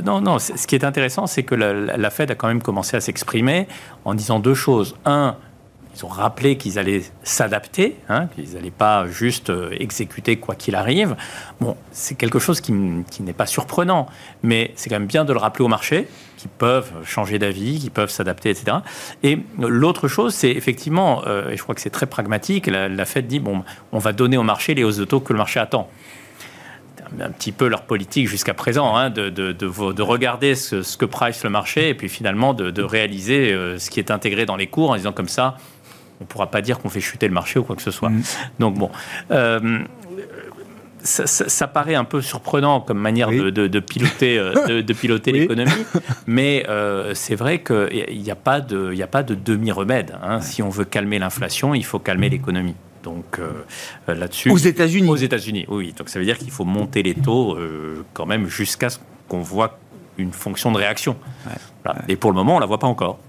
non 0.03 0.21
non 0.21 0.39
ce 0.39 0.67
qui 0.67 0.75
est 0.75 0.83
intéressant 0.83 1.27
c'est 1.27 1.43
que 1.43 1.55
la, 1.55 1.73
la 1.73 2.09
Fed 2.09 2.31
a 2.31 2.35
quand 2.35 2.47
même 2.47 2.61
commencé 2.61 2.97
à 2.97 3.01
s'exprimer 3.01 3.67
en 4.05 4.13
disant 4.13 4.39
deux 4.39 4.53
choses. 4.53 4.95
Un 5.05 5.35
ils 5.99 6.05
ont 6.05 6.09
rappelé 6.09 6.57
qu'ils 6.57 6.79
allaient 6.79 7.03
s'adapter, 7.23 7.97
hein, 8.07 8.27
qu'ils 8.27 8.53
n'allaient 8.53 8.71
pas 8.71 9.07
juste 9.07 9.49
euh, 9.49 9.71
exécuter 9.71 10.37
quoi 10.37 10.55
qu'il 10.55 10.75
arrive. 10.75 11.15
Bon, 11.59 11.75
c'est 11.91 12.15
quelque 12.15 12.39
chose 12.39 12.61
qui, 12.61 12.71
n'est 12.71 13.33
pas 13.33 13.45
surprenant, 13.45 14.07
mais 14.41 14.71
c'est 14.75 14.89
quand 14.89 14.99
même 14.99 15.07
bien 15.07 15.25
de 15.25 15.33
le 15.33 15.39
rappeler 15.39 15.65
au 15.65 15.67
marché, 15.67 16.07
qui 16.37 16.47
peuvent 16.47 16.91
changer 17.03 17.37
d'avis, 17.37 17.79
qui 17.79 17.89
peuvent 17.89 18.09
s'adapter, 18.09 18.49
etc. 18.49 18.77
Et 19.23 19.39
l'autre 19.59 20.07
chose, 20.07 20.33
c'est 20.33 20.51
effectivement, 20.51 21.23
euh, 21.27 21.49
et 21.49 21.57
je 21.57 21.63
crois 21.63 21.75
que 21.75 21.81
c'est 21.81 21.89
très 21.89 22.05
pragmatique, 22.05 22.67
la, 22.67 22.87
la 22.87 23.05
Fed 23.05 23.27
dit, 23.27 23.39
bon, 23.39 23.63
on 23.91 23.99
va 23.99 24.13
donner 24.13 24.37
au 24.37 24.43
marché 24.43 24.73
les 24.75 24.83
hausses 24.83 24.97
de 24.97 25.05
taux 25.05 25.19
que 25.19 25.33
le 25.33 25.37
marché 25.37 25.59
attend 25.59 25.89
un 27.19 27.31
petit 27.31 27.51
peu 27.51 27.67
leur 27.67 27.83
politique 27.83 28.27
jusqu'à 28.27 28.53
présent, 28.53 28.95
hein, 28.95 29.09
de, 29.09 29.29
de, 29.29 29.51
de, 29.51 30.01
regarder 30.01 30.55
ce, 30.55 30.97
que 30.97 31.05
price 31.05 31.43
le 31.43 31.49
marché 31.49 31.89
et 31.89 31.93
puis 31.93 32.09
finalement 32.09 32.53
de, 32.53 32.81
réaliser 32.81 33.51
euh, 33.51 33.77
ce 33.77 33.89
qui 33.89 33.99
est 33.99 34.11
intégré 34.11 34.45
dans 34.45 34.55
les 34.55 34.67
cours 34.67 34.91
en 34.91 34.95
disant 34.95 35.11
comme 35.11 35.27
ça, 35.27 35.57
on 36.19 36.23
ne 36.23 36.27
pourra 36.27 36.51
pas 36.51 36.61
dire 36.61 36.79
qu'on 36.79 36.89
fait 36.89 36.99
chuter 36.99 37.27
le 37.27 37.33
marché 37.33 37.59
ou 37.59 37.63
quoi 37.63 37.75
que 37.75 37.81
ce 37.81 37.91
soit. 37.91 38.09
Mm. 38.09 38.21
Donc 38.59 38.75
bon. 38.75 38.89
Euh, 39.31 39.79
ça, 41.01 41.67
paraît 41.67 41.95
un 41.95 42.03
peu 42.03 42.21
surprenant 42.21 42.81
comme 42.81 42.99
manière 42.99 43.29
de, 43.29 43.79
piloter, 43.79 44.37
euh, 44.37 44.81
de, 44.81 44.93
piloter 44.93 45.31
l'économie, 45.31 45.71
mais 46.27 46.65
euh, 46.67 47.13
c'est 47.13 47.35
vrai 47.35 47.63
qu'il 47.63 48.21
n'y 48.21 48.29
a 48.29 48.35
pas 48.35 48.59
de, 48.59 49.01
a 49.01 49.07
pas 49.07 49.23
de 49.23 49.33
demi-remède. 49.33 50.17
Hein. 50.21 50.41
Si 50.41 50.61
on 50.61 50.67
veut 50.67 50.83
calmer 50.83 51.17
l'inflation, 51.17 51.73
il 51.73 51.85
faut 51.85 51.99
calmer 51.99 52.27
l'économie. 52.29 52.75
Donc 53.03 53.39
là-dessus. 54.07 54.51
Aux 54.51 54.57
États-Unis. 54.57 55.07
Aux 55.07 55.15
États-Unis, 55.15 55.65
oui. 55.69 55.93
Donc 55.97 56.09
ça 56.09 56.19
veut 56.19 56.25
dire 56.25 56.37
qu'il 56.37 56.51
faut 56.51 56.65
monter 56.65 57.01
les 57.01 57.15
taux 57.15 57.57
quand 58.13 58.25
même 58.25 58.49
jusqu'à 58.49 58.89
ce 58.89 58.99
qu'on 59.29 59.39
voit 59.39 59.79
une 60.17 60.33
fonction 60.33 60.69
de 60.73 60.77
réaction. 60.77 61.15
Et 62.09 62.17
pour 62.17 62.29
le 62.29 62.35
moment, 62.35 62.57
on 62.57 62.59
la 62.59 62.65
voit 62.65 62.77
pas 62.77 62.87
encore. 62.87 63.19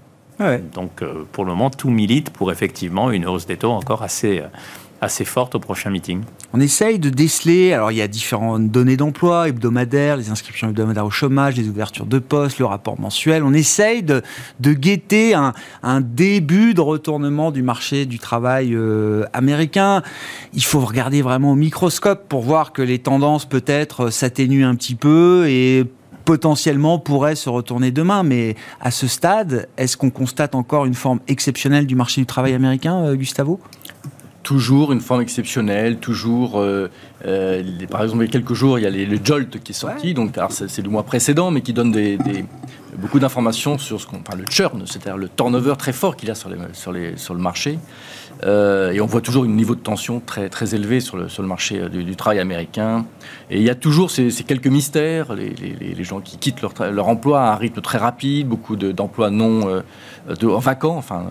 Donc 0.73 1.01
euh, 1.01 1.23
pour 1.31 1.45
le 1.45 1.51
moment, 1.51 1.69
tout 1.69 1.89
milite 1.89 2.31
pour 2.31 2.51
effectivement 2.51 3.11
une 3.11 3.25
hausse 3.25 3.45
des 3.45 3.57
taux 3.57 3.71
encore 3.71 4.01
assez, 4.01 4.39
euh, 4.39 4.47
assez 4.99 5.25
forte 5.25 5.55
au 5.55 5.59
prochain 5.59 5.89
meeting. 5.89 6.21
On 6.53 6.59
essaye 6.59 6.99
de 6.99 7.09
déceler, 7.09 7.73
alors 7.73 7.91
il 7.91 7.97
y 7.97 8.01
a 8.01 8.07
différentes 8.07 8.69
données 8.69 8.97
d'emploi 8.97 9.47
hebdomadaires, 9.47 10.17
les 10.17 10.29
inscriptions 10.29 10.69
hebdomadaires 10.69 11.05
au 11.05 11.11
chômage, 11.11 11.55
les 11.55 11.67
ouvertures 11.69 12.05
de 12.05 12.19
postes, 12.19 12.59
le 12.59 12.65
rapport 12.65 12.99
mensuel. 12.99 13.43
On 13.43 13.53
essaye 13.53 14.03
de, 14.03 14.21
de 14.59 14.73
guetter 14.73 15.33
un, 15.33 15.53
un, 15.81 16.01
début 16.01 16.73
de 16.73 16.81
retournement 16.81 17.51
du 17.51 17.63
marché 17.63 18.05
du 18.05 18.19
travail 18.19 18.73
euh, 18.73 19.25
américain. 19.33 20.03
Il 20.53 20.63
faut 20.63 20.81
regarder 20.81 21.21
vraiment 21.21 21.51
au 21.51 21.55
microscope 21.55 22.27
pour 22.27 22.41
voir 22.41 22.73
que 22.73 22.81
les 22.81 22.99
tendances 22.99 23.45
peut-être 23.45 24.09
s'atténuent 24.09 24.65
un 24.65 24.75
petit 24.75 24.95
peu 24.95 25.45
et 25.47 25.85
potentiellement 26.25 26.99
pourrait 26.99 27.35
se 27.35 27.49
retourner 27.49 27.91
demain. 27.91 28.23
Mais 28.23 28.55
à 28.79 28.91
ce 28.91 29.07
stade, 29.07 29.67
est-ce 29.77 29.97
qu'on 29.97 30.09
constate 30.09 30.55
encore 30.55 30.85
une 30.85 30.93
forme 30.93 31.19
exceptionnelle 31.27 31.85
du 31.85 31.95
marché 31.95 32.21
du 32.21 32.27
travail 32.27 32.53
américain, 32.53 33.03
euh, 33.03 33.15
Gustavo? 33.15 33.59
Toujours 34.43 34.91
une 34.91 35.01
forme 35.01 35.21
exceptionnelle, 35.21 35.97
toujours. 35.97 36.59
Euh, 36.59 36.89
euh, 37.25 37.63
par 37.89 38.01
exemple, 38.01 38.23
il 38.23 38.27
y 38.27 38.29
a 38.29 38.31
quelques 38.31 38.53
jours, 38.53 38.79
il 38.79 38.81
y 38.81 38.87
a 38.87 38.89
le 38.89 39.19
Jolt 39.23 39.61
qui 39.63 39.71
est 39.71 39.75
sorti, 39.75 40.15
donc 40.15 40.35
c'est 40.49 40.81
le 40.81 40.89
mois 40.89 41.03
précédent, 41.03 41.51
mais 41.51 41.61
qui 41.61 41.73
donne 41.73 41.91
des, 41.91 42.17
beaucoup 42.97 43.19
d'informations 43.19 43.77
sur 43.77 44.01
ce 44.01 44.07
qu'on, 44.07 44.17
enfin, 44.17 44.35
le 44.35 44.45
churn, 44.49 44.81
c'est-à-dire 44.87 45.17
le 45.17 45.29
turnover 45.29 45.75
très 45.77 45.93
fort 45.93 46.15
qu'il 46.15 46.27
y 46.27 46.31
a 46.31 46.35
sur, 46.35 46.49
les, 46.49 46.57
sur, 46.73 46.91
les, 46.91 47.17
sur 47.17 47.35
le 47.35 47.39
marché. 47.39 47.77
Euh, 48.43 48.91
et 48.91 49.01
on 49.01 49.05
voit 49.05 49.21
toujours 49.21 49.43
un 49.43 49.47
niveau 49.47 49.75
de 49.75 49.79
tension 49.79 50.19
très, 50.19 50.49
très 50.49 50.73
élevé 50.73 50.99
sur 50.99 51.17
le, 51.17 51.29
sur 51.29 51.43
le 51.43 51.47
marché 51.47 51.79
euh, 51.79 51.89
du, 51.89 52.15
travail 52.15 52.39
américain. 52.39 53.05
Et 53.49 53.57
il 53.57 53.63
y 53.63 53.69
a 53.69 53.75
toujours 53.75 54.09
ces, 54.09 54.31
quelques 54.45 54.67
mystères, 54.67 55.33
les, 55.33 55.49
les, 55.49 56.03
gens 56.03 56.21
qui 56.21 56.37
quittent 56.37 56.61
leur, 56.61 56.73
leur, 56.91 57.07
emploi 57.07 57.41
à 57.41 57.53
un 57.53 57.55
rythme 57.55 57.81
très 57.81 57.97
rapide, 57.97 58.47
beaucoup 58.47 58.75
d'emplois 58.75 59.29
non 59.29 59.67
euh, 59.67 59.81
de, 60.35 60.47
vacants, 60.47 60.97
enfin, 60.97 61.27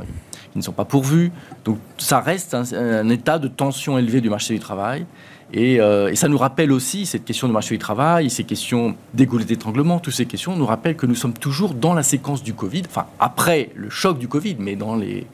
qui 0.52 0.58
ne 0.58 0.62
sont 0.62 0.72
pas 0.72 0.84
pourvus. 0.84 1.32
Donc 1.64 1.78
ça 1.98 2.20
reste 2.20 2.54
un, 2.54 3.08
état 3.08 3.38
de 3.38 3.48
tension 3.48 3.98
élevée 3.98 4.20
du 4.20 4.30
marché 4.30 4.54
du 4.54 4.60
travail. 4.60 5.04
Et, 5.52 5.80
ça 6.14 6.28
nous 6.28 6.38
rappelle 6.38 6.70
aussi 6.70 7.06
cette 7.06 7.24
question 7.24 7.48
du 7.48 7.52
marché 7.52 7.74
du 7.74 7.80
travail, 7.80 8.30
ces 8.30 8.44
questions 8.44 8.94
d'égalité 9.14 9.56
d'étranglement, 9.56 9.98
toutes 9.98 10.14
ces 10.14 10.26
questions 10.26 10.54
nous 10.54 10.66
rappellent 10.66 10.94
que 10.94 11.06
nous 11.06 11.16
sommes 11.16 11.32
toujours 11.32 11.74
dans 11.74 11.92
la 11.92 12.04
séquence 12.04 12.44
du 12.44 12.54
Covid, 12.54 12.82
enfin 12.86 13.06
après 13.18 13.70
le 13.74 13.90
choc 13.90 14.18
du 14.18 14.28
Covid, 14.28 14.56
mais 14.60 14.76
dans 14.76 14.94
les, 14.94 15.26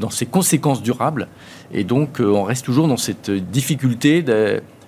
dans 0.00 0.10
ses 0.10 0.26
conséquences 0.26 0.82
durables. 0.82 1.28
Et 1.72 1.84
donc, 1.84 2.20
euh, 2.20 2.32
on 2.32 2.42
reste 2.42 2.64
toujours 2.64 2.88
dans 2.88 2.96
cette 2.96 3.30
difficulté 3.30 4.22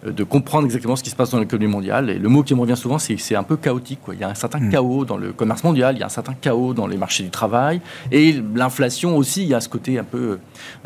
de 0.05 0.25
comprendre 0.25 0.65
exactement 0.65 0.97
ce 0.97 1.03
qui 1.03 1.11
se 1.11 1.17
passe 1.17 1.31
dans 1.31 1.39
l'économie 1.39 1.71
mondiale. 1.71 2.11
Et 2.11 2.19
le 2.19 2.29
mot 2.29 2.43
qui 2.43 2.55
me 2.55 2.61
revient 2.61 2.77
souvent, 2.77 2.99
c'est 2.99 3.15
que 3.15 3.23
c'est 3.23 3.37
un 3.37 3.43
peu 3.43 3.57
chaotique. 3.57 4.01
Quoi. 4.03 4.15
Il 4.15 4.21
y 4.21 4.25
a 4.25 4.29
un 4.29 4.35
certain 4.35 4.59
hmm. 4.59 4.71
chaos 4.71 5.05
dans 5.05 5.17
le 5.17 5.33
commerce 5.33 5.63
mondial, 5.63 5.97
il 5.97 6.01
y 6.01 6.03
a 6.03 6.07
un 6.07 6.11
certain 6.11 6.35
chaos 6.35 6.75
dans 6.75 6.87
les 6.87 6.97
marchés 6.97 7.23
du 7.23 7.31
travail. 7.31 7.81
Et 8.11 8.43
l'inflation 8.55 9.17
aussi, 9.17 9.43
il 9.43 9.49
y 9.49 9.55
a 9.55 9.61
ce 9.61 9.69
côté 9.69 9.99
un 9.99 10.05
peu... 10.05 10.39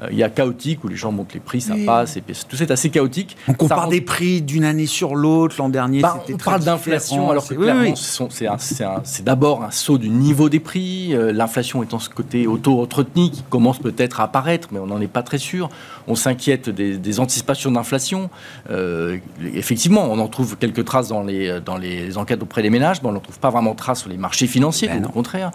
Euh, 0.03 0.09
il 0.11 0.19
y 0.19 0.23
a 0.23 0.29
chaotique 0.29 0.85
où 0.85 0.89
les 0.89 0.97
gens 0.97 1.13
montent 1.13 1.35
les 1.35 1.41
prix, 1.41 1.61
ça 1.61 1.75
passe. 1.87 2.17
Et 2.17 2.23
tout 2.49 2.57
c'est 2.57 2.71
assez 2.71 2.91
chaotique. 2.91 3.37
On 3.49 3.55
compare 3.55 3.89
des 3.89 4.01
prix 4.01 4.43
d'une 4.43 4.65
année 4.65 4.87
sur 4.87 5.15
l'autre. 5.15 5.57
L'an 5.59 5.69
dernier, 5.69 6.01
bah, 6.01 6.23
On 6.29 6.37
parle 6.37 6.65
d'inflation, 6.65 7.31
alors 7.31 7.47
que 7.47 7.55
clairement, 7.55 7.95
c'est 7.97 9.25
d'abord 9.25 9.63
un 9.63 9.71
saut 9.71 9.99
du 9.99 10.11
niveau 10.11 10.49
des 10.49 10.61
prix. 10.61 11.15
Euh, 11.15 11.33
l'inflation 11.33 11.83
étant 11.83 11.99
ce 11.99 12.11
côté 12.11 12.47
auto-entretenu 12.47 13.31
qui 13.31 13.43
commence 13.49 13.79
peut-être 13.79 14.21
à 14.21 14.25
apparaître, 14.25 14.69
mais 14.73 14.79
on 14.79 14.87
n'en 14.87 15.01
est 15.01 15.07
pas 15.07 15.23
très 15.23 15.39
sûr. 15.39 15.71
On 16.07 16.14
s'inquiète 16.14 16.71
des, 16.71 17.21
anticipations 17.21 17.71
d'inflation. 17.71 18.31
Euh, 18.70 19.18
effectivement, 19.55 20.05
on 20.11 20.18
en 20.18 20.28
trouve 20.28 20.57
quelques 20.57 20.85
traces 20.85 21.09
dans 21.09 21.22
les, 21.22 21.61
dans 21.61 21.76
les 21.76 22.18
enquêtes 22.18 22.43
auprès 22.43 22.62
des 22.62 22.70
ménages, 22.70 23.03
mais 23.03 23.09
on 23.09 23.12
n'en 23.12 23.20
trouve 23.20 23.39
pas 23.39 23.51
vraiment 23.51 23.72
de 23.72 23.76
traces 23.76 24.01
sur 24.01 24.11
les 24.11 24.16
marchés 24.16 24.47
financiers, 24.47 24.89
ben 24.89 25.05
au 25.05 25.09
contraire. 25.09 25.51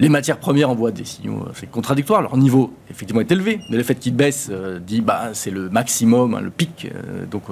Les 0.00 0.08
matières 0.08 0.38
premières 0.38 0.70
envoient 0.70 0.90
des 0.90 1.04
signaux 1.04 1.46
assez 1.50 1.66
contradictoires. 1.66 2.22
Leur 2.22 2.36
niveau, 2.36 2.72
effectivement, 2.90 3.20
est 3.20 3.30
élevé. 3.30 3.60
Mais 3.70 3.76
le 3.76 3.82
fait 3.82 3.94
qu'ils 3.94 4.14
baissent 4.14 4.50
dit 4.86 5.00
bah, 5.00 5.30
c'est 5.34 5.50
le 5.50 5.68
maximum, 5.68 6.34
hein, 6.34 6.40
le 6.40 6.50
pic. 6.50 6.88
donc, 7.30 7.44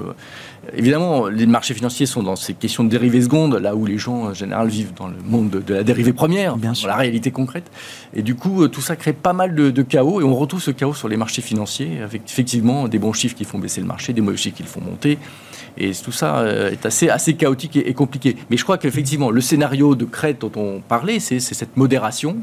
évidemment, 0.75 1.29
les 1.29 1.47
marchés 1.47 1.75
financiers 1.75 2.07
sont 2.07 2.23
dans 2.23 2.37
ces 2.37 2.55
questions 2.55 2.85
de 2.85 2.89
dérivés 2.89 3.23
secondes, 3.23 3.55
là 3.55 3.77
où 3.77 3.85
les 3.87 3.99
gens, 3.99 4.25
en 4.25 4.35
général, 4.35 4.69
vivent 4.69 4.95
dans 4.95 5.09
le 5.09 5.17
monde 5.25 5.51
de, 5.51 5.75
la 5.75 5.85
dérivée 5.85 6.13
première, 6.13 6.57
Bien 6.57 6.73
dans 6.73 6.89
la 6.89 6.97
réalité 6.97 7.31
concrète. 7.31 7.71
Et 8.15 8.23
du 8.23 8.35
coup, 8.35 8.67
tout 8.69 8.81
ça 8.81 8.97
crée 8.97 9.13
pas 9.13 9.35
mal 9.35 9.55
de, 9.55 9.71
de 9.71 9.83
chaos. 9.83 10.21
Et 10.21 10.25
on 10.25 10.35
retrouve 10.35 10.63
ce 10.63 10.71
chaos 10.71 10.95
sur 10.95 11.09
les 11.09 11.17
marchés 11.17 11.43
financiers, 11.43 12.01
avec 12.03 12.23
effectivement 12.27 12.89
des 12.89 12.99
bons 12.99 13.13
chiffres 13.13 13.37
qui 13.37 13.45
font 13.45 13.59
baisser 13.59 13.81
le 13.81 13.87
marché, 13.87 14.13
des 14.13 14.23
mauvais 14.23 14.37
chiffres 14.37 14.57
qui 14.57 14.63
le 14.63 14.69
font 14.69 14.81
monter. 14.81 15.19
Et 15.79 15.93
tout 15.93 16.13
ça 16.13 16.41
euh, 16.41 16.73
est 16.73 16.85
assez, 16.85 17.09
assez 17.09 17.35
chaotique 17.35 17.77
et, 17.77 17.95
compliqué. 17.95 18.37
Mais 18.51 18.57
je 18.57 18.65
crois 18.65 18.79
qu'effectivement, 18.79 19.31
le 19.31 19.41
scénario 19.41 19.95
de 19.95 20.05
crête 20.05 20.41
dont 20.41 20.53
on 20.57 20.81
parlait, 20.81 21.21
c'est 21.21 21.41
cette 21.41 21.77
modération 21.77 22.37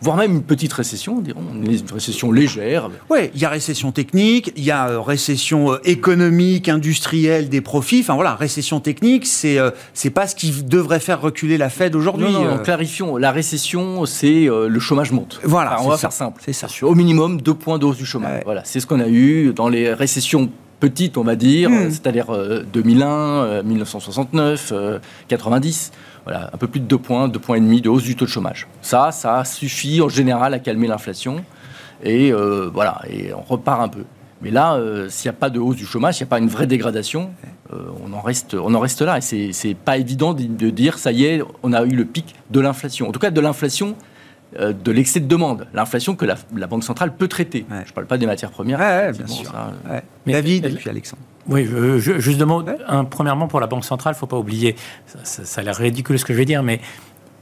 voire 0.00 0.16
même 0.16 0.32
une 0.32 0.42
petite 0.44 0.72
récession, 0.72 1.24
une 1.26 1.82
récession 1.92 2.30
légère. 2.30 2.88
Oui, 3.10 3.30
il 3.34 3.40
y 3.40 3.44
a 3.44 3.48
récession 3.48 3.90
technique, 3.90 4.52
il 4.54 4.62
y 4.62 4.70
a 4.70 4.90
euh, 4.90 5.00
récession 5.00 5.72
euh, 5.72 5.80
économique, 5.82 6.68
industrielle 6.68 7.48
des 7.48 7.60
profits. 7.60 8.02
Enfin 8.02 8.14
voilà, 8.14 8.36
récession 8.36 8.78
technique, 8.78 9.26
c'est 9.26 9.58
c'est 9.94 10.10
pas 10.10 10.28
ce 10.28 10.36
qui 10.36 10.52
devrait 10.62 11.00
faire 11.00 11.20
reculer 11.20 11.58
la 11.58 11.68
Fed 11.68 11.96
aujourd'hui. 11.96 12.32
Non, 12.32 12.44
non, 12.44 12.58
clarifions, 12.58 13.16
la 13.16 13.32
récession, 13.32 14.06
c'est 14.06 14.46
le 14.46 14.78
chômage 14.78 15.10
monte. 15.10 15.40
Voilà, 15.42 15.82
on 15.82 15.88
va 15.88 15.98
faire 15.98 16.12
simple. 16.12 16.40
C'est 16.44 16.52
ça. 16.52 16.68
Au 16.82 16.94
minimum 16.94 17.40
deux 17.42 17.54
points 17.54 17.78
de 17.78 17.84
hausse 17.84 17.96
du 17.96 18.06
chômage. 18.06 18.42
Voilà, 18.44 18.62
c'est 18.64 18.78
ce 18.78 18.86
qu'on 18.86 19.00
a 19.00 19.08
eu 19.08 19.52
dans 19.52 19.68
les 19.68 19.92
récessions 19.92 20.48
petite, 20.80 21.18
on 21.18 21.24
va 21.24 21.36
dire, 21.36 21.70
hmm. 21.70 21.90
c'est-à-dire 21.90 22.26
2001, 22.72 23.62
1969, 23.62 24.72
90. 25.28 25.92
Voilà, 26.24 26.50
un 26.52 26.58
peu 26.58 26.66
plus 26.66 26.80
de 26.80 26.84
2 26.84 26.98
points, 26.98 27.28
2 27.28 27.38
points 27.38 27.56
et 27.56 27.60
demi 27.60 27.80
de 27.80 27.88
hausse 27.88 28.02
du 28.02 28.14
taux 28.14 28.26
de 28.26 28.30
chômage. 28.30 28.68
Ça, 28.82 29.12
ça 29.12 29.44
suffit 29.44 30.02
en 30.02 30.08
général 30.08 30.52
à 30.52 30.58
calmer 30.58 30.86
l'inflation. 30.86 31.42
Et 32.02 32.32
euh, 32.32 32.70
voilà, 32.72 33.00
et 33.08 33.32
on 33.32 33.42
repart 33.42 33.80
un 33.80 33.88
peu. 33.88 34.04
Mais 34.40 34.50
là, 34.50 34.74
euh, 34.74 35.08
s'il 35.08 35.28
n'y 35.28 35.36
a 35.36 35.38
pas 35.38 35.50
de 35.50 35.58
hausse 35.58 35.76
du 35.76 35.86
chômage, 35.86 36.16
s'il 36.16 36.24
n'y 36.24 36.28
a 36.28 36.30
pas 36.30 36.38
une 36.38 36.48
vraie 36.48 36.66
dégradation, 36.66 37.30
euh, 37.72 37.78
on, 38.04 38.12
en 38.12 38.20
reste, 38.20 38.54
on 38.54 38.74
en 38.74 38.80
reste 38.80 39.02
là. 39.02 39.18
Et 39.18 39.52
c'est 39.52 39.74
pas 39.74 39.98
évident 39.98 40.32
de, 40.32 40.44
de 40.44 40.70
dire, 40.70 40.98
ça 40.98 41.12
y 41.12 41.24
est, 41.24 41.42
on 41.62 41.72
a 41.72 41.82
eu 41.84 41.90
le 41.90 42.04
pic 42.04 42.36
de 42.50 42.60
l'inflation. 42.60 43.08
En 43.08 43.12
tout 43.12 43.18
cas, 43.18 43.30
de 43.30 43.40
l'inflation 43.40 43.96
de 44.56 44.92
l'excès 44.92 45.20
de 45.20 45.26
demande, 45.26 45.66
l'inflation 45.74 46.16
que 46.16 46.24
la, 46.24 46.66
Banque 46.66 46.84
centrale 46.84 47.14
peut 47.14 47.28
traiter. 47.28 47.66
Je 47.68 47.74
ne 47.74 47.94
parle 47.94 48.06
pas 48.06 48.18
des 48.18 48.26
matières 48.26 48.50
premières. 48.50 48.78
bien 49.12 49.26
sûr. 49.26 49.52
Euh, 49.90 50.00
David 50.26 50.66
et 50.66 50.70
puis 50.70 50.88
Alexandre. 50.88 51.22
Oui, 51.48 51.66
je, 51.66 52.18
juste 52.18 52.42
un, 52.86 53.04
premièrement, 53.04 53.48
pour 53.48 53.60
la 53.60 53.66
Banque 53.66 53.84
centrale, 53.84 54.12
il 54.12 54.16
ne 54.16 54.20
faut 54.20 54.26
pas 54.26 54.38
oublier, 54.38 54.76
ça, 55.22 55.60
a 55.60 55.64
l'air 55.64 55.76
ridicule 55.76 56.18
ce 56.18 56.24
que 56.24 56.32
je 56.32 56.38
vais 56.38 56.44
dire, 56.44 56.62
mais 56.62 56.80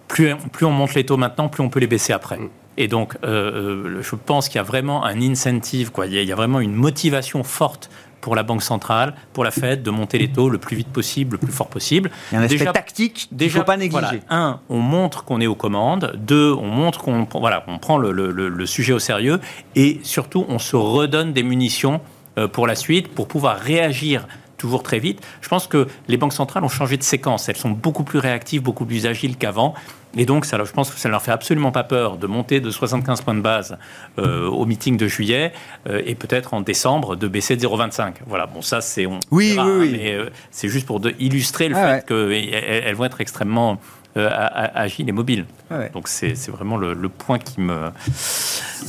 plus, 0.08 0.34
plus 0.52 0.66
on 0.66 0.70
monte 0.70 0.94
les 0.94 1.04
taux 1.04 1.16
maintenant, 1.16 1.48
plus 1.48 1.62
on 1.62 1.68
peut 1.68 1.80
les 1.80 1.88
baisser 1.88 2.12
après. 2.12 2.38
Mm. 2.38 2.48
Et 2.78 2.88
donc, 2.88 3.16
euh, 3.24 4.02
je 4.02 4.14
pense 4.14 4.48
qu'il 4.48 4.56
y 4.56 4.60
a 4.60 4.62
vraiment 4.62 5.04
un 5.04 5.20
incentive, 5.20 5.90
quoi. 5.90 6.06
Il, 6.06 6.12
y 6.12 6.18
a, 6.18 6.22
il 6.22 6.28
y 6.28 6.32
a 6.32 6.36
vraiment 6.36 6.60
une 6.60 6.74
motivation 6.74 7.42
forte 7.42 7.90
pour 8.20 8.34
la 8.34 8.42
Banque 8.42 8.62
centrale, 8.62 9.14
pour 9.32 9.44
la 9.44 9.50
Fed, 9.50 9.82
de 9.82 9.90
monter 9.90 10.18
les 10.18 10.28
taux 10.28 10.48
le 10.48 10.58
plus 10.58 10.76
vite 10.76 10.88
possible, 10.88 11.32
le 11.32 11.38
plus 11.38 11.52
fort 11.52 11.68
possible. 11.68 12.10
Il 12.30 12.34
y 12.34 12.38
a 12.38 12.40
un 12.40 12.44
aspect 12.44 12.72
tactique 12.72 13.28
qu'il 13.28 13.46
ne 13.46 13.52
faut 13.52 13.62
pas 13.62 13.76
négliger. 13.76 14.20
un, 14.28 14.60
on 14.68 14.78
montre 14.78 15.24
qu'on 15.24 15.40
est 15.40 15.46
aux 15.46 15.54
commandes. 15.54 16.12
Deux, 16.16 16.52
on 16.52 16.66
montre 16.66 17.00
qu'on 17.02 17.26
voilà, 17.38 17.64
on 17.68 17.78
prend 17.78 17.98
le, 17.98 18.12
le, 18.12 18.66
sujet 18.66 18.92
au 18.92 18.98
sérieux. 18.98 19.40
Et 19.74 20.00
surtout, 20.02 20.44
on 20.48 20.58
se 20.58 20.76
redonne 20.76 21.32
des 21.32 21.42
munitions 21.42 22.00
euh, 22.38 22.48
pour 22.48 22.66
la 22.66 22.74
suite, 22.74 23.08
pour 23.08 23.28
pouvoir 23.28 23.58
réagir 23.58 24.26
toujours 24.56 24.82
très 24.82 24.98
vite. 24.98 25.20
Je 25.40 25.48
pense 25.48 25.66
que 25.66 25.86
les 26.08 26.16
banques 26.16 26.32
centrales 26.32 26.64
ont 26.64 26.68
changé 26.68 26.96
de 26.96 27.02
séquence. 27.02 27.48
Elles 27.48 27.56
sont 27.56 27.70
beaucoup 27.70 28.04
plus 28.04 28.18
réactives, 28.18 28.62
beaucoup 28.62 28.84
plus 28.84 29.06
agiles 29.06 29.36
qu'avant. 29.36 29.74
Et 30.16 30.24
donc, 30.24 30.46
ça, 30.46 30.58
je 30.64 30.72
pense 30.72 30.90
que 30.90 30.98
ça 30.98 31.08
ne 31.08 31.12
leur 31.12 31.22
fait 31.22 31.30
absolument 31.30 31.72
pas 31.72 31.84
peur 31.84 32.16
de 32.16 32.26
monter 32.26 32.60
de 32.60 32.70
75 32.70 33.20
points 33.20 33.34
de 33.34 33.40
base 33.40 33.76
euh, 34.18 34.48
au 34.48 34.64
meeting 34.64 34.96
de 34.96 35.06
juillet 35.06 35.52
euh, 35.88 36.02
et 36.06 36.14
peut-être 36.14 36.54
en 36.54 36.62
décembre 36.62 37.16
de 37.16 37.28
baisser 37.28 37.56
de 37.56 37.66
0,25. 37.66 38.14
Voilà, 38.26 38.46
bon, 38.46 38.62
ça, 38.62 38.80
c'est. 38.80 39.04
Oui, 39.06 39.20
oui, 39.30 39.56
oui. 39.58 39.90
Mais 39.92 40.14
euh, 40.14 40.30
c'est 40.50 40.68
juste 40.68 40.86
pour 40.86 41.02
illustrer 41.18 41.68
le 41.68 41.76
ah 41.76 41.96
fait 41.96 42.06
qu'elles 42.06 42.94
vont 42.94 43.04
être 43.04 43.20
extrêmement 43.20 43.78
agiles 44.14 45.10
et 45.10 45.12
mobiles. 45.12 45.44
Ah 45.70 45.90
donc, 45.92 46.08
c'est 46.08 46.32
vraiment 46.48 46.78
le, 46.78 47.08
point 47.10 47.38
qui 47.38 47.60
me. 47.60 47.90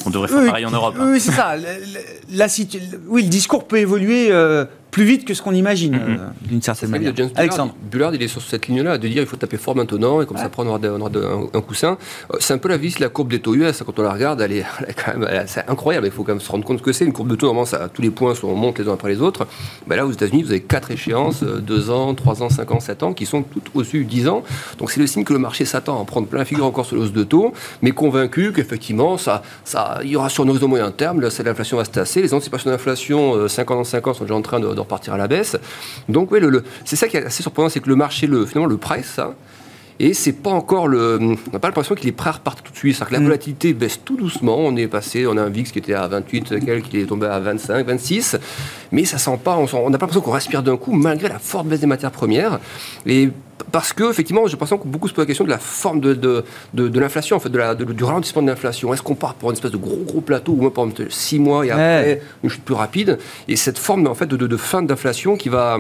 On 0.06 0.10
devrait 0.10 0.30
faire 0.30 0.46
pareil 0.46 0.66
en 0.66 0.72
Europe. 0.72 0.96
Hein. 0.98 1.10
Oui, 1.12 1.20
c'est 1.20 1.34
ça. 1.34 1.58
La, 2.30 2.48
oui, 3.10 3.24
le 3.24 3.28
discours 3.28 3.68
peut 3.68 3.80
évoluer 3.80 4.32
plus 4.98 5.06
vite 5.06 5.26
que 5.26 5.36
ce 5.36 5.44
qu'on 5.44 5.54
imagine, 5.54 5.96
mm-hmm. 5.96 6.20
euh, 6.20 6.30
d'une 6.42 6.62
certaine 6.64 6.90
manière. 6.90 7.14
Alexandre. 7.36 7.76
Bullard, 7.92 8.16
il 8.16 8.24
est 8.24 8.28
sur 8.28 8.42
cette 8.42 8.68
ligne-là, 8.68 8.98
de 8.98 9.08
dire 9.08 9.22
il 9.22 9.28
faut 9.28 9.38
taper 9.38 9.58
fort 9.58 9.76
maintenant, 9.76 10.24
et 10.24 10.26
comme 10.26 10.38
ça, 10.38 10.50
prendre 10.50 10.74
un, 10.74 11.62
coussin. 11.62 12.00
Euh, 12.34 12.38
c'est 12.40 12.56
un 12.56 12.58
peu 12.58 12.68
la 12.68 12.78
vis, 12.78 12.98
la 12.98 13.10
courbe 13.10 13.30
des 13.30 13.40
taux 13.40 13.54
US, 13.54 13.84
quand 13.86 14.00
on 14.00 14.02
la 14.02 14.12
regarde, 14.12 14.42
elle 14.42 14.54
est, 14.54 14.66
quand 15.06 15.16
même 15.16 15.44
c'est 15.46 15.70
incroyable. 15.70 16.08
Il 16.08 16.12
faut 16.12 16.24
quand 16.24 16.32
même 16.32 16.42
se 16.42 16.52
rendre 16.52 16.66
compte 16.66 16.82
que 16.82 16.92
c'est 16.94 17.06
une 17.06 17.14
courbe 17.14 17.30
de 17.30 17.36
taux, 17.36 17.46
normalement, 17.46 17.68
ça, 17.68 17.90
tous 17.94 18.02
les 18.02 18.10
points 18.10 18.34
sont, 18.34 18.56
montent 18.56 18.80
les 18.80 18.88
uns 18.88 18.94
après 18.94 19.10
les 19.10 19.22
autres. 19.22 19.46
Ben 19.86 19.98
là, 19.98 20.08
aux 20.08 20.12
États-Unis, 20.12 20.42
vous 20.42 20.50
avez 20.50 20.62
quatre 20.62 20.90
échéances, 20.90 21.44
2 21.44 21.90
euh, 21.90 21.94
ans, 21.94 22.16
3 22.16 22.42
ans, 22.42 22.50
5 22.50 22.72
ans, 22.72 22.80
7 22.80 23.04
ans, 23.04 23.14
qui 23.14 23.28
sont 23.28 23.44
toutes 23.44 23.70
au-dessus 23.76 24.04
de 24.04 24.10
10 24.10 24.28
ans. 24.30 24.42
Donc 24.80 24.90
c'est 24.90 25.00
le 25.00 25.06
signe 25.06 25.26
que 25.26 25.34
le 25.34 25.40
marché 25.40 25.66
s'attend 25.66 25.98
à 25.98 26.00
en 26.00 26.06
prendre 26.06 26.26
plein 26.26 26.40
la 26.40 26.46
figure 26.46 26.66
encore 26.66 26.88
sur 26.88 26.96
l'os 26.96 27.14
de 27.14 27.24
taux, 27.24 27.54
mais 27.84 27.92
convaincu 27.92 28.52
qu'effectivement, 28.52 29.18
ça, 29.18 29.44
ça, 29.64 30.00
il 30.04 30.10
y 30.10 30.16
aura 30.16 30.30
sur 30.30 30.44
nos 30.44 30.54
horizon 30.54 30.68
moyen 30.68 30.90
terme, 30.90 31.22
l'inflation 31.22 31.78
va 31.78 31.86
se 31.86 31.92
tasser. 31.92 32.24
Les 32.24 32.34
anticipations 32.34 32.72
d'inflation 32.72 33.48
5 33.48 33.72
ans 33.72 33.76
dans 33.76 33.84
5 33.84 34.08
ans 34.08 34.14
sont 34.16 34.24
déjà 34.24 34.36
en 34.36 34.42
train 34.42 34.60
de 34.60 34.68
de 34.68 34.82
repartir 34.88 35.14
à 35.14 35.18
la 35.18 35.28
baisse. 35.28 35.58
Donc 36.10 36.32
oui, 36.32 36.40
c'est 36.86 36.96
ça 36.96 37.08
qui 37.08 37.18
est 37.18 37.26
assez 37.26 37.44
surprenant, 37.44 37.70
c'est 37.70 37.80
que 37.80 37.90
le 37.90 37.96
marché, 37.96 38.28
le, 38.28 38.46
finalement, 38.46 38.70
le 38.70 38.78
price, 38.78 39.12
ça, 39.16 39.36
et 40.00 40.14
c'est 40.14 40.34
pas 40.34 40.52
encore 40.52 40.88
le. 40.88 41.18
On 41.22 41.52
n'a 41.52 41.60
pas 41.60 41.68
l'impression 41.68 41.96
qu'il 41.96 42.08
est 42.08 42.14
prêt 42.14 42.30
à 42.30 42.34
repartir 42.34 42.64
tout 42.64 42.72
de 42.72 42.78
suite. 42.78 42.96
C'est-à-dire 42.96 43.10
que 43.10 43.14
la 43.14 43.20
mm. 43.20 43.26
volatilité 43.26 43.74
baisse 43.74 44.00
tout 44.04 44.16
doucement. 44.16 44.58
On 44.58 44.76
est 44.76 44.88
passé, 44.88 45.26
on 45.26 45.38
a 45.38 45.42
un 45.42 45.50
VIX 45.50 45.72
qui 45.72 45.80
était 45.80 45.94
à 45.94 46.08
28, 46.08 46.66
quelques, 46.66 46.90
qui 46.90 47.00
est 47.00 47.06
tombé 47.06 47.26
à 47.26 47.40
25, 47.40 47.86
26. 47.86 48.38
Mais 48.92 49.06
ça 49.06 49.18
sent 49.18 49.40
pas, 49.44 49.58
on 49.58 49.64
n'a 49.64 49.98
pas 49.98 50.06
l'impression 50.06 50.22
qu'on 50.22 50.32
respire 50.32 50.62
d'un 50.62 50.78
coup, 50.78 50.94
malgré 50.94 51.30
la 51.30 51.40
forte 51.40 51.68
baisse 51.68 51.80
des 51.80 51.88
matières 51.88 52.12
premières. 52.12 52.60
Et 53.06 53.30
parce 53.72 53.92
que, 53.92 54.10
effectivement, 54.10 54.46
j'ai 54.46 54.52
l'impression 54.52 54.78
que 54.78 54.88
beaucoup 54.88 55.08
se 55.08 55.14
posent 55.14 55.24
la 55.24 55.28
question 55.28 55.46
de 55.46 55.50
la 55.50 55.58
forme 55.58 56.00
de, 56.00 56.14
de, 56.14 56.44
de, 56.74 57.00
l'inflation, 57.00 57.36
en 57.36 57.40
fait, 57.40 57.50
de 57.50 57.58
la, 57.58 57.74
du 57.74 58.04
ralentissement 58.04 58.44
de 58.44 58.48
l'inflation. 58.48 58.94
Est-ce 58.94 59.02
qu'on 59.02 59.16
part 59.16 59.34
pour 59.34 59.50
une 59.50 59.56
espèce 59.56 59.72
de 59.72 59.78
gros, 59.78 60.04
gros 60.06 60.22
plateau, 60.22 60.54
ou 60.54 60.58
moins 60.58 60.70
exemple 60.70 61.08
6 61.10 61.40
mois 61.40 61.66
et 61.66 61.72
après 61.72 62.22
une 62.44 62.50
chute 62.52 62.64
plus 62.64 62.76
rapide? 62.76 63.18
Et 63.48 63.56
cette 63.56 63.80
forme, 63.80 64.06
en 64.06 64.14
fait, 64.14 64.28
de, 64.28 64.36
de 64.38 64.58
fin 64.58 64.84
d'inflation 64.84 65.38
qui 65.38 65.50
va 65.50 65.80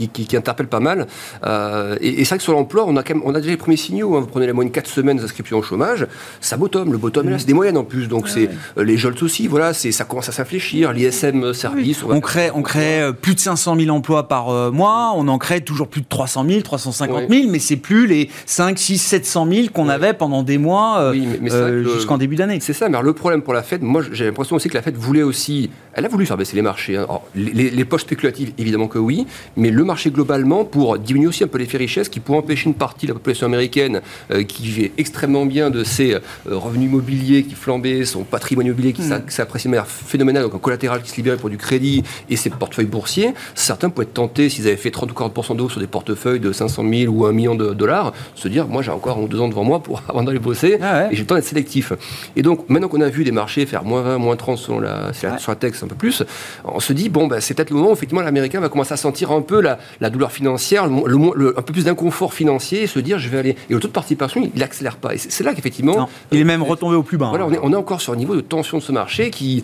hum, 0.00 0.08
qui, 0.08 0.36
interpelle 0.36 0.66
pas 0.66 0.80
mal. 0.80 1.06
Euh, 1.44 1.96
et, 2.00 2.24
c'est 2.24 2.30
vrai 2.30 2.38
que 2.38 2.42
sur 2.42 2.52
l'emploi, 2.52 2.84
on 2.86 2.96
a, 2.96 3.02
quand 3.02 3.14
même, 3.14 3.22
on 3.24 3.34
a 3.34 3.40
déjà 3.40 3.50
les 3.50 3.56
premiers 3.56 3.76
signaux. 3.76 4.16
Hein. 4.16 4.20
Vous 4.20 4.26
prenez 4.26 4.46
la 4.46 4.52
moyenne 4.52 4.72
4 4.72 4.88
semaines 4.88 5.18
d'inscription 5.18 5.58
au 5.58 5.62
chômage, 5.62 6.06
ça 6.40 6.56
bottom. 6.56 6.92
Le 6.92 6.98
bottom, 6.98 7.28
là, 7.28 7.38
c'est 7.38 7.46
des 7.46 7.54
moyennes 7.54 7.76
en 7.76 7.84
plus. 7.84 8.08
Donc, 8.08 8.28
c'est 8.28 8.50
euh, 8.78 8.84
les 8.84 8.96
JOLTS 8.96 9.22
aussi, 9.22 9.46
voilà, 9.46 9.72
ça 9.72 10.04
commence 10.04 10.28
à 10.28 10.32
s'infléchir. 10.32 10.92
L'ISM 10.92 11.52
service. 11.52 12.02
On, 12.08 12.20
crée, 12.20 12.50
on 12.54 12.62
crée 12.62 13.02
euh, 13.02 13.12
plus 13.12 13.34
de 13.34 13.40
500 13.40 13.76
000 13.78 13.94
emplois 13.94 14.28
par 14.28 14.72
mois. 14.72 15.12
On 15.16 15.28
en 15.28 15.38
crée 15.38 15.60
toujours 15.60 15.88
plus 15.88 16.00
de 16.00 16.06
300 16.08 16.44
000, 16.48 16.60
350 16.62 17.28
000, 17.30 17.50
mais 17.50 17.58
c'est 17.58 17.76
plus 17.76 18.06
les 18.06 18.30
5, 18.46 18.78
6, 18.78 18.98
700 18.98 19.48
000 19.50 19.68
qu'on 19.72 19.88
avait 19.88 20.14
pendant 20.14 20.42
des 20.42 20.58
mois 20.58 21.12
jusqu'en 21.14 22.18
début 22.18 22.36
d'année. 22.36 22.58
C'est 22.60 22.72
ça, 22.72 22.88
mais 22.88 23.00
le 23.00 23.12
problème 23.12 23.42
pour 23.42 23.54
la 23.54 23.62
Fed, 23.62 23.82
moi, 23.82 24.02
j'ai 24.12 24.24
l'impression 24.24 24.56
aussi 24.56 24.68
que 24.68 24.74
la 24.74 24.82
Fed 24.82 24.96
voulait 24.96 25.22
aussi. 25.22 25.70
Elle 25.92 26.04
a 26.04 26.08
voulu 26.08 26.26
faire 26.26 26.36
baisser 26.36 26.56
les 26.56 26.62
marchés. 26.62 26.96
Hein. 26.96 27.06
les, 27.34 27.70
les 27.70 27.84
poches 27.84 28.02
spéculatives, 28.02 28.52
évidemment 28.58 28.88
que 28.88 28.98
oui, 28.98 29.26
mais 29.56 29.70
le 29.74 29.84
marché 29.84 30.10
globalement 30.10 30.64
pour 30.64 30.98
diminuer 30.98 31.26
aussi 31.26 31.44
un 31.44 31.48
peu 31.48 31.58
l'effet 31.58 31.78
richesse 31.78 32.08
qui 32.08 32.20
pourrait 32.20 32.38
empêcher 32.38 32.66
une 32.66 32.74
partie 32.74 33.06
de 33.06 33.12
la 33.12 33.14
population 33.14 33.46
américaine 33.46 34.00
euh, 34.30 34.44
qui 34.44 34.62
vivait 34.62 34.92
extrêmement 34.98 35.46
bien 35.46 35.70
de 35.70 35.82
ses 35.82 36.14
euh, 36.14 36.20
revenus 36.46 36.88
immobiliers 36.88 37.42
qui 37.42 37.54
flambaient, 37.54 38.04
son 38.04 38.22
patrimoine 38.22 38.66
immobilier 38.66 38.92
qui 38.92 39.02
mm. 39.02 39.24
s'apprécie 39.28 39.66
de 39.66 39.70
manière 39.70 39.86
phénoménale, 39.86 40.44
donc 40.44 40.54
un 40.54 40.58
collatéral 40.58 41.02
qui 41.02 41.10
se 41.10 41.16
libérait 41.16 41.36
pour 41.36 41.50
du 41.50 41.58
crédit 41.58 42.04
et 42.30 42.36
ses 42.36 42.50
portefeuilles 42.50 42.86
boursiers. 42.86 43.34
Certains 43.54 43.90
pourraient 43.90 44.06
être 44.06 44.14
tentés, 44.14 44.48
s'ils 44.48 44.66
avaient 44.68 44.76
fait 44.76 44.92
30 44.92 45.10
ou 45.10 45.14
40% 45.14 45.56
d'eau 45.56 45.68
sur 45.68 45.80
des 45.80 45.86
portefeuilles 45.86 46.40
de 46.40 46.52
500 46.52 46.84
000 46.88 47.12
ou 47.12 47.26
1 47.26 47.32
million 47.32 47.54
de 47.56 47.74
dollars, 47.74 48.12
se 48.36 48.46
dire 48.46 48.68
moi 48.68 48.82
j'ai 48.82 48.92
encore 48.92 49.26
deux 49.26 49.40
ans 49.40 49.48
devant 49.48 49.64
moi 49.64 49.82
pour 49.82 50.02
avant 50.08 50.22
d'aller 50.22 50.38
bosser 50.38 50.78
ah 50.80 51.10
et 51.10 51.16
j'ai 51.16 51.22
le 51.22 51.26
temps 51.26 51.34
d'être 51.34 51.44
sélectif. 51.44 51.92
Et 52.36 52.42
donc 52.42 52.68
maintenant 52.68 52.88
qu'on 52.88 53.00
a 53.00 53.08
vu 53.08 53.24
des 53.24 53.32
marchés 53.32 53.66
faire 53.66 53.82
moins 53.82 54.02
20, 54.02 54.18
moins 54.18 54.36
30 54.36 54.58
selon 54.58 54.78
la, 54.78 55.12
sur 55.12 55.50
la 55.50 55.56
texte 55.56 55.82
un 55.82 55.88
peu 55.88 55.96
plus, 55.96 56.22
on 56.64 56.78
se 56.78 56.92
dit 56.92 57.08
bon 57.08 57.26
ben, 57.26 57.40
c'est 57.40 57.54
peut-être 57.54 57.70
le 57.70 57.76
moment 57.76 57.90
où 57.90 57.94
effectivement 57.94 58.22
l'américain 58.22 58.60
va 58.60 58.68
commencer 58.68 58.94
à 58.94 58.96
sentir 58.96 59.32
un 59.32 59.42
peu 59.42 59.63
la, 59.64 59.78
la 60.00 60.10
douleur 60.10 60.32
financière, 60.32 60.86
le, 60.86 61.58
un 61.58 61.62
peu 61.62 61.72
plus 61.72 61.84
d'inconfort 61.84 62.34
financier 62.34 62.82
et 62.82 62.86
se 62.86 62.98
dire 62.98 63.18
je 63.18 63.28
vais 63.28 63.38
aller. 63.38 63.56
Et 63.68 63.74
le 63.74 63.80
taux 63.80 63.88
de 63.88 63.92
participation, 63.92 64.40
il 64.42 64.58
n'accélère 64.58 64.96
pas. 64.96 65.14
Et 65.14 65.18
c'est 65.18 65.44
là 65.44 65.54
qu'effectivement. 65.54 66.08
Il 66.30 66.38
est 66.38 66.44
même 66.44 66.62
retombé 66.62 66.96
au 66.96 67.02
plus 67.02 67.18
bas. 67.18 67.28
Voilà, 67.28 67.46
on, 67.46 67.52
est, 67.52 67.58
on, 67.62 67.72
est, 67.72 67.76
encore 67.76 68.00
sur 68.00 68.12
un 68.12 68.16
niveau 68.16 68.34
de 68.34 68.40
tension 68.40 68.78
de 68.78 68.82
ce 68.82 68.92
marché 68.92 69.30
qui 69.30 69.62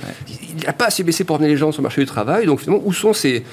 n'a 0.66 0.72
pas 0.72 0.86
assez 0.86 1.02
baissé 1.02 1.24
pour 1.24 1.36
amener 1.36 1.48
les 1.48 1.56
gens 1.56 1.72
sur 1.72 1.82
le 1.82 1.84
marché 1.84 2.00
du 2.00 2.06
travail. 2.06 2.46
Donc 2.46 2.60
finalement, 2.60 2.82
où 2.84 2.92
sont 2.92 3.12
ces 3.12 3.44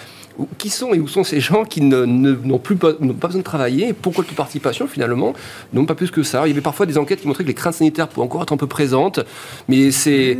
qui 0.58 0.70
sont 0.70 0.94
et 0.94 1.00
où 1.00 1.08
sont 1.08 1.24
ces 1.24 1.40
gens 1.40 1.64
qui 1.64 1.82
n'ont 1.82 2.60
plus 2.60 2.76
pas, 2.76 2.94
pas 2.94 3.28
besoin 3.28 3.40
de 3.40 3.46
travailler 3.46 3.94
Pourquoi 3.94 4.24
de 4.24 4.30
participation 4.30 4.88
finalement 4.88 5.34
Non, 5.74 5.86
pas 5.86 5.96
plus 5.96 6.12
que 6.12 6.24
ça. 6.24 6.46
Il 6.46 6.50
y 6.50 6.52
avait 6.52 6.62
parfois 6.62 6.86
des 6.86 6.98
enquêtes 6.98 7.22
qui 7.22 7.28
montraient 7.28 7.44
que 7.44 7.50
les 7.50 7.54
craintes 7.54 7.76
sanitaires 7.76 8.08
pouvaient 8.08 8.26
encore 8.26 8.44
être 8.44 8.54
un 8.54 8.58
peu 8.58 8.68
présentes, 8.68 9.20
mais 9.68 9.92
c'est 9.92 10.38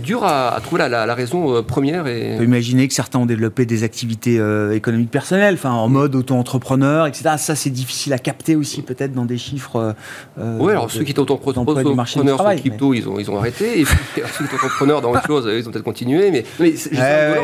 dur 0.00 0.24
à, 0.24 0.58
trouver 0.62 0.88
la, 0.88 1.14
raison 1.14 1.56
euh, 1.56 1.62
première. 1.62 2.06
Et... 2.06 2.34
On 2.34 2.38
peut 2.38 2.44
imaginer 2.44 2.88
que 2.88 2.94
certains 2.94 3.18
ont 3.18 3.26
développé 3.26 3.66
des 3.66 3.84
activités 3.84 4.38
euh, 4.38 4.74
économiques 4.74 5.10
personnelles, 5.10 5.54
enfin 5.54 5.72
en 5.72 5.88
mode 5.88 6.14
auto-entrepreneur, 6.14 7.06
etc. 7.06 7.34
Ça, 7.38 7.54
c'est 7.54 7.70
difficile 7.70 8.12
à 8.12 8.18
capter 8.18 8.56
aussi 8.56 8.82
peut-être 8.82 9.12
dans 9.12 9.24
des 9.24 9.38
chiffres. 9.38 9.94
Euh, 10.38 10.58
oui, 10.58 10.72
alors 10.72 10.90
ceux 10.90 11.04
qui 11.04 11.12
étaient 11.12 11.20
auto-entrepreneurs 11.20 12.06
sur 12.06 12.56
crypto, 12.56 12.94
ils, 12.94 13.08
ont, 13.08 13.18
ils 13.18 13.30
ont 13.30 13.38
arrêté. 13.38 13.80
Et 13.80 13.84
ceux 13.84 13.94
qui 14.16 14.44
étaient 14.44 14.54
entrepreneurs 14.54 15.00
dans 15.00 15.12
autre 15.12 15.22
chose, 15.26 15.48
ils 15.52 15.68
ont 15.68 15.70
peut-être 15.70 15.84
continué. 15.84 16.30
Mais, 16.30 16.44
mais, 16.58 16.74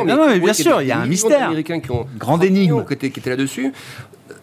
non, 0.07 0.29
mais 0.29 0.41
bien 0.41 0.53
sûr, 0.53 0.81
il 0.83 0.89
y 0.89 0.93
a 0.93 1.01
un 1.01 1.07
mystère. 1.07 1.49
Américains 1.49 1.81
qui 1.81 1.90
ont 1.91 2.07
Grande 2.19 2.45
énigme. 2.45 2.85
Qui 2.85 2.95
étaient, 2.95 3.11
qui 3.11 3.21
étaient 3.21 3.31
là-dessus 3.31 3.73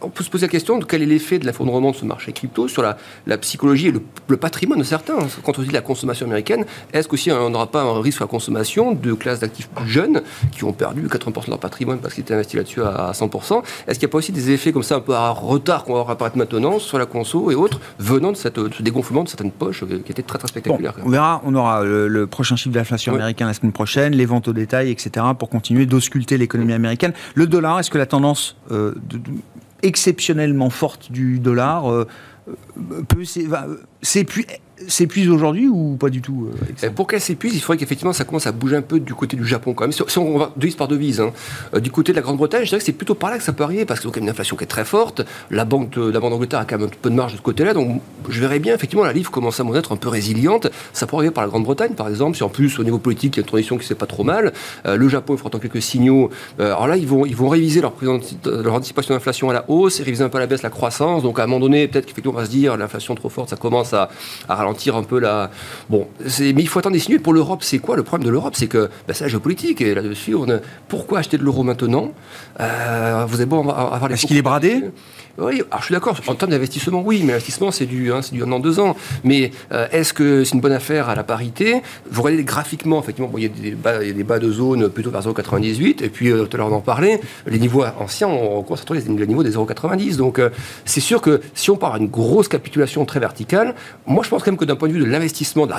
on 0.01 0.09
peut 0.09 0.23
se 0.23 0.29
poser 0.29 0.45
la 0.45 0.51
question 0.51 0.77
de 0.77 0.85
quel 0.85 1.01
est 1.01 1.05
l'effet 1.05 1.39
de 1.39 1.45
l'effondrement 1.45 1.91
de 1.91 1.95
ce 1.95 2.05
marché 2.05 2.31
crypto 2.31 2.67
sur 2.67 2.83
la, 2.83 3.37
psychologie 3.37 3.87
et 3.87 3.91
le, 3.91 4.37
patrimoine 4.37 4.79
de 4.79 4.83
certains. 4.83 5.17
Quand 5.43 5.57
on 5.57 5.61
dit 5.61 5.69
la 5.69 5.81
consommation 5.81 6.25
américaine, 6.25 6.65
est-ce 6.93 7.07
qu'aussi 7.07 7.31
on 7.31 7.49
n'aura 7.49 7.67
pas 7.67 7.81
un 7.81 8.01
risque 8.01 8.17
sur 8.17 8.25
la 8.25 8.29
consommation 8.29 8.93
de 8.93 9.13
classes 9.13 9.39
d'actifs 9.39 9.69
plus 9.69 9.89
jeunes 9.89 10.21
qui 10.51 10.63
ont 10.63 10.73
perdu 10.73 11.07
80% 11.07 11.45
de 11.45 11.49
leur 11.51 11.59
patrimoine 11.59 11.99
parce 11.99 12.13
qu'ils 12.13 12.21
étaient 12.21 12.33
investis 12.33 12.55
là-dessus 12.55 12.81
à 12.81 13.11
100% 13.13 13.61
Est-ce 13.87 13.99
qu'il 13.99 14.07
n'y 14.07 14.11
a 14.11 14.11
pas 14.11 14.17
aussi 14.17 14.31
des 14.31 14.51
effets 14.51 14.71
comme 14.71 14.83
ça 14.83 14.95
un 14.95 14.99
peu 14.99 15.13
à 15.13 15.29
retard 15.29 15.83
qu'on 15.83 15.93
va 15.93 15.99
voir 15.99 16.11
apparaître 16.11 16.37
maintenant 16.37 16.79
sur 16.79 16.97
la 16.97 17.05
conso 17.05 17.51
et 17.51 17.55
autres 17.55 17.79
venant 17.99 18.31
de, 18.31 18.37
cette, 18.37 18.57
ce 18.73 18.83
dégonflement 18.83 19.23
de 19.23 19.29
certaines 19.29 19.51
poches 19.51 19.83
euh, 19.83 20.01
qui 20.05 20.11
étaient 20.11 20.23
très 20.23 20.37
très 20.37 20.47
spectaculaires 20.47 20.93
On 21.03 21.09
verra, 21.09 21.41
on 21.45 21.55
aura 21.55 21.83
le, 21.83 22.27
prochain 22.27 22.55
chiffre 22.55 22.73
d'inflation 22.73 23.13
américain 23.13 23.47
la 23.47 23.53
semaine 23.53 23.71
prochaine, 23.71 24.13
les 24.13 24.25
ventes 24.25 24.47
au 24.47 24.53
détail, 24.53 24.91
etc. 24.91 25.25
pour 25.37 25.49
continuer 25.49 25.85
d'ausculter 25.85 26.37
l'économie 26.37 26.73
américaine. 26.73 27.13
Le 27.35 27.47
dollar, 27.47 27.79
est-ce 27.79 27.89
que 27.89 27.97
la 27.97 28.05
tendance 28.05 28.57
euh, 28.71 28.93
de, 29.09 29.19
exceptionnellement 29.83 30.69
forte 30.69 31.11
du 31.11 31.39
dollar 31.39 31.91
euh, 31.91 32.07
euh, 32.47 33.03
peut 33.07 33.25
s'épuise 34.01 35.29
aujourd'hui 35.29 35.67
ou 35.67 35.97
pas 35.99 36.09
du 36.09 36.21
tout 36.21 36.49
euh, 36.83 36.89
Pour 36.91 37.07
qu'elle 37.07 37.21
s'épuise, 37.21 37.55
il 37.55 37.61
faudrait 37.61 37.77
qu'effectivement 37.77 38.13
ça 38.13 38.25
commence 38.25 38.47
à 38.47 38.51
bouger 38.51 38.75
un 38.75 38.81
peu 38.81 38.99
du 38.99 39.13
côté 39.13 39.35
du 39.35 39.45
Japon 39.45 39.73
quand 39.73 39.85
même. 39.85 39.91
Si, 39.91 40.17
on 40.17 40.37
va 40.37 40.51
devise 40.55 40.75
par 40.75 40.87
devise, 40.87 41.19
hein, 41.19 41.31
du 41.79 41.91
côté 41.91 42.11
de 42.11 42.17
la 42.17 42.21
Grande-Bretagne, 42.21 42.63
je 42.63 42.69
dirais 42.69 42.79
que 42.79 42.85
c'est 42.85 42.93
plutôt 42.93 43.15
par 43.15 43.29
là 43.29 43.37
que 43.37 43.43
ça 43.43 43.53
peut 43.53 43.63
arriver 43.63 43.85
parce 43.85 43.99
qu'il 43.99 44.09
y 44.09 44.11
a 44.11 44.13
quand 44.13 44.19
même 44.19 44.25
une 44.25 44.31
inflation 44.31 44.55
qui 44.55 44.63
est 44.63 44.67
très 44.67 44.85
forte. 44.85 45.21
La 45.49 45.65
banque 45.65 45.91
de, 45.91 46.09
la 46.09 46.19
banque 46.19 46.31
d'Angleterre 46.31 46.59
a 46.59 46.65
quand 46.65 46.77
même 46.77 46.87
un 46.87 46.91
peu 47.01 47.09
de 47.09 47.15
marge 47.15 47.33
de 47.33 47.37
ce 47.37 47.41
côté-là, 47.41 47.73
donc 47.73 48.01
je 48.29 48.39
verrais 48.39 48.59
bien 48.59 48.75
effectivement 48.75 49.03
la 49.03 49.13
livre 49.13 49.31
commence 49.31 49.59
à 49.59 49.63
être 49.75 49.91
un 49.91 49.97
peu 49.97 50.09
résiliente. 50.09 50.67
Ça 50.93 51.07
pourrait 51.07 51.21
arriver 51.21 51.33
par 51.33 51.43
la 51.43 51.49
Grande-Bretagne 51.49 51.93
par 51.93 52.07
exemple, 52.07 52.37
si 52.37 52.43
en 52.43 52.49
plus 52.49 52.79
au 52.79 52.83
niveau 52.83 52.99
politique 52.99 53.35
il 53.35 53.39
y 53.39 53.41
a 53.41 53.43
une 53.43 53.47
transition 53.47 53.77
qui 53.77 53.83
se 53.83 53.89
fait 53.89 53.95
pas 53.95 54.05
trop 54.05 54.23
mal. 54.23 54.53
le 54.85 55.09
Japon 55.09 55.33
il 55.35 55.39
fera 55.39 55.49
quelques 55.49 55.81
signaux. 55.81 56.29
alors 56.59 56.87
là 56.87 56.97
ils 56.97 57.07
vont 57.07 57.25
ils 57.25 57.35
vont 57.35 57.49
réviser 57.49 57.81
leur, 57.81 57.93
leur 58.45 58.73
anticipation 58.73 59.13
d'inflation 59.13 59.49
à 59.49 59.53
la 59.53 59.65
hausse 59.69 59.99
et 59.99 60.03
réviser 60.03 60.23
un 60.23 60.29
peu 60.29 60.37
à 60.37 60.41
la 60.41 60.47
baisse 60.47 60.61
la 60.61 60.69
croissance. 60.69 61.23
Donc 61.23 61.39
à 61.39 61.43
un 61.43 61.47
moment 61.47 61.59
donné 61.59 61.87
peut-être 61.87 62.05
qu'effectivement 62.05 62.37
on 62.37 62.41
va 62.41 62.45
se 62.45 62.51
dire 62.51 62.77
l'inflation 62.77 63.15
trop 63.15 63.29
forte, 63.29 63.49
ça 63.49 63.55
commence 63.55 63.86
à, 63.93 64.09
ralentir 64.47 64.95
un 64.95 65.03
peu 65.03 65.19
la. 65.19 65.51
Bon, 65.89 66.07
mais 66.19 66.61
il 66.63 66.67
faut 66.67 66.79
attendre 66.79 66.93
des 66.93 66.99
signaux. 66.99 67.19
Pour 67.19 67.33
l'Europe, 67.33 67.63
c'est 67.63 67.79
quoi 67.79 67.95
le 67.95 68.03
problème 68.03 68.25
de 68.25 68.31
l'Europe? 68.31 68.55
C'est 68.55 68.67
que 68.67 68.89
ben, 69.07 69.13
c'est 69.13 69.23
la 69.23 69.29
géopolitique. 69.29 69.81
Et 69.81 69.93
là-dessus, 69.93 70.35
on 70.35 70.49
a... 70.49 70.57
pourquoi 70.87 71.19
acheter 71.19 71.37
de 71.37 71.43
l'euro 71.43 71.63
maintenant? 71.63 72.11
Euh, 72.59 73.25
Vous 73.27 73.35
avez 73.35 73.45
beau 73.45 73.59
avoir 73.69 74.07
les. 74.07 74.15
Est-ce 74.15 74.27
qu'il 74.27 74.37
est 74.37 74.41
bradé? 74.41 74.83
Oui, 75.37 75.61
alors 75.69 75.81
je 75.81 75.85
suis 75.85 75.93
d'accord. 75.93 76.17
En 76.27 76.35
termes 76.35 76.51
d'investissement, 76.51 77.01
oui, 77.05 77.19
mais 77.21 77.33
l'investissement, 77.33 77.71
c'est 77.71 77.85
du, 77.85 78.11
hein, 78.11 78.21
du 78.31 78.43
un 78.43 78.51
an, 78.51 78.59
deux 78.59 78.79
ans. 78.79 78.95
Mais 79.23 79.51
euh, 79.71 79.87
est-ce 79.91 80.11
que 80.13 80.43
c'est 80.43 80.55
une 80.55 80.61
bonne 80.61 80.71
affaire 80.71 81.09
à 81.09 81.15
la 81.15 81.23
parité? 81.23 81.81
Vous 82.09 82.23
regardez 82.23 82.43
graphiquement, 82.43 82.99
effectivement, 82.99 83.31
il, 83.37 83.43
y 83.43 83.45
a 83.45 83.49
des 83.49 83.71
bas, 83.71 84.03
il 84.03 84.07
y 84.07 84.11
a 84.11 84.13
des 84.13 84.23
bas 84.23 84.39
de 84.39 84.51
zone 84.51 84.89
plutôt 84.89 85.11
vers 85.11 85.21
0,98. 85.21 86.03
Et 86.03 86.09
puis, 86.09 86.31
euh, 86.31 86.45
tout 86.45 86.55
à 86.55 86.57
l'heure, 86.57 86.71
on 86.71 86.75
en 86.75 86.81
parlait, 86.81 87.21
les 87.45 87.59
niveaux 87.59 87.83
anciens, 87.99 88.27
on 88.27 88.63
commence 88.63 88.81
à 88.81 88.85
trouver 88.85 89.01
les 89.01 89.27
niveaux 89.27 89.43
des 89.43 89.51
0,90. 89.51 90.17
Donc, 90.17 90.39
euh, 90.39 90.49
c'est 90.85 91.01
sûr 91.01 91.21
que 91.21 91.41
si 91.53 91.69
on 91.69 91.77
part 91.77 91.95
une 91.97 92.07
grosse 92.07 92.47
capitulation 92.47 93.05
très 93.05 93.19
verticale, 93.19 93.75
moi, 94.07 94.23
je 94.23 94.29
pense 94.29 94.41
quand 94.41 94.51
même 94.51 94.57
que 94.57 94.65
d'un 94.65 94.75
point 94.75 94.87
de 94.87 94.93
vue 94.93 95.01
de 95.01 95.05
l'investissement, 95.05 95.67
de, 95.67 95.73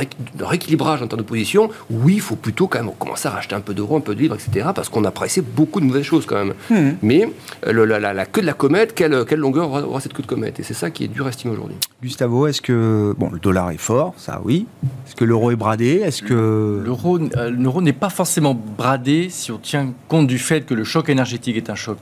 rééquilibrage 0.45 1.03
en 1.03 1.09
termes 1.09 1.23
de 1.23 1.27
position, 1.27 1.71
oui, 1.91 2.15
il 2.15 2.21
faut 2.21 2.37
plutôt 2.37 2.69
quand 2.69 2.79
même 2.79 2.93
commencer 2.97 3.27
à 3.27 3.33
racheter 3.33 3.57
un 3.57 3.61
peu 3.61 3.75
d'euros, 3.75 3.97
un 3.97 4.01
peu 4.01 4.15
de 4.15 4.21
livres, 4.21 4.37
etc. 4.37 4.69
Parce 4.73 4.89
qu'on 4.89 5.05
a 5.05 5.11
pressé 5.11 5.41
beaucoup 5.41 5.81
de 5.81 5.87
mauvaises 5.87 6.05
choses 6.05 6.27
quand 6.27 6.37
même. 6.37 6.55
Mmh. 6.71 6.97
Mais 7.03 7.29
la, 7.67 8.27
queue 8.27 8.43
de 8.43 8.47
la 8.47 8.53
comète, 8.53 8.95
quelle, 8.95 9.25
quelle 9.25 9.41
longueur 9.49 9.71
aura, 9.71 10.01
cette 10.01 10.13
queue 10.13 10.23
de 10.23 10.29
comète. 10.29 10.61
Et 10.61 10.63
c'est 10.63 10.75
ça 10.75 10.91
qui 10.91 11.05
est 11.05 11.09
dur 11.09 11.27
à 11.27 11.31
estimer 11.31 11.53
aujourd'hui. 11.53 11.77
Gustavo, 12.03 12.47
est-ce 12.47 12.61
que. 12.61 13.15
Bon, 13.19 13.31
le 13.31 13.39
dollar 13.39 13.71
est 13.71 13.79
fort, 13.79 14.15
ça 14.17 14.41
oui. 14.45 14.67
Est-ce 15.07 15.17
que 15.17 15.25
l'euro 15.25 15.51
est 15.51 15.57
bradé? 15.57 16.03
Est-ce 16.05 16.23
que. 16.23 16.83
L'euro, 16.85 17.19
euh, 17.19 17.51
l'euro 17.51 17.81
n'est 17.81 17.93
pas 17.93 18.11
forcément 18.11 18.55
bradé 18.55 19.29
si 19.31 19.51
on 19.51 19.59
tient 19.59 19.93
compte 20.09 20.27
du 20.27 20.39
fait 20.39 20.67
que 20.67 20.75
le 20.75 20.85
choc 20.85 21.09
énergétique 21.09 21.57
est 21.57 21.71
un 21.71 21.75
choc 21.75 21.99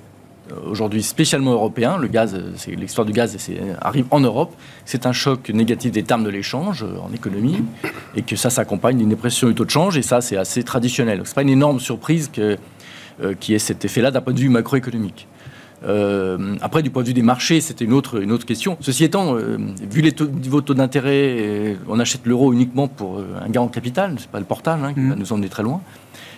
euh, 0.50 0.54
aujourd'hui 0.66 1.02
spécialement 1.02 1.52
européen. 1.52 1.98
Le 1.98 2.08
gaz, 2.08 2.34
euh, 2.34 2.52
c'est 2.56 2.72
l'histoire 2.72 3.04
du 3.04 3.12
gaz 3.12 3.36
arrive 3.80 4.06
en 4.10 4.20
Europe. 4.20 4.54
C'est 4.84 5.06
un 5.06 5.12
choc 5.12 5.48
négatif 5.50 5.92
des 5.92 6.02
termes 6.02 6.24
de 6.24 6.30
l'échange 6.30 6.84
en 6.84 7.12
économie 7.14 7.62
et 8.16 8.22
que 8.22 8.34
ça 8.34 8.50
s'accompagne 8.50 8.98
d'une 8.98 9.10
dépression 9.10 9.48
du 9.48 9.54
taux 9.54 9.64
de 9.64 9.70
change 9.70 9.96
et 9.96 10.02
ça 10.02 10.20
c'est 10.20 10.36
assez 10.36 10.64
traditionnel. 10.64 11.20
Ce 11.24 11.30
n'est 11.30 11.34
pas 11.34 11.42
une 11.42 11.50
énorme 11.50 11.80
surprise 11.80 12.28
que, 12.32 12.56
qui 13.40 13.54
ait 13.54 13.58
cet 13.58 13.84
effet-là 13.84 14.10
d'un 14.10 14.20
point 14.20 14.34
de 14.34 14.40
vue 14.40 14.48
macroéconomique. 14.48 15.26
Euh, 15.84 16.56
après, 16.60 16.82
du 16.82 16.90
point 16.90 17.02
de 17.02 17.08
vue 17.08 17.14
des 17.14 17.22
marchés, 17.22 17.60
c'était 17.60 17.84
une 17.84 17.92
autre, 17.92 18.22
une 18.22 18.32
autre 18.32 18.46
question. 18.46 18.76
Ceci 18.80 19.04
étant, 19.04 19.36
euh, 19.36 19.58
vu 19.90 20.00
les 20.00 20.14
niveaux 20.42 20.60
de 20.60 20.66
taux 20.66 20.74
d'intérêt, 20.74 21.36
euh, 21.38 21.74
on 21.88 21.98
achète 22.00 22.22
l'euro 22.24 22.52
uniquement 22.52 22.88
pour 22.88 23.20
un 23.20 23.48
gain 23.48 23.60
en 23.60 23.68
capital, 23.68 24.16
c'est 24.18 24.30
pas 24.30 24.38
le 24.38 24.44
portage 24.44 24.80
hein, 24.82 24.94
qui 24.94 25.00
mm. 25.00 25.10
va 25.10 25.16
nous 25.16 25.32
emmener 25.32 25.48
très 25.48 25.62
loin. 25.62 25.80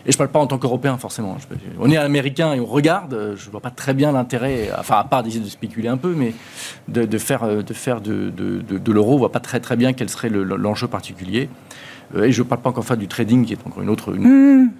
Et 0.07 0.13
je 0.13 0.17
ne 0.17 0.19
parle 0.19 0.31
pas 0.31 0.39
en 0.39 0.47
tant 0.47 0.59
qu'Européen, 0.59 0.97
forcément. 0.97 1.37
on 1.79 1.91
est 1.91 1.97
américain 1.97 2.55
et 2.55 2.61
on 2.61 2.67
regarde. 2.67 3.35
Je 3.37 3.47
ne 3.47 3.51
vois 3.51 3.61
pas 3.61 3.71
très 3.71 3.95
bien 3.95 4.13
l'intérêt, 4.13 4.71
enfin, 4.79 4.97
à 4.97 5.05
part 5.05 5.23
d'essayer 5.23 5.45
de 5.45 5.49
spéculer 5.51 5.89
un 5.89 5.99
peu, 5.99 6.15
mais 6.15 6.33
de, 6.89 7.19
faire, 7.19 7.63
de, 7.63 7.75
faire 7.75 8.01
de, 8.01 8.31
de, 8.31 8.93
l'euro, 8.93 9.11
on 9.11 9.15
ne 9.15 9.19
voit 9.19 9.33
pas 9.33 9.41
très, 9.41 9.61
très 9.61 9.77
bien 9.77 9.93
quel 9.93 10.09
serait 10.09 10.31
l'enjeu 10.31 10.87
particulier. 10.87 11.51
Euh, 12.15 12.25
et 12.25 12.33
je 12.33 12.43
ne 12.43 12.49
parle 12.49 12.61
pas 12.61 12.71
encore 12.71 12.85
faire 12.85 12.97
du 12.97 13.09
trading, 13.09 13.45
qui 13.45 13.53
est 13.53 13.67
encore 13.67 13.83
une 13.83 13.91
autre. 13.91 14.15
Une... 14.15 14.23
Mmh. 14.23 14.71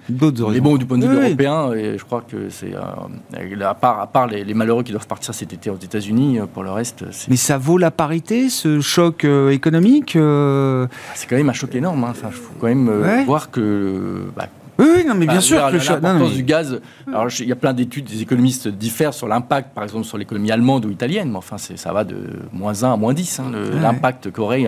mais 0.51 0.59
bon, 0.59 0.77
du 0.77 0.85
point 0.85 0.97
de 0.97 1.07
vue 1.07 1.15
européen, 1.15 1.73
et 1.73 1.97
je 1.97 2.03
crois 2.03 2.23
que 2.27 2.49
c'est. 2.49 2.73
Euh, 2.73 3.65
à 3.65 3.73
part, 3.75 3.99
à 3.99 4.07
part 4.07 4.27
les, 4.27 4.53
malheureux 4.53 4.83
qui 4.83 4.91
doivent 4.91 5.07
partir 5.07 5.33
cet 5.33 5.53
été 5.53 5.69
aux 5.69 5.77
États-Unis, 5.77 6.39
euh, 6.39 6.45
pour 6.45 6.63
le 6.63 6.71
reste. 6.71 7.05
Mais 7.29 7.35
ça 7.35 7.57
vaut 7.57 7.77
la 7.77 7.91
parité, 7.91 8.49
ce 8.49 8.81
choc 8.81 9.25
économique 9.51 10.11
C'est 10.13 11.27
quand 11.29 11.35
même 11.35 11.49
un 11.49 11.53
choc 11.53 11.73
énorme. 11.75 12.03
Hein. 12.03 12.11
Enfin, 12.11 12.29
il 12.31 12.37
faut 12.37 12.53
quand 12.59 12.67
même 12.67 13.25
voir 13.25 13.51
que. 13.51 14.25
Bah, 14.35 14.47
oui, 14.79 15.03
non, 15.05 15.13
mais 15.13 15.25
bien 15.25 15.41
sûr 15.41 15.57
que 15.71 15.75
l'importance 15.75 16.33
du 16.33 16.43
gaz. 16.43 16.79
Alors, 17.07 17.27
il 17.39 17.47
y 17.47 17.51
a 17.51 17.55
plein 17.55 17.73
d'études, 17.73 18.05
des 18.05 18.21
économistes 18.21 18.69
diffèrent 18.69 19.13
sur 19.13 19.27
l'impact, 19.27 19.73
par 19.75 19.83
exemple, 19.83 20.05
sur 20.05 20.17
l'économie 20.17 20.51
allemande 20.51 20.85
ou 20.85 20.89
italienne, 20.89 21.29
mais 21.31 21.37
enfin, 21.37 21.57
ça 21.57 21.93
va 21.93 22.05
de 22.05 22.17
moins 22.53 22.83
1 22.83 22.93
à 22.93 22.95
moins 22.95 23.13
10, 23.13 23.39
hein, 23.39 23.51
l'impact 23.81 24.31
qu'aurait 24.31 24.65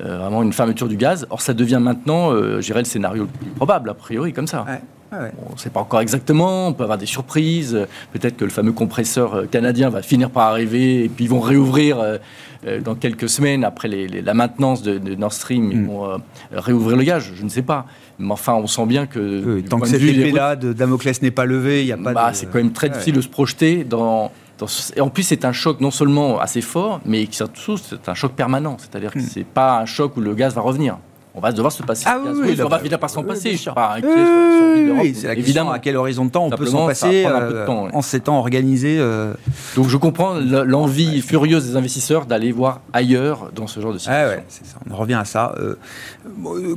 euh, 0.00 0.18
vraiment 0.18 0.42
une 0.42 0.52
fermeture 0.52 0.88
du 0.88 0.96
gaz. 0.96 1.26
Or, 1.30 1.40
ça 1.40 1.54
devient 1.54 1.80
maintenant, 1.80 2.30
euh, 2.30 2.60
je 2.60 2.66
dirais, 2.66 2.80
le 2.80 2.84
scénario 2.84 3.22
le 3.22 3.28
plus 3.28 3.50
probable, 3.50 3.90
a 3.90 3.94
priori, 3.94 4.32
comme 4.32 4.46
ça. 4.46 4.64
on 5.12 5.52
ne 5.52 5.58
sait 5.58 5.70
pas 5.70 5.80
encore 5.80 6.00
exactement, 6.00 6.68
on 6.68 6.72
peut 6.72 6.82
avoir 6.82 6.98
des 6.98 7.06
surprises. 7.06 7.86
Peut-être 8.12 8.36
que 8.36 8.44
le 8.44 8.50
fameux 8.50 8.72
compresseur 8.72 9.34
euh, 9.34 9.46
canadien 9.46 9.88
va 9.88 10.02
finir 10.02 10.30
par 10.30 10.48
arriver 10.48 11.04
et 11.04 11.08
puis 11.08 11.24
ils 11.24 11.30
vont 11.30 11.40
réouvrir 11.40 12.18
dans 12.84 12.94
quelques 12.94 13.28
semaines 13.28 13.64
après 13.64 13.88
la 13.88 14.34
maintenance 14.34 14.82
de, 14.82 15.14
Nord 15.14 15.32
Stream. 15.32 15.70
Ils 15.70 15.80
mm. 15.80 15.86
vont 15.86 16.20
réouvrir 16.52 16.96
le 16.96 17.04
gaz, 17.04 17.30
je 17.34 17.42
ne 17.42 17.48
sais 17.48 17.62
pas. 17.62 17.86
Mais 18.18 18.32
enfin, 18.32 18.54
on 18.54 18.66
sent 18.66 18.86
bien 18.86 19.06
que. 19.06 19.60
tant 19.60 19.78
que 19.78 19.88
cette 19.88 20.02
épée-là 20.02 20.56
de 20.56 20.72
Damoclès 20.72 21.22
n'est 21.22 21.30
pas 21.30 21.44
levée, 21.44 21.82
il 21.82 21.86
n'y 21.86 21.92
a 21.92 21.96
pas 21.96 22.12
bah, 22.12 22.30
C'est 22.32 22.46
quand 22.46 22.58
même 22.58 22.72
très 22.72 22.88
difficile 22.88 23.14
de 23.14 23.20
se 23.20 23.28
projeter 23.28 23.84
dans 23.84 24.32
et 24.94 25.00
en 25.00 25.08
plus, 25.08 25.22
c'est 25.22 25.44
un 25.44 25.52
choc 25.52 25.80
non 25.80 25.90
seulement 25.90 26.40
assez 26.40 26.60
fort, 26.60 27.00
mais 27.04 27.28
surtout, 27.30 27.76
c'est 27.76 28.08
un 28.08 28.14
choc 28.14 28.32
permanent. 28.32 28.76
C'est-à-dire 28.78 29.12
que 29.12 29.18
hmm. 29.18 29.28
ce 29.28 29.38
n'est 29.40 29.44
pas 29.44 29.80
un 29.80 29.86
choc 29.86 30.16
où 30.16 30.20
le 30.20 30.34
gaz 30.34 30.54
va 30.54 30.62
revenir. 30.62 30.98
On 31.34 31.40
va 31.40 31.52
devoir 31.52 31.70
se 31.70 31.82
passer. 31.82 32.04
Ah 32.06 32.18
oui, 32.18 32.58
on 32.64 32.68
va 32.68 32.78
finir 32.78 32.98
par 32.98 33.10
s'en 33.10 33.22
passer. 33.22 33.52
Je 33.52 33.56
suis 33.56 33.70
pas 33.70 33.96
inquiet 33.96 34.08
oui, 34.98 35.14
c'est 35.14 35.26
la 35.26 35.36
question 35.36 35.70
à 35.70 35.78
quel 35.78 35.96
horizon 35.96 36.24
de 36.24 36.30
temps 36.30 36.46
on 36.46 36.50
peut 36.50 36.66
s'en 36.66 36.86
passer 36.86 37.24
euh, 37.26 37.66
en 37.68 38.02
s'étant 38.02 38.38
organisé. 38.38 38.96
Euh. 38.98 39.34
Donc 39.74 39.88
je 39.88 39.96
comprends 39.96 40.34
l'envie 40.34 41.20
furieuse 41.22 41.66
des 41.68 41.76
investisseurs 41.76 42.26
d'aller 42.26 42.52
voir 42.52 42.80
ailleurs 42.92 43.50
dans 43.54 43.66
ce 43.66 43.80
genre 43.80 43.92
de 43.92 43.98
situation. 43.98 44.38
Ah 44.38 44.42
ça. 44.48 44.78
On 44.90 44.96
revient 44.96 45.14
à 45.14 45.24
ça. 45.24 45.54
Euh, 45.58 45.76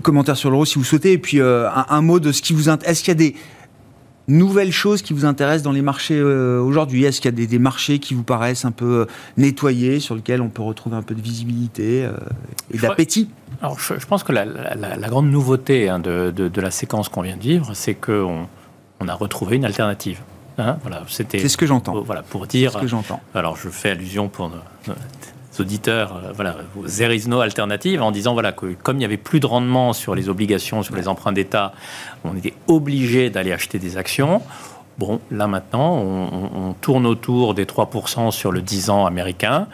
commentaire 0.01 0.37
sur 0.37 0.49
l'euro 0.49 0.65
si 0.65 0.77
vous 0.77 0.83
souhaitez. 0.83 1.13
Et 1.13 1.17
puis 1.17 1.41
un, 1.41 1.85
un, 1.89 2.01
mot 2.01 2.19
de 2.19 2.31
ce 2.31 2.41
qui 2.41 2.53
vous 2.53 2.69
intéresse. 2.69 2.97
Est-ce 2.97 3.03
qu'il 3.03 3.11
y 3.11 3.17
a 3.17 3.29
des 3.29 3.35
nouvelles 4.29 4.71
choses 4.71 5.01
qui 5.01 5.13
vous 5.13 5.25
intéressent 5.25 5.63
dans 5.63 5.71
les 5.71 5.81
marchés 5.81 6.17
euh, 6.17 6.61
aujourd'hui? 6.61 7.03
Est-ce 7.03 7.19
qu'il 7.19 7.37
y 7.37 7.43
a 7.43 7.47
des, 7.47 7.59
marchés 7.59 7.99
qui 7.99 8.13
vous 8.13 8.23
paraissent 8.23 8.65
un 8.65 8.71
peu 8.71 9.01
euh, 9.01 9.05
nettoyés, 9.37 9.99
sur 9.99 10.15
lesquels 10.15 10.41
on 10.41 10.49
peut 10.49 10.61
retrouver 10.61 10.95
un 10.95 11.01
peu 11.01 11.15
de 11.15 11.21
visibilité 11.21 12.05
euh, 12.05 12.13
et 12.71 12.77
d'appétit? 12.77 13.29
Alors, 13.61 13.79
je, 13.79 14.05
pense 14.05 14.23
que 14.23 14.31
la, 14.31 14.45
grande 15.09 15.29
nouveauté 15.29 15.89
hein, 15.89 15.99
de, 15.99 16.61
la 16.61 16.71
séquence 16.71 17.09
qu'on 17.09 17.21
vient 17.21 17.37
de 17.37 17.41
vivre, 17.41 17.71
c'est 17.73 17.95
qu'on 17.95 18.47
on 18.99 19.07
a 19.07 19.13
retrouvé 19.13 19.57
une 19.57 19.65
alternative. 19.65 20.19
Hein, 20.57 20.77
voilà, 20.81 21.03
c'était. 21.07 21.39
C'est 21.39 21.49
ce 21.49 21.57
que 21.57 21.65
j'entends? 21.65 22.01
Voilà, 22.01 22.21
pour 22.21 22.45
dire. 22.45 22.73
Ce 22.73 22.77
que 22.77 22.87
j'entends? 22.87 23.21
Alors, 23.33 23.57
je 23.57 23.69
fais 23.69 23.91
allusion 23.91 24.27
pour 24.27 24.51
auditeurs, 25.59 26.15
euh, 26.15 26.31
voilà, 26.33 26.55
there 26.85 27.15
is 27.15 27.27
no 27.27 27.41
alternative, 27.41 28.01
en 28.01 28.11
disant 28.11 28.33
voilà, 28.33 28.51
que 28.51 28.73
comme 28.73 28.97
il 28.97 28.99
n'y 28.99 29.05
avait 29.05 29.17
plus 29.17 29.39
de 29.39 29.45
rendement 29.45 29.93
sur 29.93 30.15
les 30.15 30.29
obligations, 30.29 30.83
sur 30.83 30.95
les 30.95 31.07
emprunts 31.07 31.31
d'État, 31.31 31.73
on 32.23 32.35
était 32.35 32.53
obligé 32.67 33.29
d'aller 33.29 33.51
acheter 33.51 33.79
des 33.79 33.97
actions. 33.97 34.41
Bon, 34.97 35.21
là 35.31 35.47
maintenant, 35.47 35.95
on, 35.95 36.69
on 36.69 36.73
tourne 36.73 37.05
autour 37.05 37.53
des 37.53 37.65
3% 37.65 38.31
sur 38.31 38.51
le 38.51 38.61
10 38.61 38.89
ans 38.89 39.05
américain 39.05 39.67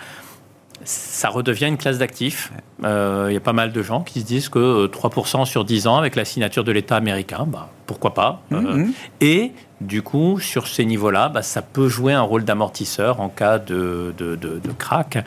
ça 0.85 1.29
redevient 1.29 1.65
une 1.67 1.77
classe 1.77 1.97
d'actifs. 1.97 2.51
Euh, 2.83 3.27
il 3.29 3.33
y 3.33 3.37
a 3.37 3.41
pas 3.41 3.53
mal 3.53 3.71
de 3.71 3.81
gens 3.81 4.01
qui 4.01 4.21
se 4.21 4.25
disent 4.25 4.49
que 4.49 4.87
3% 4.87 5.41
euh, 5.41 5.45
sur 5.45 5.65
10 5.65 5.87
ans 5.87 5.97
avec 5.97 6.15
la 6.15 6.25
signature 6.25 6.63
de 6.63 6.71
l'État 6.71 6.95
américain, 6.95 7.45
bah, 7.47 7.69
pourquoi 7.87 8.13
pas. 8.13 8.41
Euh, 8.51 8.61
mhm. 8.61 8.93
et 9.21 9.51
du 9.81 10.01
coup, 10.01 10.39
sur 10.39 10.67
ces 10.67 10.85
niveaux-là, 10.85 11.29
bah, 11.29 11.41
ça 11.41 11.61
peut 11.61 11.89
jouer 11.89 12.13
un 12.13 12.21
rôle 12.21 12.45
d'amortisseur 12.45 13.19
en 13.19 13.27
cas 13.27 13.59
de, 13.59 14.13
de, 14.17 14.35
de, 14.35 14.71
crack 14.77 15.17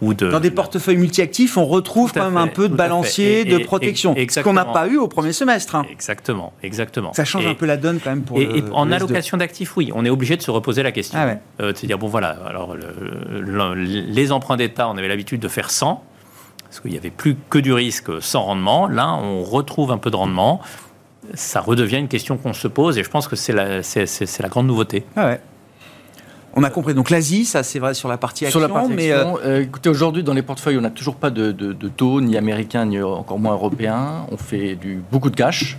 ou 0.00 0.14
de. 0.14 0.30
Dans 0.30 0.40
des 0.40 0.50
portefeuilles 0.50 0.96
multi-actifs, 0.96 1.56
on 1.56 1.66
retrouve 1.66 2.12
quand 2.12 2.24
même 2.24 2.38
un 2.38 2.46
peu 2.46 2.68
de 2.68 2.74
balancier, 2.74 3.44
de 3.44 3.58
protection, 3.58 4.14
ce 4.14 4.40
qu'on 4.40 4.54
n'a 4.54 4.64
pas 4.64 4.88
eu 4.88 4.96
au 4.96 5.08
premier 5.08 5.32
semestre. 5.32 5.74
Hein. 5.74 5.84
Exactement, 5.90 6.52
exactement. 6.62 7.12
Ça 7.12 7.24
change 7.24 7.46
un 7.46 7.54
peu 7.54 7.66
la 7.66 7.76
donne 7.76 8.00
quand 8.02 8.10
même 8.10 8.22
pour. 8.22 8.40
Et, 8.40 8.64
en 8.72 8.90
allocation 8.90 9.36
d'actifs, 9.36 9.76
oui, 9.76 9.90
on 9.94 10.04
est 10.04 10.10
obligé 10.10 10.36
de 10.36 10.42
se 10.42 10.50
reposer 10.50 10.82
la 10.82 10.92
question. 10.92 11.18
Ah 11.20 11.36
euh, 11.60 11.72
bon 11.98 12.06
voilà, 12.06 12.36
alors 12.46 12.76
les 13.76 14.32
emprunts 14.32 14.56
d'État, 14.56 14.88
on 14.88 14.96
avait 14.96 15.08
l'habitude 15.08 15.40
de 15.40 15.48
faire 15.48 15.70
100 15.70 16.02
parce 16.62 16.80
qu'il 16.80 16.90
n'y 16.90 16.98
avait 16.98 17.10
plus 17.10 17.36
que 17.48 17.58
du 17.58 17.72
risque 17.72 18.10
sans 18.20 18.42
rendement. 18.42 18.88
Là, 18.88 19.14
on 19.14 19.42
retrouve 19.42 19.90
un 19.90 19.98
peu 19.98 20.10
de 20.10 20.16
rendement 20.16 20.60
ça 21.34 21.60
redevient 21.60 21.98
une 21.98 22.08
question 22.08 22.36
qu'on 22.36 22.52
se 22.52 22.68
pose 22.68 22.98
et 22.98 23.04
je 23.04 23.10
pense 23.10 23.28
que 23.28 23.36
c'est 23.36 23.52
la, 23.52 23.82
c'est, 23.82 24.38
la 24.40 24.48
grande 24.48 24.66
nouveauté. 24.66 25.04
Ah 25.16 25.36
on 26.54 26.64
a 26.64 26.70
compris. 26.70 26.94
Donc 26.94 27.10
l'Asie, 27.10 27.44
ça 27.44 27.62
c'est 27.62 27.78
vrai 27.78 27.94
sur 27.94 28.08
la 28.08 28.16
partie 28.16 28.44
action. 28.44 28.58
Sur 28.58 28.68
la 28.68 28.72
partie 28.72 28.92
mais 28.92 29.12
euh, 29.12 29.24
euh, 29.44 29.62
écoutez, 29.62 29.88
aujourd'hui 29.88 30.22
dans 30.24 30.34
les 30.34 30.42
portefeuilles, 30.42 30.78
on 30.78 30.82
n'a 30.82 30.90
toujours 30.90 31.16
pas 31.16 31.30
de, 31.30 31.52
taux, 31.96 32.20
ni 32.20 32.36
américain, 32.36 32.86
ni 32.86 33.00
encore 33.00 33.38
moins 33.38 33.52
européen. 33.52 34.26
On 34.32 34.36
fait 34.36 34.74
du, 34.74 35.00
beaucoup 35.12 35.30
de 35.30 35.36
cash 35.36 35.78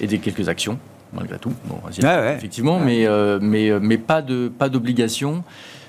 et 0.00 0.06
des 0.06 0.18
quelques 0.18 0.48
actions, 0.48 0.78
malgré 1.12 1.38
tout. 1.38 1.52
Bon, 1.66 1.76
effectivement, 1.88 2.80
mais, 2.80 3.06
euh, 3.06 3.38
mais, 3.40 3.70
mais 3.80 3.98
pas, 3.98 4.22
de, 4.22 4.48
pas 4.48 4.68
d'obligation. 4.68 5.44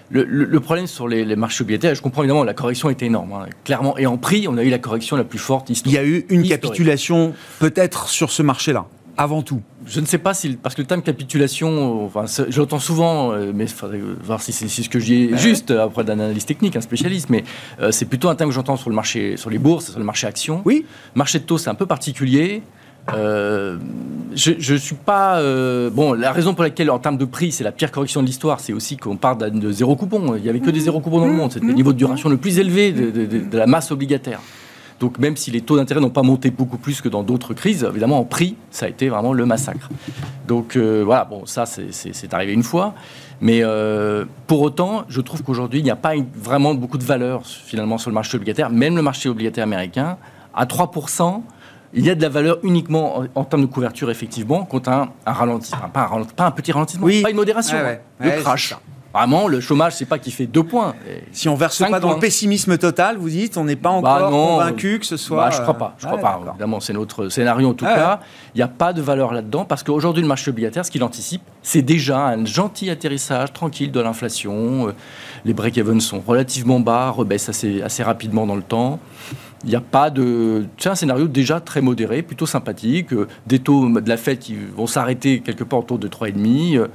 Le, 0.10 0.60
problème 0.60 0.88
sur 0.88 1.08
les, 1.08 1.36
marchés 1.36 1.64
obligataires, 1.64 1.94
je 1.94 2.02
comprends 2.02 2.24
évidemment, 2.24 2.46
la 2.46 2.54
correction 2.54 2.90
était 2.90 3.08
énorme. 3.08 3.34
Hein. 3.34 3.48
Clairement, 3.66 3.98
et 3.98 4.06
en 4.06 4.18
prix, 4.18 4.48
on 4.48 4.58
a 4.58 4.64
eu 4.64 4.70
la 4.70 4.80
correction 4.80 5.18
la 5.18 5.26
plus 5.26 5.40
forte 5.40 5.70
historique. 5.70 5.94
Il 5.94 5.96
y 5.96 6.00
a 6.00 6.06
eu 6.06 6.26
une 6.30 6.48
capitulation 6.48 7.34
peut-être 7.60 8.08
sur 8.08 8.32
ce 8.32 8.42
marché-là 8.42 8.86
avant 9.18 9.42
tout 9.42 9.62
Je 9.86 10.00
ne 10.00 10.06
sais 10.06 10.20
pas 10.20 10.34
si, 10.34 10.52
parce 10.52 10.76
que 10.76 10.82
le 10.82 10.88
terme 10.88 11.02
capitulation, 11.02 12.06
enfin, 12.06 12.26
j'entends 12.50 12.80
souvent, 12.80 13.32
euh, 13.32 13.52
mais 13.54 13.66
il 13.66 13.70
faudrait 13.70 14.00
voir 14.24 14.42
si 14.42 14.52
c'est 14.54 14.68
ce 14.68 14.90
que 14.90 15.00
je 15.00 15.06
dis 15.06 15.38
juste 15.38 15.72
après 15.72 16.04
d'un 16.04 16.20
analyste 16.20 16.48
technique, 16.48 16.76
un 16.76 16.82
spécialiste, 16.82 17.30
mais 17.30 17.44
euh, 17.82 17.92
c'est 17.92 18.06
plutôt 18.06 18.30
un 18.30 18.36
terme 18.36 18.52
que 18.52 18.56
j'entends 18.56 18.78
sur 18.78 18.90
le 18.90 18.96
marché, 18.96 19.36
sur 19.38 19.50
les 19.50 19.58
bourses, 19.58 19.92
sur 19.92 20.00
le 20.00 20.06
marché 20.06 20.28
action. 20.28 20.62
Oui. 20.66 20.86
Marché 21.16 21.40
de 21.40 21.44
taux, 21.44 21.58
c'est 21.58 21.70
un 21.70 21.76
peu 21.76 21.86
particulier. 21.86 22.62
Euh, 23.14 23.78
je 24.36 24.74
ne 24.74 24.78
suis 24.78 24.96
pas. 24.96 25.42
bon, 25.92 26.14
la 26.14 26.32
raison 26.32 26.54
pour 26.54 26.64
laquelle, 26.64 26.92
en 26.92 27.00
termes 27.00 27.18
de 27.18 27.26
prix, 27.26 27.52
c'est 27.52 27.64
la 27.64 27.72
pire 27.72 27.92
correction 27.92 28.22
de 28.22 28.28
l'histoire, 28.28 28.60
c'est 28.60 28.74
aussi 28.74 28.98
qu'on 28.98 29.16
part 29.16 29.38
de 29.38 29.72
zéro 29.72 29.96
coupon. 29.96 30.36
Il 30.36 30.44
n'y 30.44 30.50
avait 30.50 30.60
que 30.60 30.70
des 30.70 30.82
zéro 30.82 31.00
coupons 31.00 31.20
dans 31.20 31.28
le 31.28 31.34
monde. 31.34 31.54
C'était 31.54 31.66
le 31.66 31.74
niveau 31.74 31.94
de 31.94 31.98
duration 31.98 32.30
le 32.30 32.38
plus 32.38 32.60
élevé 32.60 32.92
de 32.92 33.58
la 33.58 33.66
masse 33.66 33.92
obligataire. 33.92 34.42
Donc 35.00 35.20
même 35.20 35.38
si 35.38 35.52
les 35.52 35.62
taux 35.62 35.78
d'intérêt 35.78 36.02
n'ont 36.02 36.10
pas 36.10 36.24
monté 36.24 36.50
beaucoup 36.50 36.78
plus 36.78 37.02
que 37.02 37.10
dans 37.10 37.24
d'autres 37.24 37.54
crises, 37.54 37.84
évidemment 37.84 38.20
en 38.20 38.24
prix, 38.24 38.56
ça 38.72 38.88
a 38.88 38.90
été 38.90 39.10
vraiment 39.10 39.34
le 39.34 39.46
massacre. 39.46 39.90
Donc 40.48 40.76
euh, 40.76 41.04
voilà, 41.06 41.26
bon, 41.26 41.46
ça 41.46 41.66
c'est 41.66 42.34
arrivé 42.34 42.54
une 42.54 42.64
fois. 42.64 42.94
Mais 43.40 43.60
euh, 43.62 44.26
pour 44.48 44.62
autant, 44.62 45.04
je 45.10 45.22
trouve 45.22 45.44
qu'aujourd'hui, 45.44 45.80
il 45.80 45.84
n'y 45.84 45.92
a 45.92 45.96
pas 45.96 46.14
vraiment 46.36 46.74
beaucoup 46.74 46.98
de 46.98 47.04
valeur 47.04 47.46
finalement 47.46 47.98
sur 48.00 48.10
le 48.10 48.16
marché 48.16 48.36
obligataire, 48.38 48.70
même 48.72 48.96
le 48.96 49.04
marché 49.04 49.30
obligataire 49.30 49.64
américain. 49.64 50.18
À 50.56 50.66
3%, 50.66 51.42
il 51.94 52.06
y 52.06 52.10
a 52.10 52.16
de 52.16 52.22
la 52.22 52.30
valeur 52.30 52.58
uniquement 52.64 53.24
en, 53.36 53.44
termes 53.44 53.62
de 53.62 53.68
couverture, 53.68 54.10
effectivement, 54.10 54.66
contre 54.66 54.90
un, 54.90 55.10
ralentissement, 55.26 55.90
pas 55.94 56.10
un, 56.12 56.24
pas 56.24 56.48
un 56.48 56.52
petit 56.52 56.72
ralentissement, 56.72 57.08
pas 57.22 57.30
une 57.30 57.36
modération, 57.36 57.78
hein. 57.78 57.98
le 58.20 58.42
crash. 58.42 58.76
Vraiment, 59.14 59.48
le 59.48 59.60
chômage, 59.62 59.96
c'est 59.96 60.06
pas 60.06 60.20
qu'il 60.20 60.34
fait 60.34 60.46
deux 60.46 60.64
points. 60.64 60.94
Si 61.32 61.50
on 61.50 61.56
verse 61.56 61.80
pas 61.80 62.00
dans 62.00 62.14
le 62.14 62.20
pessimisme 62.20 62.78
total, 62.78 63.18
vous 63.18 63.30
dites, 63.30 63.58
on 63.58 63.64
n'est 63.64 63.76
pas 63.76 64.00
bah 64.02 64.28
encore 64.28 64.30
convaincu 64.30 65.00
que 65.00 65.06
ce 65.06 65.18
soit. 65.18 65.46
Bah, 65.46 65.50
je 65.52 65.62
crois 65.62 65.74
pas. 65.74 65.96
Je 65.98 66.06
crois 66.06 66.20
pas. 66.20 66.42
Évidemment, 66.50 66.80
c'est 66.80 66.94
notre 66.94 67.30
scénario 67.30 67.70
en 67.70 67.74
tout 67.74 67.86
cas. 67.86 68.20
Il 68.54 68.58
n'y 68.58 68.64
a 68.64 68.68
pas 68.68 68.94
de 68.94 69.02
valeur 69.02 69.34
là-dedans 69.34 69.66
parce 69.66 69.84
qu'aujourd'hui, 69.84 70.22
le 70.22 70.28
marché 70.28 70.52
obligataire, 70.52 70.86
ce 70.86 70.92
qu'il 70.92 71.04
anticipe, 71.04 71.42
c'est 71.62 71.82
déjà 71.82 72.28
un 72.28 72.46
gentil 72.46 72.90
atterrissage 72.90 73.54
tranquille 73.54 73.92
de 73.92 74.00
l'inflation. 74.00 74.88
Euh, 74.88 74.92
les 75.46 75.54
break-even 75.54 76.00
sont 76.02 76.22
relativement 76.26 76.80
bas, 76.80 77.10
rebaissent 77.10 77.50
assez, 77.50 77.82
assez 77.82 78.04
rapidement 78.04 78.46
dans 78.46 78.56
le 78.56 78.62
temps. 78.62 79.00
Il 79.64 79.70
n'y 79.70 79.76
a 79.76 79.82
pas 79.82 80.10
de. 80.10 80.66
C'est 80.78 80.90
un 80.90 80.96
scénario 80.96 81.28
déjà 81.28 81.60
très 81.60 81.82
modéré, 81.82 82.22
plutôt 82.22 82.46
sympathique. 82.46 83.14
Euh, 83.14 83.28
des 83.48 83.60
taux 83.60 83.90
de 83.90 84.10
la 84.10 84.18
fête 84.18 84.40
qui 84.40 84.56
vont 84.56 84.88
s'arrêter 84.88 85.40
quelque 85.40 85.64
part 85.64 85.80
autour 85.80 86.00
de 86.00 86.08
3,5 86.08 86.88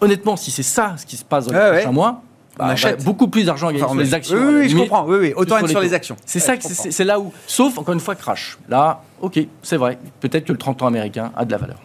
honnêtement, 0.00 0.36
si 0.36 0.50
c'est 0.50 0.62
ça 0.62 0.94
ce 0.96 1.06
qui 1.06 1.16
se 1.16 1.24
passe 1.24 1.46
dans 1.46 1.52
les 1.52 1.72
prochains 1.72 1.92
mois, 1.92 2.22
on 2.60 2.66
bah, 2.66 2.72
achète 2.72 3.04
beaucoup 3.04 3.28
plus 3.28 3.46
d'argent 3.46 3.68
à 3.68 3.72
gagner 3.72 3.84
sur 3.84 3.94
les 3.94 4.14
actions. 4.14 4.36
Oui, 4.36 4.54
oui, 4.54 4.68
je 4.68 4.76
comprends. 4.76 5.06
Oui, 5.06 5.16
oui. 5.20 5.32
Autant 5.36 5.58
être 5.58 5.68
sur 5.68 5.80
les 5.80 5.94
actions. 5.94 6.16
C'est 6.26 6.40
ça, 6.40 6.54
c'est 6.60 7.04
là 7.04 7.20
où. 7.20 7.32
Sauf 7.46 7.78
encore 7.78 7.94
une 7.94 8.00
fois, 8.00 8.14
crash. 8.16 8.58
Là, 8.68 9.02
ok, 9.20 9.38
c'est 9.62 9.76
vrai. 9.76 9.98
Peut-être 10.20 10.46
que 10.46 10.52
le 10.52 10.58
30 10.58 10.82
ans 10.82 10.86
américain 10.86 11.32
a 11.36 11.44
de 11.44 11.52
la 11.52 11.58
valeur. 11.58 11.78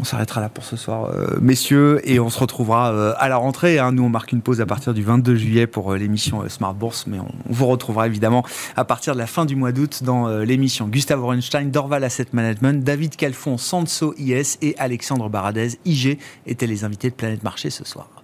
On 0.00 0.04
s'arrêtera 0.04 0.40
là 0.40 0.48
pour 0.48 0.64
ce 0.64 0.76
soir, 0.76 1.06
euh, 1.06 1.38
messieurs, 1.40 2.00
et 2.04 2.20
on 2.20 2.30
se 2.30 2.38
retrouvera 2.38 2.92
euh, 2.92 3.14
à 3.18 3.28
la 3.28 3.36
rentrée. 3.36 3.80
Hein. 3.80 3.90
Nous, 3.90 4.04
on 4.04 4.08
marque 4.08 4.30
une 4.30 4.42
pause 4.42 4.60
à 4.60 4.66
partir 4.66 4.94
du 4.94 5.02
22 5.02 5.34
juillet 5.34 5.66
pour 5.66 5.92
euh, 5.92 5.98
l'émission 5.98 6.48
Smart 6.48 6.72
Bourse, 6.72 7.06
mais 7.08 7.18
on, 7.18 7.28
vous 7.48 7.66
retrouvera 7.66 8.06
évidemment 8.06 8.44
à 8.76 8.84
partir 8.84 9.14
de 9.14 9.18
la 9.18 9.26
fin 9.26 9.44
du 9.44 9.56
mois 9.56 9.72
d'août 9.72 10.04
dans 10.04 10.28
l'émission. 10.28 10.86
Gustave 10.86 11.22
Orenstein, 11.22 11.70
Dorval 11.70 12.04
Asset 12.04 12.26
Management, 12.32 12.84
David 12.84 13.16
Calfon, 13.16 13.58
Sanso 13.58 14.14
IS 14.18 14.58
et 14.62 14.76
Alexandre 14.78 15.28
Baradez, 15.28 15.78
IG, 15.84 16.18
étaient 16.46 16.66
les 16.66 16.84
invités 16.84 17.10
de 17.10 17.14
Planète 17.14 17.42
Marché 17.42 17.70
ce 17.70 17.84
soir. 17.84 18.17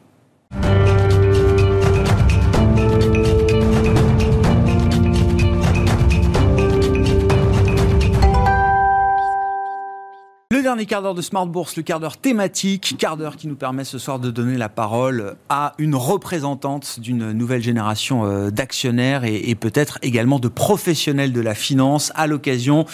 Dernier 10.75 10.87
quart 10.87 11.03
d'heure 11.03 11.15
de 11.15 11.23
Smart 11.23 11.47
Bourse, 11.47 11.77
le 11.77 11.85
quart 11.85 12.01
d'heure 12.01 12.17
thématique, 12.17 12.97
quart 12.99 13.17
d'heure 13.17 13.37
qui 13.37 13.47
nous 13.47 13.55
permet 13.55 13.85
ce 13.85 13.97
soir 13.97 14.19
de 14.19 14.33
donner 14.33 14.57
la 14.57 14.69
parole 14.69 15.37
à 15.49 15.75
une 15.79 15.95
représentante 15.95 16.99
d'une 16.99 17.31
nouvelle 17.31 17.63
génération 17.63 18.25
euh, 18.25 18.51
d'actionnaires 18.51 19.23
et, 19.23 19.55
peut-être 19.55 20.01
également 20.03 20.41
de 20.41 20.49
professionnels 20.49 21.33
de 21.33 21.41
la 21.41 21.55
finance 21.55 22.11
à 22.17 22.27
l'occasion 22.27 22.87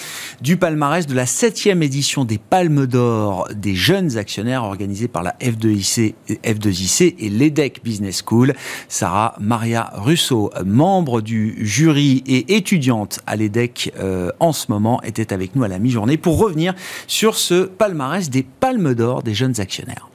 du 0.43 0.59
palmarès 0.59 1.07
de 1.07 1.15
la 1.15 1.25
septième 1.25 1.83
édition 1.83 2.27
des 2.27 2.37
Palmes 2.37 2.85
d'Or 2.85 3.49
des 3.55 3.75
jeunes 3.75 4.19
actionnaires 4.19 4.65
organisée 4.65 5.09
par 5.09 5.23
la 5.23 5.35
F2IC, 5.41 6.13
F2IC 6.29 7.15
et 7.19 7.31
l'EDEC 7.31 7.81
Business 7.83 8.23
School. 8.27 8.53
Sarah 8.89 9.35
Maria 9.41 9.91
Russo, 9.95 10.51
membre 10.67 11.23
du 11.23 11.57
jury 11.65 12.23
et 12.27 12.57
étudiante 12.57 13.21
à 13.27 13.37
l'EDEC 13.37 13.95
euh, 13.99 14.33
en 14.39 14.53
ce 14.53 14.71
moment, 14.71 15.01
était 15.03 15.33
avec 15.33 15.57
nous 15.57 15.65
à 15.65 15.69
la 15.69 15.79
mi-journée 15.79 16.19
pour 16.19 16.39
revenir 16.39 16.75
sur 17.07 17.37
ce 17.37 17.70
palmarès 17.71 18.29
des 18.29 18.43
palmes 18.43 18.95
d'or 18.95 19.23
des 19.23 19.35
jeunes 19.35 19.61
actionnaires. 19.61 20.11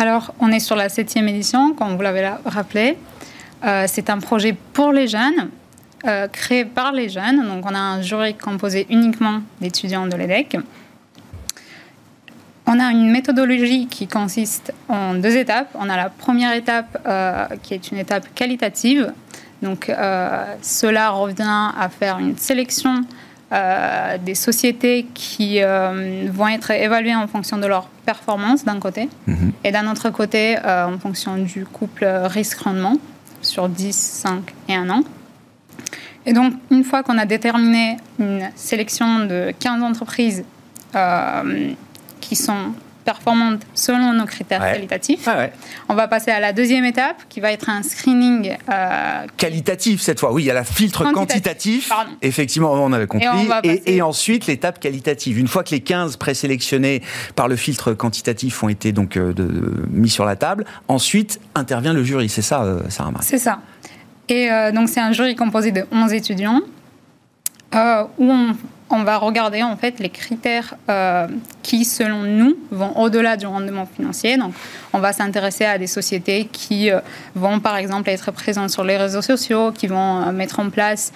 Alors, 0.00 0.32
on 0.38 0.52
est 0.52 0.60
sur 0.60 0.76
la 0.76 0.88
septième 0.88 1.26
édition, 1.26 1.74
comme 1.74 1.96
vous 1.96 2.02
l'avez 2.02 2.30
rappelé. 2.44 2.96
Euh, 3.64 3.86
c'est 3.88 4.10
un 4.10 4.18
projet 4.20 4.56
pour 4.72 4.92
les 4.92 5.08
jeunes, 5.08 5.50
euh, 6.06 6.28
créé 6.28 6.64
par 6.64 6.92
les 6.92 7.08
jeunes. 7.08 7.44
Donc, 7.44 7.66
on 7.66 7.74
a 7.74 7.80
un 7.80 8.00
jury 8.00 8.36
composé 8.36 8.86
uniquement 8.90 9.40
d'étudiants 9.60 10.06
de 10.06 10.14
l'EDEC. 10.14 10.56
On 12.66 12.78
a 12.78 12.92
une 12.92 13.10
méthodologie 13.10 13.88
qui 13.88 14.06
consiste 14.06 14.72
en 14.88 15.14
deux 15.14 15.36
étapes. 15.36 15.70
On 15.74 15.88
a 15.88 15.96
la 15.96 16.10
première 16.10 16.52
étape 16.52 16.96
euh, 17.04 17.46
qui 17.64 17.74
est 17.74 17.90
une 17.90 17.98
étape 17.98 18.32
qualitative. 18.36 19.12
Donc, 19.62 19.90
cela 20.62 21.10
revient 21.10 21.72
à 21.76 21.88
faire 21.88 22.20
une 22.20 22.38
sélection 22.38 23.04
euh, 23.50 24.18
des 24.18 24.34
sociétés 24.34 25.06
qui 25.14 25.62
euh, 25.62 26.28
vont 26.30 26.48
être 26.48 26.70
évaluées 26.70 27.14
en 27.14 27.26
fonction 27.26 27.56
de 27.56 27.66
leur 27.66 27.88
performance 28.04 28.62
d'un 28.64 28.78
côté, 28.78 29.08
mhm. 29.26 29.52
et 29.64 29.72
d'un 29.72 29.90
autre 29.90 30.10
côté 30.10 30.58
euh, 30.62 30.86
en 30.86 30.98
fonction 30.98 31.38
du 31.38 31.64
couple 31.64 32.04
risque-rendement 32.04 32.98
sur 33.40 33.70
10, 33.70 33.96
5 33.96 34.54
et 34.68 34.74
1 34.74 34.90
an. 34.90 35.02
Et 36.26 36.34
donc, 36.34 36.52
une 36.70 36.84
fois 36.84 37.02
qu'on 37.02 37.16
a 37.16 37.24
déterminé 37.24 37.96
une 38.18 38.50
sélection 38.54 39.24
de 39.24 39.54
15 39.58 39.82
entreprises 39.82 40.44
qui 42.20 42.36
sont 42.36 42.72
performantes 43.08 43.62
selon 43.72 44.12
nos 44.12 44.26
critères 44.26 44.60
qualitatifs. 44.60 45.26
Ah 45.26 45.46
on 45.88 45.94
va 45.94 46.08
passer 46.08 46.30
à 46.30 46.40
la 46.40 46.52
deuxième 46.52 46.84
étape 46.84 47.22
qui 47.30 47.40
va 47.40 47.52
être 47.52 47.70
un 47.70 47.82
screening 47.82 48.54
euh, 48.68 49.26
qualitatif 49.38 50.02
cette 50.02 50.20
fois. 50.20 50.30
Oui, 50.30 50.42
il 50.42 50.46
y 50.46 50.50
a 50.50 50.54
la 50.54 50.64
filtre 50.64 51.10
quantitatif. 51.12 51.90
Effectivement, 52.20 52.70
on 52.74 52.92
avait 52.92 53.06
compris. 53.06 53.26
Et, 53.64 54.02
ensuite 54.02 54.46
l'étape 54.46 54.78
qualitative. 54.78 55.38
Une 55.38 55.48
fois 55.48 55.64
que 55.64 55.70
les 55.70 55.80
15 55.80 56.18
présélectionnés 56.18 57.02
par 57.34 57.48
le 57.48 57.56
filtre 57.56 57.94
quantitatif 57.94 58.62
ont 58.62 58.68
été 58.68 58.92
donc 58.92 59.16
euh, 59.16 59.32
mis 59.90 60.10
sur 60.10 60.26
la 60.26 60.36
table, 60.36 60.66
ensuite 60.88 61.40
intervient 61.54 61.94
le 61.94 62.04
jury. 62.04 62.28
C'est 62.28 62.42
ça, 62.42 62.62
euh, 62.62 62.82
Sarah 62.90 63.12
C'est 63.22 63.38
ça. 63.38 63.60
Et 64.28 64.50
donc 64.74 64.90
c'est 64.90 65.00
un 65.00 65.12
jury 65.12 65.34
composé 65.34 65.72
de 65.72 65.86
11 65.90 66.12
étudiants 66.12 66.60
où 67.72 68.30
on 68.30 68.54
on 68.90 69.02
va 69.02 69.18
regarder 69.18 69.62
en 69.62 69.76
fait 69.76 69.98
les 70.00 70.08
critères 70.08 70.74
euh, 70.88 71.26
qui, 71.62 71.84
selon 71.84 72.22
nous, 72.22 72.56
vont 72.70 72.96
au-delà 72.96 73.36
du 73.36 73.46
rendement 73.46 73.86
financier. 73.86 74.36
Donc, 74.36 74.54
on 74.92 74.98
va 74.98 75.12
s'intéresser 75.12 75.64
à 75.64 75.78
des 75.78 75.86
sociétés 75.86 76.48
qui 76.50 76.90
euh, 76.90 77.00
vont, 77.34 77.60
par 77.60 77.76
exemple, 77.76 78.08
être 78.08 78.30
présentes 78.30 78.70
sur 78.70 78.84
les 78.84 78.96
réseaux 78.96 79.22
sociaux, 79.22 79.72
qui 79.72 79.86
vont 79.86 80.22
euh, 80.22 80.32
mettre 80.32 80.60
en 80.60 80.70
place 80.70 81.12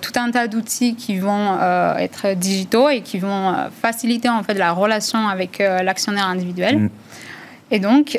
tout 0.00 0.12
un 0.16 0.32
tas 0.32 0.48
d'outils 0.48 0.96
qui 0.96 1.18
vont 1.18 1.56
être 1.96 2.34
digitaux 2.34 2.88
et 2.88 3.02
qui 3.02 3.20
vont 3.20 3.54
faciliter 3.80 4.28
en 4.28 4.42
fait 4.42 4.54
la 4.54 4.72
relation 4.72 5.28
avec 5.28 5.58
l'actionnaire 5.60 6.26
individuel. 6.26 6.78
Mm. 6.78 6.90
Et 7.70 7.78
donc, 7.78 8.18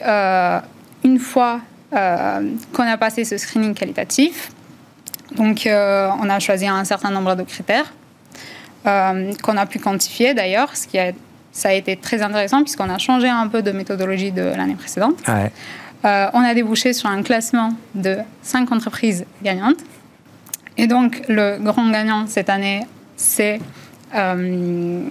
une 1.04 1.20
fois 1.20 1.60
qu'on 1.92 2.88
a 2.88 2.98
passé 2.98 3.26
ce 3.26 3.38
screening 3.38 3.74
qualitatif, 3.74 4.52
donc 5.36 5.68
on 5.68 6.30
a 6.30 6.40
choisi 6.40 6.68
un 6.68 6.86
certain 6.86 7.10
nombre 7.10 7.36
de 7.36 7.44
critères 7.44 7.92
euh, 8.86 9.32
qu'on 9.44 9.58
a 9.58 9.66
pu 9.66 9.80
quantifier 9.80 10.34
d'ailleurs, 10.34 10.76
ce 10.76 10.88
qui 10.88 10.98
a, 11.00 11.12
ça 11.52 11.70
a 11.70 11.74
été 11.74 11.96
très 11.96 12.22
intéressant 12.22 12.64
puisqu'on 12.64 12.90
a 12.90 12.98
changé 12.98 13.30
un 13.30 13.48
peu 13.48 13.62
de 13.62 13.72
méthodologie 13.72 14.32
de 14.32 14.42
l'année 14.42 14.76
précédente. 14.76 15.18
Euh, 16.04 16.28
on 16.34 16.40
a 16.40 16.54
débouché 16.54 16.94
sur 16.94 17.10
un 17.10 17.22
classement 17.22 17.74
de 17.94 18.18
cinq 18.42 18.72
entreprises 18.72 19.26
gagnantes. 19.44 19.78
Et 20.78 20.88
donc, 20.88 21.22
le 21.28 21.58
grand 21.60 21.90
gagnant 21.92 22.26
cette 22.28 22.50
année, 22.50 22.82
c'est 23.16 23.60
euh, 24.16 25.04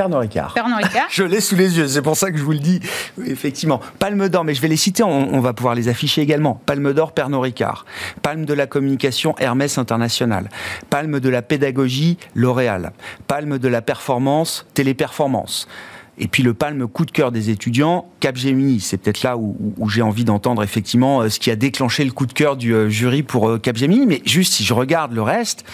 Pernod 0.00 0.20
Ricard. 0.20 0.54
Pernod 0.54 0.82
Ricard. 0.82 1.08
je 1.10 1.24
l'ai 1.24 1.42
sous 1.42 1.56
les 1.56 1.76
yeux, 1.76 1.86
c'est 1.86 2.00
pour 2.00 2.16
ça 2.16 2.30
que 2.30 2.38
je 2.38 2.42
vous 2.42 2.52
le 2.52 2.58
dis. 2.58 2.80
effectivement. 3.26 3.82
Palme 3.98 4.30
d'or, 4.30 4.44
mais 4.44 4.54
je 4.54 4.62
vais 4.62 4.68
les 4.68 4.78
citer, 4.78 5.02
on, 5.02 5.40
va 5.40 5.52
pouvoir 5.52 5.74
les 5.74 5.88
afficher 5.88 6.22
également. 6.22 6.54
Palme 6.64 6.94
d'or, 6.94 7.12
Pernod 7.12 7.42
Ricard. 7.42 7.84
Palme 8.22 8.46
de 8.46 8.54
la 8.54 8.66
communication, 8.66 9.34
Hermès 9.36 9.76
International. 9.76 10.48
Palme 10.88 11.20
de 11.20 11.28
la 11.28 11.42
pédagogie, 11.42 12.16
L'Oréal. 12.34 12.92
Palme 13.26 13.58
de 13.58 13.68
la 13.68 13.82
performance, 13.82 14.64
Téléperformance. 14.72 15.68
Et 16.16 16.28
puis 16.28 16.42
le 16.42 16.54
palme 16.54 16.86
coup 16.86 17.04
de 17.04 17.10
cœur 17.10 17.30
des 17.30 17.50
étudiants, 17.50 18.06
Capgemini. 18.20 18.80
C'est 18.80 18.96
peut-être 18.96 19.22
là 19.22 19.36
où, 19.36 19.54
j'ai 19.90 20.00
envie 20.00 20.24
d'entendre 20.24 20.62
effectivement 20.62 21.20
euh, 21.20 21.28
ce 21.28 21.38
qui 21.38 21.50
a 21.50 21.56
déclenché 21.56 22.06
le 22.06 22.12
coup 22.12 22.24
de 22.24 22.32
cœur 22.32 22.56
du 22.56 22.74
euh, 22.74 22.88
jury 22.88 23.22
pour 23.22 23.50
euh, 23.50 23.58
Capgemini. 23.58 24.06
Mais 24.06 24.22
juste 24.24 24.54
si 24.54 24.64
je 24.64 24.72
regarde 24.72 25.12
le 25.12 25.22
reste, 25.22 25.64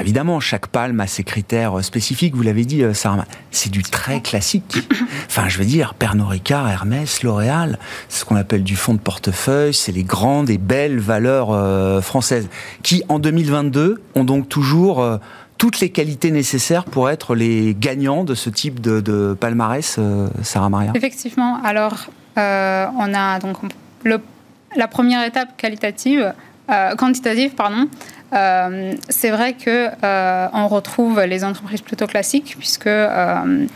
évidemment, 0.00 0.40
chaque 0.40 0.66
palme 0.66 1.00
a 1.00 1.06
ses 1.06 1.24
critères 1.24 1.78
euh, 1.78 1.82
spécifiques, 1.82 2.34
vous 2.34 2.42
l'avez 2.42 2.64
dit, 2.64 2.82
euh, 2.82 2.94
Sarah. 2.94 3.24
C'est 3.50 3.70
du 3.70 3.82
très 3.82 4.20
classique. 4.20 4.78
Enfin, 5.28 5.48
je 5.48 5.58
veux 5.58 5.64
dire, 5.64 5.94
Pernod 5.94 6.28
Ricard, 6.28 6.68
Hermès, 6.68 7.22
L'Oréal, 7.22 7.78
c'est 8.08 8.20
ce 8.20 8.24
qu'on 8.24 8.36
appelle 8.36 8.62
du 8.62 8.76
fond 8.76 8.94
de 8.94 8.98
portefeuille, 8.98 9.74
c'est 9.74 9.92
les 9.92 10.04
grandes 10.04 10.48
et 10.48 10.56
belles 10.56 10.98
valeurs 10.98 11.48
euh, 11.50 12.00
françaises, 12.00 12.48
qui, 12.82 13.02
en 13.08 13.18
2022, 13.18 14.02
ont 14.14 14.24
donc 14.24 14.48
toujours 14.48 15.04
toutes 15.58 15.80
les 15.80 15.90
qualités 15.90 16.30
nécessaires 16.30 16.84
pour 16.84 17.10
être 17.10 17.34
les 17.34 17.76
gagnants 17.78 18.24
de 18.24 18.34
ce 18.34 18.48
type 18.48 18.80
de, 18.80 19.36
palmarès, 19.38 19.98
Sarah 20.42 20.70
Maria 20.70 20.92
Effectivement. 20.94 21.60
Alors, 21.62 22.06
on 22.36 23.14
a 23.14 23.38
donc 23.40 23.56
la 24.76 24.88
première 24.88 25.26
étape 25.26 25.56
qualitative, 25.56 26.32
quantitative, 26.96 27.54
pardon, 27.54 27.88
euh, 28.32 28.94
c'est 29.08 29.30
vrai 29.30 29.52
que 29.52 29.88
euh, 30.02 30.48
on 30.52 30.66
retrouve 30.66 31.20
les 31.22 31.44
entreprises 31.44 31.82
plutôt 31.82 32.06
classiques 32.06 32.56
puisque 32.58 32.88
euh, 32.88 33.66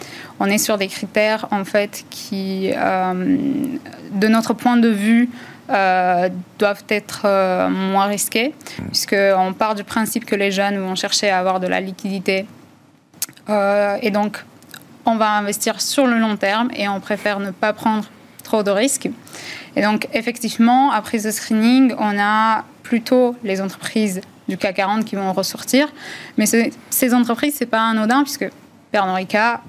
on 0.40 0.46
est 0.46 0.59
sur 0.59 0.76
des 0.76 0.88
critères 0.88 1.46
en 1.53 1.64
fait 1.64 2.05
qui, 2.11 2.70
de 2.70 4.28
notre 4.28 4.55
point 4.55 4.76
de 4.76 4.88
vue, 4.88 5.30
doivent 5.68 6.84
être 6.88 7.68
moins 7.68 8.07
risqués 8.07 8.55
puisqu'on 8.88 9.53
part 9.53 9.74
du 9.74 9.84
principe 9.84 10.24
que 10.24 10.34
les 10.34 10.51
jeunes 10.51 10.78
vont 10.78 10.96
chercher 10.96 11.30
à 11.30 11.38
avoir 11.38 11.61
de 11.61 11.68
la 11.68 11.80
liquidité 11.80 12.46
et 13.48 14.11
donc 14.11 14.44
on 15.07 15.16
va 15.16 15.30
investir 15.30 15.80
sur 15.80 16.07
le 16.07 16.18
long 16.18 16.36
terme 16.36 16.70
et 16.74 16.88
on 16.88 17.01
préfère 17.01 17.38
ne 17.38 17.51
pas 17.51 17.72
prendre 17.72 18.05
trop 18.42 18.62
de 18.62 18.70
risques. 18.70 19.09
Et 19.76 19.82
donc, 19.82 20.09
effectivement, 20.12 20.90
après 20.90 21.20
ce 21.20 21.30
screening, 21.30 21.94
on 21.98 22.18
a 22.18 22.64
plutôt 22.82 23.36
les 23.44 23.61
entreprises 23.61 24.20
du 24.51 24.59
CAC 24.59 24.76
40 24.76 25.05
qui 25.05 25.16
vont 25.16 25.32
ressortir. 25.32 25.88
Mais 26.36 26.44
ces 26.46 27.14
entreprises, 27.14 27.55
c'est 27.57 27.66
pas 27.66 27.88
anodin 27.88 28.22
puisque 28.22 28.51
Pernod 28.92 29.16
Ricard 29.16 29.62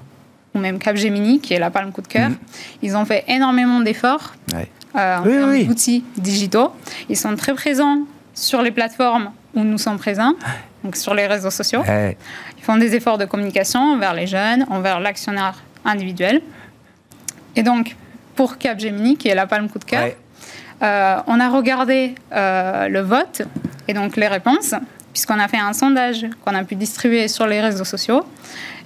ou 0.53 0.59
même 0.59 0.79
Capgemini, 0.79 1.39
qui 1.39 1.53
est 1.53 1.59
la 1.59 1.69
palme 1.69 1.93
coup 1.93 2.01
de 2.01 2.07
cœur, 2.07 2.29
mhm. 2.29 2.37
ils 2.81 2.97
ont 2.97 3.05
fait 3.05 3.23
énormément 3.29 3.79
d'efforts 3.79 4.33
euh, 4.53 5.17
en 5.17 5.23
termes 5.23 5.63
d'outils 5.63 6.03
digitaux. 6.17 6.73
Ils 7.07 7.15
sont 7.15 7.35
très 7.37 7.53
présents 7.53 7.99
sur 8.33 8.61
les 8.61 8.71
plateformes 8.71 9.31
où 9.53 9.63
nous 9.63 9.77
sommes 9.77 9.97
présents, 9.97 10.33
donc 10.83 10.97
sur 10.97 11.13
les 11.13 11.27
réseaux 11.27 11.51
sociaux. 11.51 11.83
Ils 11.87 12.63
font 12.63 12.77
des 12.77 12.95
efforts 12.95 13.17
de 13.17 13.25
communication 13.25 13.79
envers 13.79 14.13
les 14.13 14.27
jeunes, 14.27 14.65
envers 14.69 14.99
l'actionnaire 14.99 15.63
individuel. 15.85 16.41
Et 17.55 17.63
donc, 17.63 17.95
pour 18.35 18.57
Capgemini, 18.57 19.17
qui 19.17 19.29
est 19.29 19.35
la 19.35 19.47
palme 19.47 19.69
coup 19.69 19.79
de 19.79 19.85
cœur, 19.85 20.09
euh, 20.81 21.17
on 21.27 21.39
a 21.39 21.49
regardé 21.49 22.15
euh, 22.33 22.87
le 22.87 23.01
vote 23.01 23.43
et 23.87 23.93
donc 23.93 24.15
les 24.15 24.27
réponses, 24.27 24.73
puisqu'on 25.13 25.39
a 25.39 25.47
fait 25.47 25.59
un 25.59 25.73
sondage 25.73 26.25
qu'on 26.43 26.55
a 26.55 26.63
pu 26.63 26.75
distribuer 26.75 27.27
sur 27.27 27.45
les 27.45 27.61
réseaux 27.61 27.83
sociaux. 27.83 28.25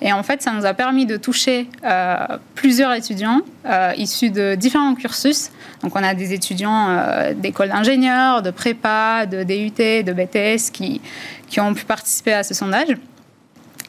Et 0.01 0.11
en 0.11 0.23
fait, 0.23 0.41
ça 0.41 0.51
nous 0.51 0.65
a 0.65 0.73
permis 0.73 1.05
de 1.05 1.15
toucher 1.15 1.69
euh, 1.85 2.17
plusieurs 2.53 2.93
étudiants 2.93 3.41
issus 3.97 4.29
de 4.29 4.55
différents 4.55 4.93
cursus. 4.95 5.51
Donc 5.81 5.95
on 5.95 6.03
a 6.03 6.13
des 6.13 6.33
étudiants 6.33 6.99
d'école 7.35 7.69
d'ingénieurs, 7.69 8.41
de 8.41 8.51
prépa, 8.51 9.25
de 9.25 9.43
DUT, 9.43 10.03
de 10.03 10.13
BTS 10.13 10.71
qui, 10.71 11.01
qui 11.47 11.59
ont 11.61 11.73
pu 11.73 11.85
participer 11.85 12.33
à 12.33 12.43
ce 12.43 12.53
sondage. 12.53 12.89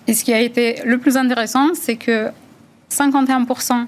Et 0.06 0.14
ce 0.14 0.24
qui 0.24 0.32
a 0.32 0.40
été 0.40 0.80
le 0.84 0.98
plus 0.98 1.16
intéressant, 1.16 1.74
c'est 1.74 1.96
que 1.96 2.30
51% 2.90 3.86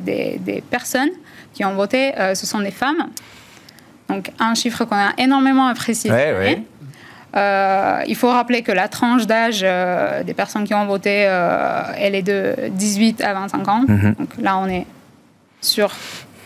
des, 0.00 0.40
des, 0.44 0.60
personnes 0.60 1.10
qui 1.52 1.64
ont 1.64 1.74
voté, 1.74 2.18
euh, 2.18 2.34
ce 2.34 2.46
sont 2.46 2.60
des 2.60 2.70
femmes. 2.70 3.08
Donc 4.08 4.30
un 4.38 4.54
chiffre 4.54 4.84
qu'on 4.84 4.96
a 4.96 5.12
énormément 5.18 5.66
apprécié. 5.66 6.10
Euh, 7.34 8.02
il 8.06 8.14
faut 8.14 8.28
rappeler 8.28 8.60
que 8.60 8.72
la 8.72 8.88
tranche 8.88 9.26
d'âge 9.26 9.62
euh, 9.64 10.22
des 10.22 10.34
personnes 10.34 10.64
qui 10.64 10.74
ont 10.74 10.84
voté, 10.84 11.26
elle 11.96 12.14
est 12.14 12.22
de 12.22 12.54
18 12.68 13.22
à 13.22 13.32
25 13.32 13.68
ans. 13.68 13.84
Mhm. 13.88 14.14
Donc 14.18 14.28
là, 14.38 14.58
on 14.58 14.68
est 14.68 14.86
sur 15.62 15.90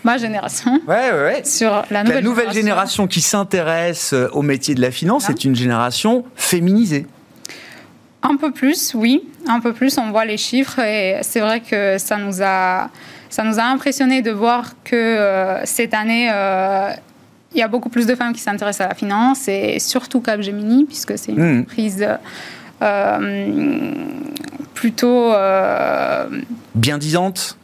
ma 0.05 0.17
génération. 0.17 0.81
Ouais, 0.87 1.11
ouais, 1.11 1.45
Sur 1.45 1.83
la 1.91 2.05
nouvelle, 2.05 2.23
la 2.23 2.23
nouvelle 2.23 2.53
génération. 2.53 3.09
qui 3.09 3.21
s'intéresse 3.21 4.15
au 4.33 4.43
métier 4.43 4.77
de 4.77 4.81
la 4.81 4.93
finance, 4.93 5.25
c'est 5.27 5.45
une 5.45 5.57
génération 5.57 6.25
féminisée. 6.37 7.07
Un 8.29 8.37
peu 8.37 8.51
plus, 8.51 8.95
oui. 8.95 9.23
Un 9.47 9.61
peu 9.61 9.73
plus, 9.73 9.99
on 9.99 10.11
voit 10.11 10.25
les 10.25 10.37
chiffres 10.37 10.81
et 10.81 11.19
c'est 11.23 11.41
vrai 11.41 11.61
que 11.61 11.97
ça 11.99 12.17
nous 12.17 12.43
a 12.43 12.91
ça 13.29 13.45
nous 13.45 13.59
a 13.59 13.65
impressionné 13.65 14.23
de 14.23 14.31
voir 14.31 14.73
que 14.83 14.97
euh, 14.97 15.65
cette 15.65 15.95
année, 15.95 16.29
euh, 16.33 16.91
il 17.53 17.59
y 17.59 17.63
a 17.63 17.69
beaucoup 17.69 17.89
plus 17.89 18.07
de 18.07 18.15
femmes 18.15 18.33
qui 18.33 18.41
s'intéressent 18.41 18.87
à 18.87 18.89
la 18.89 18.95
finance 18.95 19.47
et 19.49 19.79
surtout 19.79 20.21
Capgemini, 20.21 20.85
puisque 20.87 21.19
c'est 21.19 21.33
une 21.33 21.39
mmh. 21.39 21.61
entreprise 21.61 22.09
euh, 22.83 23.95
plutôt. 24.75 25.33
Bien 26.75 26.99
disante 26.99 27.59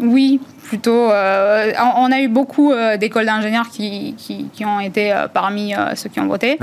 oui, 0.00 0.40
plutôt. 0.64 1.10
Euh, 1.10 1.72
on 1.96 2.12
a 2.12 2.20
eu 2.20 2.28
beaucoup 2.28 2.72
euh, 2.72 2.96
d'écoles 2.96 3.26
d'ingénieurs 3.26 3.68
qui, 3.68 4.14
qui, 4.16 4.64
ont 4.64 4.80
été 4.80 5.12
euh, 5.12 5.26
parmi 5.28 5.74
ceux 5.94 6.08
qui 6.08 6.20
ont 6.20 6.26
voté. 6.26 6.58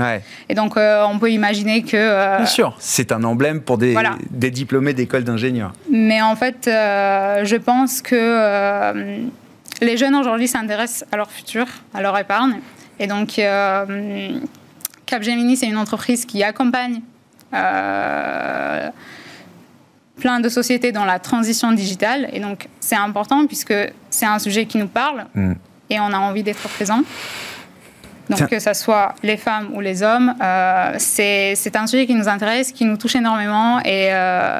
Et 0.48 0.54
donc, 0.54 0.76
on 0.76 1.18
peut 1.18 1.30
imaginer 1.30 1.82
que. 1.82 2.36
Bien 2.38 2.46
sûr, 2.46 2.76
c'est 2.78 3.12
un 3.12 3.22
emblème 3.24 3.60
pour 3.60 3.78
des, 3.78 3.96
des 4.30 4.50
diplômés 4.50 4.94
d'écoles 4.94 5.24
d'ingénieurs. 5.24 5.72
Mais 5.90 6.22
en 6.22 6.36
fait, 6.36 6.62
je 6.64 7.56
pense 7.56 8.00
que 8.00 9.26
les 9.82 9.96
jeunes 9.96 10.14
aujourd'hui 10.14 10.48
s'intéressent 10.48 11.04
à 11.12 11.16
leur 11.16 11.30
futur, 11.30 11.66
à 11.92 12.00
leur 12.00 12.16
épargne. 12.18 12.60
Et 12.98 13.06
donc, 13.06 13.40
Capgemini, 15.06 15.56
c'est 15.56 15.66
une 15.66 15.78
entreprise 15.78 16.24
qui 16.24 16.42
accompagne 16.42 17.00
plein 20.18 20.40
de 20.40 20.48
sociétés 20.48 20.92
dans 20.92 21.04
la 21.04 21.18
transition 21.18 21.72
digitale. 21.72 22.28
Et 22.32 22.40
donc, 22.40 22.68
c'est 22.80 22.96
important 22.96 23.46
puisque 23.46 23.74
c'est 24.10 24.26
un 24.26 24.38
sujet 24.38 24.66
qui 24.66 24.78
nous 24.78 24.88
parle 24.88 25.26
mm. 25.34 25.52
et 25.90 26.00
on 26.00 26.12
a 26.12 26.18
envie 26.18 26.42
d'être 26.42 26.68
présent. 26.68 27.02
Donc, 28.28 28.48
que 28.48 28.58
ce 28.58 28.74
soit 28.74 29.14
les 29.22 29.36
femmes 29.36 29.70
ou 29.74 29.80
les 29.80 30.02
hommes, 30.02 30.34
euh, 30.42 30.94
c'est 30.98 31.76
un 31.76 31.86
sujet 31.86 32.06
qui 32.06 32.14
nous 32.14 32.28
intéresse, 32.28 32.72
qui 32.72 32.84
nous 32.84 32.96
touche 32.96 33.14
énormément. 33.14 33.78
Et, 33.80 34.08
euh, 34.10 34.58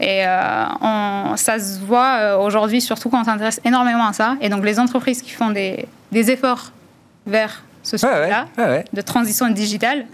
et 0.00 0.26
euh, 0.26 0.64
on, 0.80 1.36
ça 1.36 1.58
se 1.58 1.80
voit 1.80 2.38
aujourd'hui, 2.38 2.80
surtout 2.80 3.10
quand 3.10 3.20
on 3.20 3.24
s'intéresse 3.24 3.60
énormément 3.64 4.06
à 4.06 4.12
ça. 4.12 4.36
Et 4.40 4.48
donc, 4.48 4.64
les 4.64 4.78
entreprises 4.78 5.20
qui 5.20 5.32
font 5.32 5.50
des, 5.50 5.86
des 6.10 6.30
efforts 6.30 6.72
vers 7.26 7.62
ce 7.82 7.96
sujet-là, 7.96 8.46
de 8.92 9.00
transition 9.02 9.48
digitale, 9.50 10.06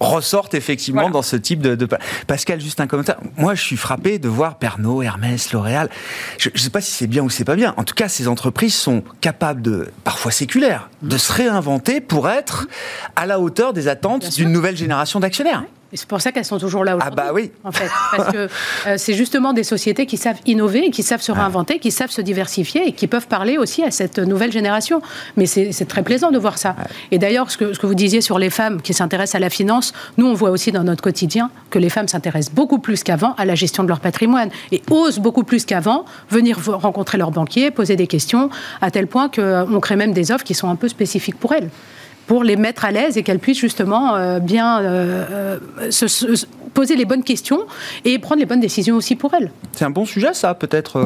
ressortent 0.00 0.54
effectivement 0.54 1.10
dans 1.10 1.22
ce 1.22 1.36
type 1.36 1.60
de, 1.60 1.88
Pascal, 2.26 2.60
juste 2.60 2.80
un 2.80 2.86
commentaire. 2.86 3.16
Moi, 3.36 3.54
je 3.54 3.62
suis 3.62 3.76
frappé 3.76 4.18
de 4.18 4.28
voir 4.28 4.56
Pernod, 4.56 5.04
Hermès, 5.04 5.52
L'Oréal. 5.52 5.88
Je 6.38 6.50
ne 6.52 6.58
sais 6.58 6.70
pas 6.70 6.80
si 6.80 6.92
c'est 6.92 7.06
bien 7.06 7.22
ou 7.22 7.30
c'est 7.30 7.44
pas 7.44 7.56
bien. 7.56 7.74
En 7.76 7.84
tout 7.84 7.94
cas, 7.94 8.08
ces 8.08 8.28
entreprises 8.28 8.74
sont 8.74 9.02
capables 9.20 9.62
de, 9.62 9.88
parfois 10.04 10.30
séculaires, 10.30 10.88
de 11.02 11.16
se 11.16 11.32
réinventer 11.32 12.00
pour 12.00 12.28
être 12.28 12.66
à 13.16 13.26
la 13.26 13.40
hauteur 13.40 13.72
des 13.72 13.88
attentes 13.88 14.34
d'une 14.34 14.52
nouvelle 14.52 14.76
génération 14.76 15.20
d'actionnaires. 15.20 15.64
Et 15.92 15.96
c'est 15.96 16.06
pour 16.06 16.20
ça 16.20 16.32
qu'elles 16.32 16.44
sont 16.44 16.58
toujours 16.58 16.84
là 16.84 16.96
aujourd'hui. 16.96 17.18
Ah 17.18 17.24
bah 17.24 17.32
oui. 17.32 17.50
En 17.64 17.72
fait, 17.72 17.88
parce 18.14 18.30
que 18.30 18.48
euh, 18.86 18.94
c'est 18.98 19.14
justement 19.14 19.54
des 19.54 19.64
sociétés 19.64 20.04
qui 20.04 20.18
savent 20.18 20.38
innover, 20.44 20.90
qui 20.90 21.02
savent 21.02 21.22
se 21.22 21.32
réinventer, 21.32 21.78
qui 21.78 21.90
savent 21.90 22.10
se 22.10 22.20
diversifier 22.20 22.88
et 22.88 22.92
qui 22.92 23.06
peuvent 23.06 23.26
parler 23.26 23.56
aussi 23.56 23.82
à 23.82 23.90
cette 23.90 24.18
nouvelle 24.18 24.52
génération. 24.52 25.00
Mais 25.36 25.46
c'est 25.46 25.88
très 25.88 26.02
plaisant 26.02 26.30
de 26.30 26.38
voir 26.38 26.58
ça. 26.58 26.76
Et 27.10 27.18
d'ailleurs, 27.18 27.50
ce 27.50 27.56
que, 27.56 27.72
ce 27.72 27.78
que 27.78 27.86
vous 27.86 27.94
disiez 27.94 28.20
sur 28.20 28.38
les 28.38 28.50
femmes 28.50 28.82
qui 28.82 28.92
s'intéressent 28.92 29.36
à 29.36 29.38
la 29.38 29.50
finance, 29.50 29.94
nous 30.18 30.26
on 30.26 30.34
voit 30.34 30.50
aussi 30.50 30.72
dans 30.72 30.84
notre 30.84 31.02
quotidien 31.02 31.50
que 31.70 31.78
les 31.78 31.88
femmes 31.88 32.08
s'intéressent 32.08 32.54
beaucoup 32.54 32.78
plus 32.78 33.02
qu'avant 33.02 33.34
à 33.38 33.46
la 33.46 33.54
gestion 33.54 33.82
de 33.82 33.88
leur 33.88 34.00
patrimoine 34.00 34.50
et 34.72 34.82
osent 34.90 35.20
beaucoup 35.20 35.44
plus 35.44 35.64
qu'avant 35.64 36.04
venir 36.30 36.58
rencontrer 36.66 37.16
leurs 37.16 37.30
banquiers, 37.30 37.70
poser 37.70 37.96
des 37.96 38.06
questions, 38.06 38.50
à 38.82 38.90
tel 38.90 39.06
point 39.06 39.30
qu'on 39.30 39.80
crée 39.80 39.96
même 39.96 40.12
des 40.12 40.32
offres 40.32 40.44
qui 40.44 40.54
sont 40.54 40.68
un 40.68 40.76
peu 40.76 40.88
spécifiques 40.88 41.38
pour 41.38 41.54
elles 41.54 41.70
pour 42.28 42.44
les 42.44 42.56
mettre 42.56 42.84
à 42.84 42.92
l'aise 42.92 43.16
et 43.16 43.24
qu'elles 43.24 43.40
puissent 43.40 43.58
justement 43.58 44.14
euh, 44.14 44.38
bien 44.38 44.80
euh, 44.80 45.58
euh, 45.80 45.90
se, 45.90 46.46
poser 46.74 46.94
les 46.94 47.06
bonnes 47.06 47.24
questions 47.24 47.60
et 48.04 48.18
prendre 48.18 48.38
les 48.38 48.46
bonnes 48.46 48.60
décisions 48.60 48.94
aussi 48.94 49.16
pour 49.16 49.32
elles. 49.34 49.50
C'est 49.72 49.86
un 49.86 49.90
bon 49.90 50.04
sujet 50.04 50.34
ça 50.34 50.54
peut-être 50.54 51.00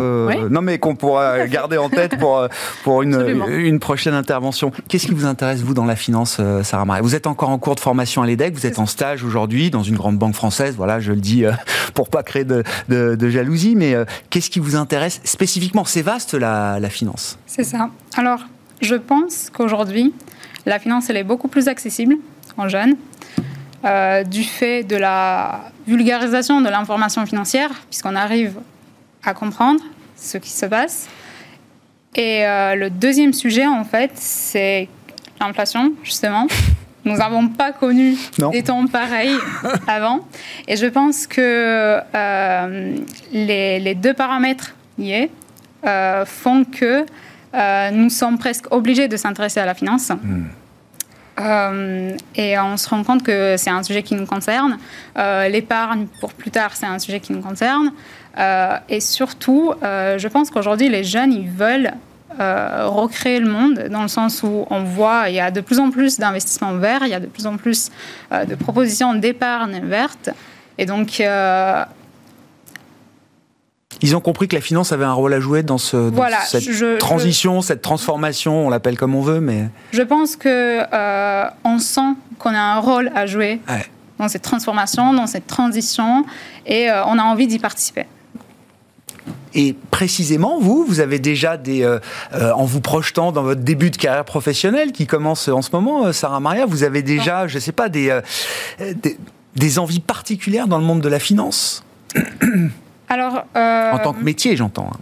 non 0.50 0.60
mais 0.60 0.78
qu'on 0.78 0.96
pourra 0.96 1.46
garder 1.46 1.78
en 1.78 1.88
tête 1.88 2.18
pour, 2.18 2.46
pour 2.82 3.02
une, 3.02 3.46
une 3.48 3.78
prochaine 3.78 4.12
intervention. 4.12 4.72
Qu'est-ce 4.88 5.06
qui 5.06 5.14
vous 5.14 5.24
intéresse 5.24 5.60
vous 5.60 5.72
dans 5.72 5.86
la 5.86 5.96
finance 5.96 6.40
Sarah 6.62 6.84
Marie 6.84 7.00
Vous 7.00 7.14
êtes 7.14 7.28
encore 7.28 7.48
en 7.48 7.58
cours 7.58 7.76
de 7.76 7.80
formation 7.80 8.22
à 8.22 8.26
l'EDEC, 8.26 8.54
vous 8.54 8.66
êtes 8.66 8.80
en 8.80 8.86
stage 8.86 9.24
aujourd'hui 9.24 9.70
dans 9.70 9.84
une 9.84 9.96
grande 9.96 10.18
banque 10.18 10.34
française, 10.34 10.74
voilà 10.76 10.98
je 11.00 11.12
le 11.12 11.20
dis 11.20 11.44
pour 11.94 12.10
pas 12.10 12.22
créer 12.22 12.44
de, 12.44 12.64
de, 12.88 13.28
jalousie, 13.30 13.76
mais 13.76 13.94
qu'est-ce 14.28 14.50
qui 14.50 14.58
vous 14.58 14.74
intéresse 14.76 15.20
spécifiquement? 15.24 15.84
C'est 15.84 16.02
vaste 16.02 16.34
la, 16.34 16.80
la 16.80 16.90
finance. 16.90 17.38
C'est 17.46 17.64
ça. 17.64 17.88
Alors 18.16 18.40
je 18.82 18.96
pense 18.96 19.48
qu'aujourd'hui, 19.50 20.12
la 20.66 20.78
finance, 20.78 21.10
elle 21.10 21.16
est 21.16 21.24
beaucoup 21.24 21.48
plus 21.48 21.68
accessible 21.68 22.16
aux 22.56 22.68
jeunes, 22.68 22.96
euh, 23.84 24.22
du 24.22 24.44
fait 24.44 24.84
de 24.84 24.96
la 24.96 25.62
vulgarisation 25.86 26.60
de 26.60 26.68
l'information 26.68 27.26
financière, 27.26 27.70
puisqu'on 27.90 28.14
arrive 28.14 28.54
à 29.24 29.34
comprendre 29.34 29.80
ce 30.16 30.38
qui 30.38 30.50
se 30.50 30.66
passe. 30.66 31.08
Et 32.14 32.46
euh, 32.46 32.74
le 32.76 32.90
deuxième 32.90 33.32
sujet, 33.32 33.66
en 33.66 33.84
fait, 33.84 34.12
c'est 34.14 34.88
l'inflation, 35.40 35.92
justement. 36.04 36.46
Nous 37.04 37.16
n'avons 37.16 37.48
pas 37.48 37.72
connu 37.72 38.14
des 38.52 38.62
temps 38.62 38.86
pareils 38.86 39.36
avant. 39.88 40.20
Et 40.68 40.76
je 40.76 40.86
pense 40.86 41.26
que 41.26 41.98
euh, 42.14 42.96
les, 43.32 43.94
deux 43.96 44.14
paramètres 44.14 44.76
liés 44.98 45.28
font 46.24 46.62
que 46.64 47.04
euh, 47.54 47.90
nous 47.90 48.10
sommes 48.10 48.38
presque 48.38 48.66
obligés 48.70 49.08
de 49.08 49.16
s'intéresser 49.16 49.60
à 49.60 49.66
la 49.66 49.74
finance. 49.74 50.10
Hmm. 50.10 50.44
Euh, 51.40 52.16
et 52.36 52.58
on 52.58 52.76
se 52.76 52.88
rend 52.88 53.02
compte 53.04 53.22
que 53.22 53.56
c'est 53.56 53.70
un 53.70 53.82
sujet 53.82 54.02
qui 54.02 54.14
nous 54.14 54.26
concerne. 54.26 54.78
Euh, 55.16 55.48
l'épargne 55.48 56.06
pour 56.20 56.34
plus 56.34 56.50
tard, 56.50 56.70
c'est 56.74 56.86
un 56.86 56.98
sujet 56.98 57.20
qui 57.20 57.32
nous 57.32 57.42
concerne. 57.42 57.92
et 58.88 59.00
surtout, 59.00 59.74
je 59.82 60.28
pense 60.28 60.50
qu'aujourd'hui, 60.50 60.88
les 60.88 61.04
jeunes, 61.04 61.32
ils 61.32 61.50
veulent 61.50 61.92
recréer 62.38 63.40
le 63.40 63.50
monde 63.50 63.88
dans 63.90 64.02
le 64.02 64.08
sens 64.08 64.42
où 64.42 64.66
on 64.70 64.84
voit 64.84 65.28
il 65.28 65.34
y 65.34 65.40
a 65.40 65.50
de 65.50 65.60
plus 65.60 65.78
en 65.78 65.90
plus 65.90 66.18
d'investissements 66.18 66.74
verts, 66.74 67.02
il 67.02 67.10
y 67.10 67.14
a 67.14 67.20
de 67.20 67.26
plus 67.26 67.46
en 67.46 67.58
plus 67.58 67.90
de 68.30 68.54
propositions 68.54 69.14
d'épargne 69.14 69.80
verte. 69.84 70.30
Et 70.78 70.86
donc, 70.86 71.22
ils 74.00 74.16
ont 74.16 74.20
compris 74.20 74.48
que 74.48 74.54
la 74.54 74.60
finance 74.60 74.92
avait 74.92 75.04
un 75.04 75.12
rôle 75.12 75.34
à 75.34 75.40
jouer 75.40 75.62
dans, 75.62 75.78
ce, 75.78 76.10
cette 76.46 76.98
transition, 76.98 77.60
cette 77.60 77.82
transformation, 77.82 78.66
on 78.66 78.70
l'appelle 78.70 78.96
comme 78.96 79.14
on 79.14 79.20
veut, 79.20 79.40
mais... 79.40 79.68
Je 79.92 80.02
pense 80.02 80.36
que 80.36 80.82
euh, 80.92 81.48
on 81.64 81.78
sent 81.78 82.14
qu'on 82.38 82.54
a 82.54 82.60
un 82.60 82.78
rôle 82.78 83.10
à 83.14 83.26
jouer 83.26 83.60
dans 84.18 84.28
cette 84.28 84.42
transformation, 84.42 85.12
dans 85.12 85.26
cette 85.26 85.46
transition, 85.46 86.24
et 86.66 86.90
euh, 86.90 87.04
on 87.06 87.18
a 87.18 87.22
envie 87.22 87.46
d'y 87.46 87.58
participer. 87.58 88.06
Et 89.54 89.76
précisément, 89.90 90.58
vous, 90.58 90.84
vous 90.86 91.00
avez 91.00 91.18
déjà 91.18 91.58
des, 91.58 91.82
euh, 91.82 92.00
en 92.54 92.64
vous 92.64 92.80
projetant 92.80 93.32
dans 93.32 93.42
votre 93.42 93.60
début 93.60 93.90
de 93.90 93.96
carrière 93.96 94.24
professionnelle 94.24 94.92
qui 94.92 95.06
commence 95.06 95.48
en 95.48 95.60
ce 95.60 95.70
moment, 95.72 96.10
Sarah 96.12 96.40
Maria, 96.40 96.64
vous 96.64 96.84
avez 96.84 97.02
déjà, 97.02 97.46
je 97.46 97.56
ne 97.56 97.60
sais 97.60 97.72
pas, 97.72 97.90
des, 97.90 98.18
des, 98.80 99.18
des 99.54 99.78
envies 99.78 100.00
particulières 100.00 100.68
dans 100.68 100.78
le 100.78 100.84
monde 100.84 101.02
de 101.02 101.08
la 101.08 101.18
finance? 101.18 101.84
Alors, 103.12 103.44
en 103.54 103.98
tant 103.98 104.14
que 104.14 104.24
métier, 104.24 104.56
j'entends. 104.56 104.90
Hein. 104.92 105.00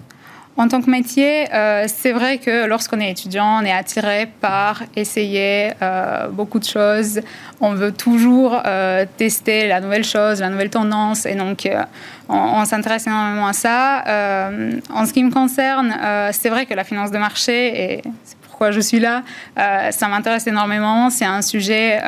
En 0.57 0.69
tant 0.69 0.83
que 0.83 0.91
métier, 0.91 1.47
euh, 1.55 1.87
c'est 1.87 2.13
vrai 2.13 2.37
que 2.39 2.67
lorsqu'on 2.67 3.01
est 3.01 3.11
étudiant, 3.11 3.61
on 3.63 3.65
est 3.65 3.73
attiré 3.73 4.29
par 4.43 4.83
essayer 4.95 5.71
euh, 5.81 6.29
beaucoup 6.29 6.59
de 6.59 6.65
choses. 6.65 7.21
On 7.63 7.73
veut 7.73 7.93
toujours 7.93 8.61
euh, 8.67 9.07
tester 9.17 9.69
la 9.69 9.81
nouvelle 9.81 10.05
chose, 10.05 10.41
la 10.41 10.51
nouvelle 10.51 10.69
tendance, 10.69 11.25
et 11.25 11.35
donc 11.35 11.67
on, 12.29 12.65
s'intéresse 12.67 13.07
énormément 13.07 13.47
à 13.47 13.53
ça. 13.55 14.05
en 14.93 15.07
ce 15.07 15.13
qui 15.15 15.25
me 15.25 15.31
concerne, 15.31 15.97
c'est 16.33 16.51
vrai 16.51 16.67
que 16.67 16.75
la 16.75 16.85
finance 16.85 17.11
de 17.11 17.17
marché, 17.17 17.95
et 17.95 18.03
c'est 18.25 18.37
pourquoi 18.43 18.71
je 18.71 18.81
suis 18.81 19.01
là, 19.01 19.23
ça 19.57 20.09
m'intéresse 20.09 20.47
énormément. 20.47 21.09
C'est 21.09 21.25
un 21.25 21.43
sujet 21.43 22.01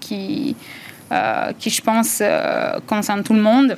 qui, 0.00 0.54
qui, 1.58 1.70
je 1.70 1.80
pense, 1.80 2.22
concerne 2.86 3.22
tout 3.22 3.34
le 3.34 3.40
monde. 3.40 3.76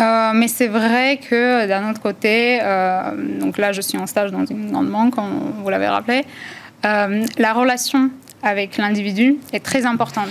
Euh, 0.00 0.32
mais 0.34 0.48
c'est 0.48 0.66
vrai 0.66 1.18
que 1.18 1.66
d'un 1.66 1.90
autre 1.90 2.00
côté, 2.00 2.58
euh, 2.62 3.12
donc 3.40 3.58
là 3.58 3.72
je 3.72 3.80
suis 3.80 3.96
en 3.96 4.06
stage 4.06 4.32
dans 4.32 4.44
une 4.44 4.70
grande 4.70 4.88
banque, 4.88 5.14
comme 5.14 5.52
vous 5.62 5.70
l'avez 5.70 5.86
rappelé, 5.86 6.24
euh, 6.84 7.24
la 7.38 7.52
relation 7.52 8.10
avec 8.42 8.76
l'individu 8.76 9.36
est 9.52 9.64
très 9.64 9.86
importante. 9.86 10.28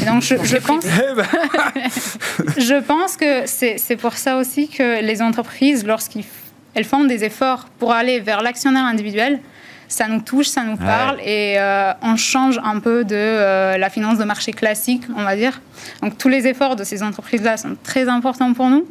Et 0.00 0.04
donc 0.04 0.22
je, 0.22 0.36
je 0.44 0.56
pense, 0.58 0.84
eh 0.84 1.14
ben. 1.14 1.26
je 2.58 2.80
pense 2.80 3.16
que 3.16 3.46
c'est 3.46 3.96
pour 3.96 4.12
ça 4.12 4.36
aussi 4.36 4.68
que 4.68 5.02
les 5.02 5.22
entreprises, 5.22 5.86
lorsqu'elles 5.86 6.84
font 6.84 7.04
des 7.04 7.24
efforts 7.24 7.66
pour 7.78 7.92
aller 7.92 8.20
vers 8.20 8.42
l'actionnaire 8.42 8.84
individuel, 8.84 9.40
ça 9.88 10.06
nous 10.06 10.20
touche, 10.20 10.48
ça 10.48 10.62
nous 10.64 10.76
parle 10.76 11.18
et 11.20 11.54
euh, 11.58 11.92
on 12.02 12.16
change 12.16 12.60
un 12.62 12.78
peu 12.78 13.04
de 13.04 13.16
euh, 13.16 13.78
la 13.78 13.90
finance 13.90 14.18
de 14.18 14.24
marché 14.24 14.52
classique, 14.52 15.02
on 15.16 15.24
va 15.24 15.34
dire. 15.34 15.60
Donc 16.02 16.18
tous 16.18 16.28
les 16.28 16.46
efforts 16.46 16.76
de 16.76 16.84
ces 16.84 17.02
entreprises-là 17.02 17.56
sont 17.56 17.76
très 17.82 18.08
importants 18.08 18.52
pour 18.52 18.68
nous 18.68 18.86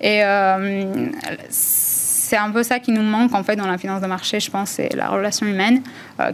et 0.00 0.24
euh, 0.24 1.10
c'est 1.50 2.36
un 2.36 2.50
peu 2.50 2.62
ça 2.62 2.78
qui 2.78 2.92
nous 2.92 3.02
manque 3.02 3.34
en 3.34 3.42
fait 3.42 3.56
dans 3.56 3.66
la 3.66 3.78
finance 3.78 4.00
de 4.00 4.06
marché, 4.06 4.38
je 4.38 4.50
pense, 4.50 4.70
c'est 4.70 4.94
la 4.94 5.08
relation 5.08 5.46
humaine 5.46 5.82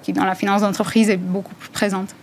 qui 0.02 0.12
dans 0.12 0.24
la 0.24 0.34
finance 0.34 0.60
d'entreprise 0.60 1.08
est 1.08 1.16
beaucoup 1.16 1.54
plus 1.54 1.70
présente. 1.70 2.14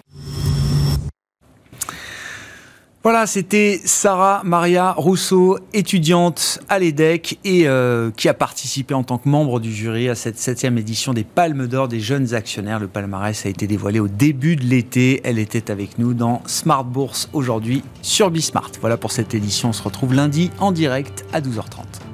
Voilà, 3.04 3.26
c'était 3.26 3.82
Sarah 3.84 4.42
Maria 4.44 4.92
Rousseau, 4.92 5.58
étudiante 5.74 6.60
à 6.70 6.78
l'EDEC 6.78 7.40
et 7.44 7.68
euh, 7.68 8.12
qui 8.16 8.30
a 8.30 8.36
participé 8.36 8.94
en 8.94 9.02
tant 9.02 9.18
que 9.18 9.28
membre 9.28 9.60
du 9.60 9.74
jury 9.74 10.08
à 10.08 10.14
cette 10.14 10.38
septième 10.38 10.78
édition 10.78 11.12
des 11.12 11.24
Palmes 11.24 11.66
d'Or 11.66 11.88
des 11.88 12.00
jeunes 12.00 12.36
actionnaires. 12.36 12.80
Le 12.80 12.88
palmarès 12.88 13.44
a 13.48 13.50
été 13.50 13.66
dévoilé 13.66 14.00
au 14.00 14.08
début 14.08 14.56
de 14.56 14.66
l'été. 14.66 15.20
Elle 15.24 15.40
était 15.40 15.72
avec 15.72 15.98
nous 15.98 16.14
dans 16.14 16.44
Smart 16.46 16.84
Bourse 16.84 17.28
aujourd'hui 17.34 17.82
sur 18.04 18.30
Bismart. 18.30 18.70
Voilà 18.82 18.98
pour 18.98 19.12
cette 19.12 19.34
édition. 19.34 19.70
On 19.70 19.74
se 19.74 19.82
retrouve 19.82 20.14
lundi 20.14 20.52
en 20.60 20.72
direct 20.72 21.26
à 21.34 21.42
12h30. 21.42 22.11